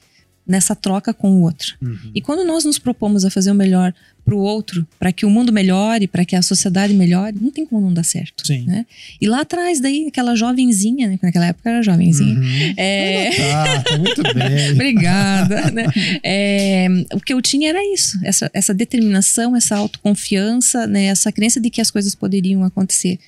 [0.49, 1.75] nessa troca com o outro.
[1.79, 2.11] Uhum.
[2.13, 3.93] E quando nós nos propomos a fazer o melhor
[4.25, 7.65] para o outro, para que o mundo melhore, para que a sociedade melhore, não tem
[7.65, 8.45] como não dar certo.
[8.45, 8.63] Sim.
[8.65, 8.85] Né?
[9.21, 11.19] E lá atrás, daí, aquela jovenzinha, né?
[11.21, 12.39] Naquela época era jovenzinha.
[12.39, 12.73] Uhum.
[12.75, 14.71] É, Tá, tá muito bem.
[14.73, 15.71] Obrigada.
[15.71, 15.85] né?
[16.23, 21.05] É, o que eu tinha era isso, essa, essa determinação, essa autoconfiança, né?
[21.05, 23.19] essa crença de que as coisas poderiam acontecer.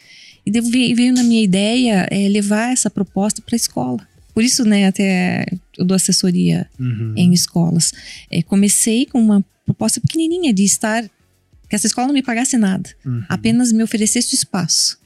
[0.43, 0.51] E
[0.95, 4.10] veio na minha ideia é, levar essa proposta para a escola.
[4.33, 5.45] Por isso, né, até
[5.77, 7.13] eu dou assessoria Uhum.
[7.17, 7.91] em escolas.
[8.29, 11.03] É, comecei com uma proposta pequenininha de estar,
[11.69, 13.23] que essa escola não me pagasse nada, Uhum.
[13.29, 14.97] apenas me oferecesse o espaço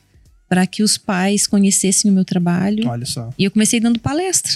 [0.47, 2.87] para que os pais conhecessem o meu trabalho.
[2.87, 3.33] Olha só.
[3.37, 4.51] E eu comecei dando palestra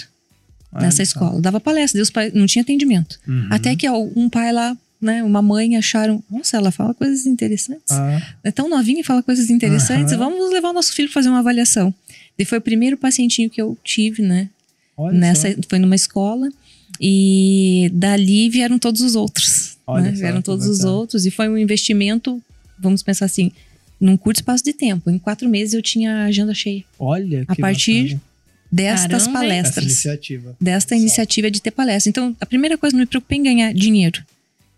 [0.72, 1.02] Olha nessa só.
[1.02, 1.36] escola.
[1.38, 3.18] Eu dava palestra, pais, não tinha atendimento.
[3.26, 3.48] Uhum.
[3.50, 7.90] Até que um pai lá, né, uma mãe acharam, nossa, ela fala coisas interessantes.
[7.90, 10.12] Ah, É tão novinha e fala coisas interessantes.
[10.12, 10.30] Aham.
[10.30, 11.92] Vamos levar o nosso filho para fazer uma avaliação.
[12.38, 14.48] E foi o primeiro pacientinho que eu tive, né?
[15.00, 15.58] Olha nessa, só.
[15.68, 16.48] foi numa escola.
[17.00, 19.78] E dali vieram todos os outros.
[19.86, 20.12] Olha né?
[20.14, 21.24] só, Vieram todos os outros.
[21.24, 22.40] E foi um investimento,
[22.78, 23.50] vamos pensar assim,
[24.00, 25.10] num curto espaço de tempo.
[25.10, 26.84] Em quatro meses eu tinha a agenda cheia.
[26.98, 28.22] Olha A que partir bacana.
[28.72, 29.84] Destas Caramba, palestras.
[29.84, 30.56] iniciativa.
[30.60, 32.08] desta iniciativa de ter palestra.
[32.08, 34.22] Então, a primeira coisa, não me preocupei em ganhar dinheiro.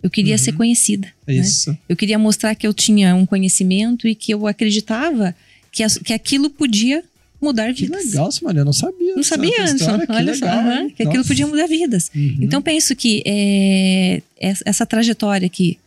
[0.03, 0.39] Eu queria Uhum.
[0.39, 1.09] ser conhecida.
[1.27, 1.35] né?
[1.35, 1.77] Isso.
[1.89, 5.35] Eu queria mostrar que eu tinha um conhecimento e que eu acreditava
[5.71, 7.05] que, as- que aquilo podia
[7.43, 8.07] mudar Que vidas.
[8.07, 8.59] legal, Simone.
[8.59, 9.15] Eu não sabia.
[9.17, 9.87] Não sabia antes.
[9.87, 10.93] Que olha só, hein?
[10.97, 12.11] que aquilo podia mudar vidas.
[12.15, 12.39] Uhum.
[12.41, 15.79] Então penso que é, essa- essa trajetória que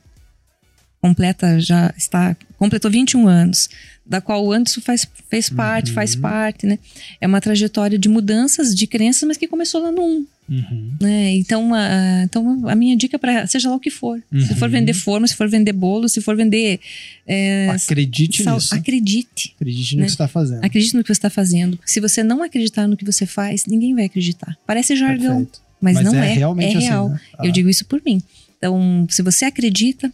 [1.08, 3.70] completa já está completou 21 anos,
[4.06, 6.22] da qual o Anderson faz, fez parte, faz Uhum.
[6.22, 6.80] parte, né?
[7.20, 10.92] É uma trajetória de mudanças de crenças, mas que começou lá no 1, Uhum.
[11.02, 11.36] né?
[11.36, 14.56] Então, a, então a minha dica para seja lá o que for, se Uhum.
[14.58, 16.80] for vender forma, se for vender bolo, se for vender
[17.28, 18.74] é, Acredite sal- nisso.
[18.74, 20.06] acredite, Acredite no né?
[20.06, 20.64] que você está fazendo.
[20.64, 21.80] acredite no que você está fazendo.
[21.86, 24.56] Se você não acreditar no que você faz, ninguém vai acreditar.
[24.66, 25.62] Parece jargão, Perfeito.
[25.82, 27.10] mas, não é, é, realmente é assim, real.
[27.10, 27.20] né?
[27.38, 28.22] Ah, Eu digo isso por mim.
[28.58, 30.12] Então, se você acredita,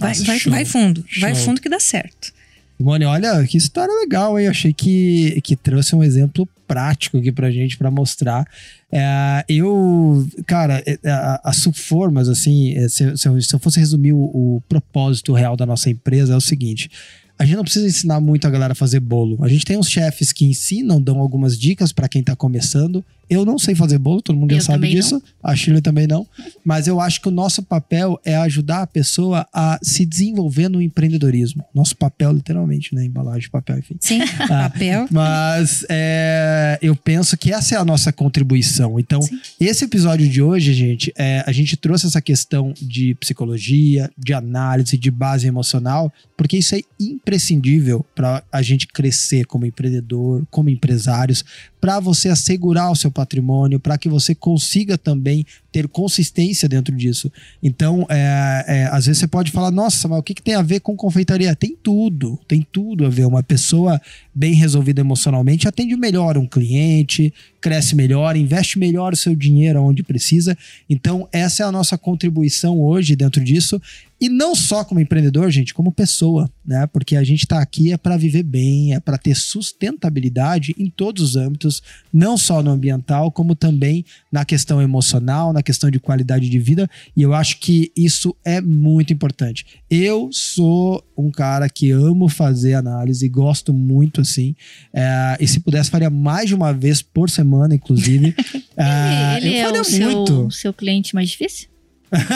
[0.00, 1.04] Vai, Nossa, vai, vai fundo.
[1.20, 1.44] Vai Show.
[1.44, 2.32] fundo que dá certo.
[2.78, 4.46] Simone, olha que história legal, hein?
[4.46, 8.46] Eu achei que, que trouxe um exemplo prático aqui pra gente, pra mostrar.
[8.90, 13.78] É, eu, cara, é, a, a Sulformas, assim, é, se, se eu, se eu fosse
[13.78, 16.90] resumir o, o propósito real da nossa empresa, é o seguinte.
[17.38, 19.36] A gente não precisa ensinar muito a galera a fazer bolo.
[19.44, 23.04] A gente tem uns chefes que ensinam, dão algumas dicas pra quem tá começando.
[23.30, 25.22] Eu não sei fazer bolo, todo mundo já Eu sabe também disso.
[25.40, 26.26] A Shirley também não.
[26.64, 30.82] Mas eu acho que o nosso papel é ajudar a pessoa a se desenvolver no
[30.82, 31.64] empreendedorismo.
[31.72, 33.04] Nosso papel, literalmente, né?
[33.04, 33.96] Embalagem, papel, enfim.
[34.00, 35.06] Sim, papel.
[35.12, 38.98] Mas é, eu penso que essa é a nossa contribuição.
[38.98, 39.20] Então,
[39.60, 44.98] esse episódio de hoje, gente, é, a gente trouxe essa questão de psicologia, de análise,
[44.98, 51.44] de base emocional, porque isso é imprescindível para a gente crescer como empreendedor, como empresários,
[51.80, 57.32] para você assegurar o seu patrimônio, para que você consiga também ter consistência dentro disso.
[57.62, 60.62] Então, é, é, às vezes você pode falar, nossa, mas o que, que tem a
[60.62, 61.54] ver com confeitaria?
[61.54, 63.24] Tem tudo, tem tudo a ver.
[63.24, 64.00] Uma pessoa
[64.34, 70.02] bem resolvida emocionalmente atende melhor um cliente, cresce melhor, investe melhor o seu dinheiro onde
[70.02, 70.56] precisa.
[70.88, 73.80] Então, essa é a nossa contribuição hoje dentro disso.
[74.20, 76.86] E não só como empreendedor, gente, como pessoa, né?
[76.86, 81.22] Porque a gente está aqui é para viver bem, é para ter sustentabilidade em todos
[81.22, 81.82] os âmbitos,
[82.12, 86.88] não só no ambiental, como também na questão emocional, na questão de qualidade de vida.
[87.16, 89.64] E eu acho que isso é muito importante.
[89.88, 94.54] Eu sou um cara que amo fazer análise, gosto muito assim.
[94.92, 98.34] É, e se pudesse, faria mais de uma vez por semana, inclusive.
[98.82, 100.50] É, ele eu é o seu, muito.
[100.50, 101.68] seu cliente mais difícil?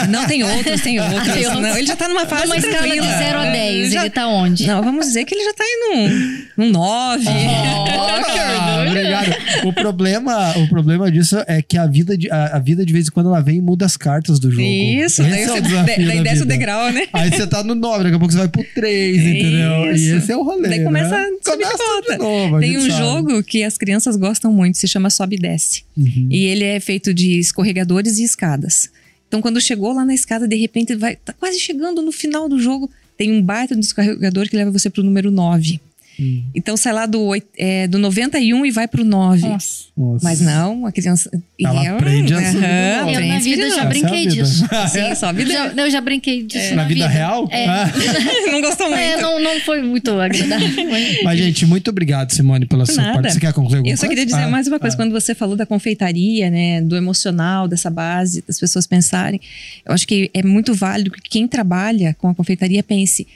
[0.09, 1.23] Não, tem outros, tem outros.
[1.33, 3.19] Tem Não, ele já tá numa fase Numa escala de tranquila.
[3.19, 4.67] 0 a 10, Já- ele tá onde?
[4.67, 5.97] Não, vamos dizer que ele já tá em
[6.59, 7.25] um, um 9.
[7.29, 9.35] Ah, obrigado.
[9.67, 13.09] O problema, o problema disso é que a vida, de, a, a vida de vez
[13.09, 14.63] em quando ela vem e muda as cartas do jogo.
[14.63, 17.07] Isso, Esse daí, é o você, desafio daí da desce o degrau, né?
[17.13, 19.93] Aí você tá no 9, daqui a pouco você vai pro 3, entendeu?
[19.93, 20.17] E Isso.
[20.17, 20.69] esse é o rolê.
[20.69, 21.17] Daí começa né?
[21.17, 22.13] a subir de Começa volta.
[22.13, 22.93] de novo, a Tem um sabe.
[22.99, 25.83] jogo que as crianças gostam muito, se chama Sobe e Desce.
[25.97, 26.29] Uhum.
[26.31, 28.91] E ele é feito de escorregadores e escadas.
[29.35, 32.57] Então, quando chegou lá na escada, de repente, vai, tá quase chegando no final do
[32.57, 35.81] jogo, tem um baita de escorregador que leva você pro número 9.
[36.19, 36.45] Hum.
[36.55, 39.41] Então, sai lá do, oit- é, do 91 e vai pro 9.
[39.49, 39.85] Nossa.
[39.97, 40.25] Nossa.
[40.25, 41.31] Mas não, a criança.
[41.61, 43.11] Ela é um- aprende a Aham, novo.
[43.11, 44.31] Eu na a vida já é a brinquei vida.
[44.43, 44.65] disso.
[44.93, 46.75] Sim, sobe e Já, eu já brinquei disso.
[46.75, 47.49] Na vida real?
[47.51, 47.67] É.
[47.67, 47.91] Ah.
[48.51, 49.01] Não gostou muito.
[49.01, 50.69] É, não, não foi muito agradável.
[51.25, 53.15] mas- gente, muito obrigado, Simone, pela sua nada.
[53.15, 53.33] parte.
[53.35, 54.11] Você quer concluir alguma Eu só coisa?
[54.11, 54.95] queria dizer Ah, mais uma coisa.
[54.95, 54.99] ah.
[54.99, 59.41] Quando você falou da confeitaria, né, do emocional, dessa base, das pessoas pensarem,
[59.85, 63.27] eu acho que é muito válido que quem trabalha com a confeitaria pense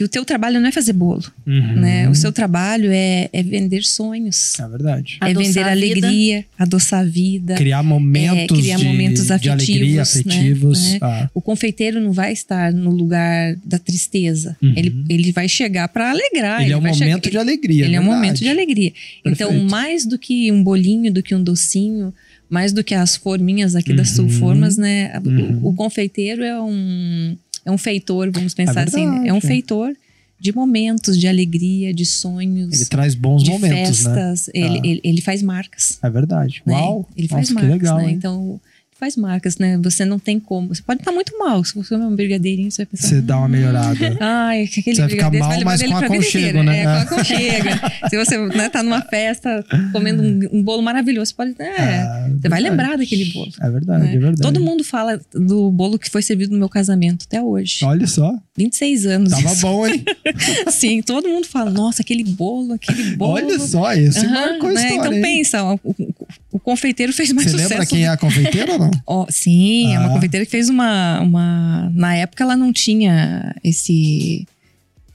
[0.00, 1.76] que o teu trabalho não é fazer bolo, Uhum.
[1.78, 2.08] né?
[2.08, 5.18] O seu trabalho é, é vender sonhos, É verdade.
[5.20, 6.06] é Adoçar vender a vida.
[6.06, 7.54] alegria, adoçar a vida.
[7.56, 10.32] Criar momentos, É, criar de, momentos de alegria, afetivos, né?
[10.32, 10.92] afetivos.
[10.92, 10.98] Né?
[11.02, 14.56] Ah, O confeiteiro não vai estar no lugar da tristeza.
[14.62, 14.72] Uhum.
[14.74, 16.62] Ele, ele vai chegar para alegrar.
[16.62, 17.84] ele é um vai momento chegar- de alegria.
[17.84, 18.94] ele é um momento de alegria.
[19.22, 19.70] Então, Perfeito.
[19.70, 22.10] mais do que um bolinho, do que um docinho,
[22.48, 24.28] mais do que as forminhas aqui das Uhum.
[24.30, 25.12] sulformas, né?
[25.22, 25.60] O- Uhum.
[25.68, 29.00] O, confeiteiro é um, é um feitor, vamos pensar assim.
[29.04, 29.20] verdade.
[29.20, 29.28] né?
[29.28, 29.92] É um feitor
[30.38, 34.14] de momentos, de alegria, de sonhos, Ele traz bons de momentos, né?
[34.14, 34.50] festas.
[34.54, 34.82] Ele, Ah.
[34.84, 35.98] ele, ele faz marcas.
[36.02, 36.62] É verdade.
[36.64, 36.72] né?
[36.74, 37.08] Uau.
[37.16, 38.10] Ele faz Nossa, que marcas, legal, né?
[38.12, 38.60] Então,
[39.00, 39.78] faz marcas, né?
[39.82, 40.68] Você não tem como.
[40.68, 41.64] Você pode estar muito mal.
[41.64, 43.08] Se você comer um brigadeirinho, você vai pensar.
[43.08, 44.16] Você dá uma melhorada.
[44.20, 46.62] Ai, que aquele Você vai ficar mal, vai levar mas com aconchego, inteira.
[46.62, 46.80] né?
[46.82, 47.68] É, com aconchego.
[48.10, 51.54] Se você né, tá numa festa comendo um, um bolo maravilhoso, você pode.
[51.58, 53.50] É, Ah, você vai lembrar daquele bolo.
[53.60, 54.14] É verdade, né?
[54.14, 54.42] é verdade.
[54.42, 57.84] Todo mundo fala do bolo que foi servido no meu casamento até hoje.
[57.84, 58.32] Olha só.
[58.56, 59.30] 26 anos.
[59.30, 59.60] Tava isso.
[59.62, 60.04] bom, hein?
[60.70, 63.32] Sim, todo mundo fala, nossa, aquele bolo, aquele bolo.
[63.32, 64.80] Olha só, esse Aham, marcou a né?
[64.82, 64.98] história.
[65.00, 65.22] Então hein?
[65.22, 66.14] pensa, o, o-
[66.52, 67.70] o confeiteiro fez mais Você sucesso.
[67.70, 68.89] lembra quem é a confeiteira ou não?
[69.06, 70.12] Ó, sim, é uma Ah.
[70.12, 71.90] confeiteira que fez uma, uma.
[71.94, 74.46] Na época ela não tinha esse.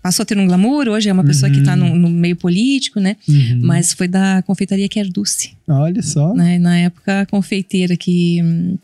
[0.02, 1.64] Passou a ter um glamour, hoje é uma pessoa que Uhum.
[1.64, 3.15] tá no, no meio político, né?
[3.27, 3.61] Uhum.
[3.64, 5.53] Mas foi da confeitaria Querduce.
[5.68, 6.31] Olha só.
[6.35, 6.60] Né?
[6.60, 8.77] Na época, a confeiteira que, hum,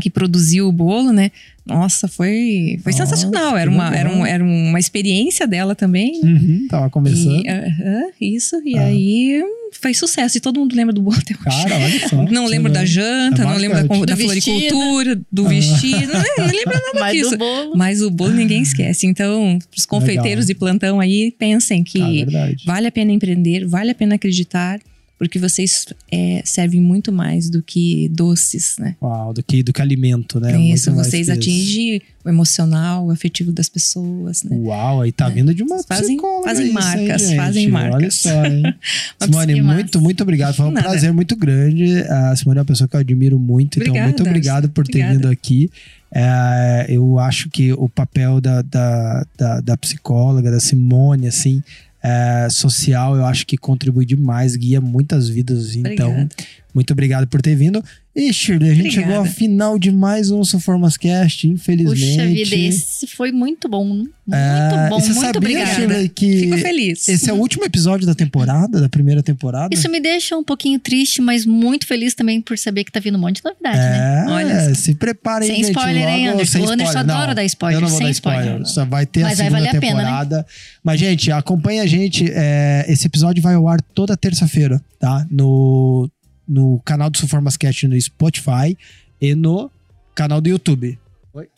[0.00, 1.30] que produziu o bolo, né?
[1.66, 3.56] Nossa, foi, foi Nossa, sensacional.
[3.56, 4.00] Era uma, legal.
[4.06, 6.20] era, um- era uma experiência dela também.
[6.22, 6.30] né?
[6.32, 7.44] Uhum, tava começando.
[7.44, 8.84] E, aham, isso, e Ah.
[8.84, 9.42] aí
[9.72, 10.38] fez sucesso.
[10.38, 11.44] E todo mundo lembra do bolo até hoje.
[11.44, 12.22] Cara, olha só.
[12.32, 15.48] Não lembro da janta, É não lembro da, da floricultura, do Ah.
[15.48, 17.30] vestido, não, não lembro nada Mas disso.
[17.32, 17.76] do bolo.
[17.76, 19.06] Mas o bolo ninguém esquece.
[19.06, 23.94] Então, os confeiteiros de plantão aí, pensem que Ah, vale a pena empreender, vale a
[23.94, 24.78] pena acreditar,
[25.18, 28.94] porque vocês é, servem muito mais do que doces, né?
[29.02, 30.52] Uau, do que, do que alimento, né?
[30.52, 34.56] É Muito isso, mais vocês atingem o emocional, o afetivo das pessoas, né?
[34.56, 38.14] Uau, aí tá vindo de uma Fazem- fazem marcas, fazem Olha marcas.
[38.14, 38.62] só, hein?
[39.20, 40.54] Simone, muito, muito obrigado.
[40.54, 40.88] Foi um Nada.
[40.88, 41.98] prazer muito grande.
[42.02, 43.78] A Simone é uma pessoa que eu admiro muito.
[43.78, 45.14] então, Obrigada, muito obrigado por ter Obrigada.
[45.14, 45.70] vindo aqui.
[46.14, 51.62] É, eu acho que o papel da, da, da, da psicóloga, da Simone, assim,
[52.02, 55.74] é, social, eu acho que contribui demais, guia muitas vidas.
[55.74, 56.28] Então, Obrigada.
[56.74, 57.82] muito obrigado por ter vindo.
[58.20, 59.06] E Shirley, a gente Obrigada.
[59.12, 62.16] chegou ao final de mais um Suformascast, infelizmente.
[62.16, 63.84] Puxa vida, esse foi muito bom.
[63.86, 65.74] Muito É, bom, você muito sabia, obrigada.
[65.74, 67.08] Shirley, que Fico feliz.
[67.08, 69.72] esse é o último episódio da temporada, da primeira temporada?
[69.72, 73.16] Isso me deixa um pouquinho triste, mas muito feliz também por saber que tá vindo
[73.16, 74.24] um monte de novidade, né?
[74.26, 75.68] É, Olha se preparem, Sem gente.
[75.70, 76.58] spoiler, hein, Anderson?
[76.58, 78.42] O Anderson adora dar spoiler, Eu não vou sem dar spoiler.
[78.46, 78.66] spoiler.
[78.66, 80.02] Só vai ter Mas a vai segunda valer a pena, né?
[80.02, 80.46] temporada.
[80.82, 82.26] Mas, gente, acompanha a gente.
[82.34, 85.24] é, esse episódio vai ao ar toda terça-feira, tá?
[85.30, 86.10] No,
[86.48, 88.76] no canal do Suformascast no Spotify
[89.20, 89.70] e no
[90.14, 90.98] canal do YouTube.
[91.34, 91.48] Oi?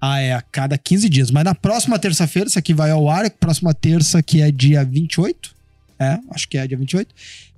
[0.00, 1.30] Ah, é, a cada 15 dias.
[1.30, 3.30] Mas na próxima terça-feira, isso aqui vai ao ar.
[3.30, 5.54] Próxima terça, que é dia 28.
[5.98, 7.14] É, acho que é dia 28.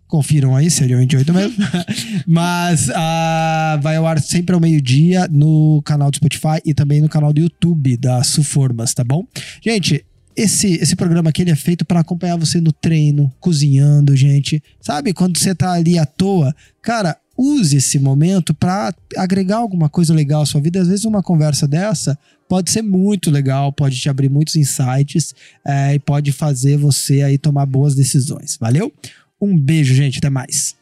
[0.07, 1.57] Confiram aí se é dia 28 mesmo.
[2.27, 7.09] Mas ah, vai ao ar sempre ao meio-dia no canal do Spotify e também no
[7.09, 9.27] canal do YouTube da Suformas, tá bom?
[9.63, 10.05] Gente,
[10.37, 14.63] esse, esse programa aqui ele é feito para acompanhar você no treino, cozinhando, gente.
[14.81, 20.15] Sabe, quando você tá ali à toa, cara, use esse momento para agregar alguma coisa
[20.15, 20.81] legal à sua vida.
[20.81, 22.19] Às vezes uma conversa dessa
[22.49, 25.35] pode ser muito legal, pode te abrir muitos insights
[25.67, 28.57] é, e pode fazer você aí tomar boas decisões.
[28.61, 28.93] Valeu?
[29.41, 30.19] Um beijo, gente.
[30.19, 30.77] Até mais.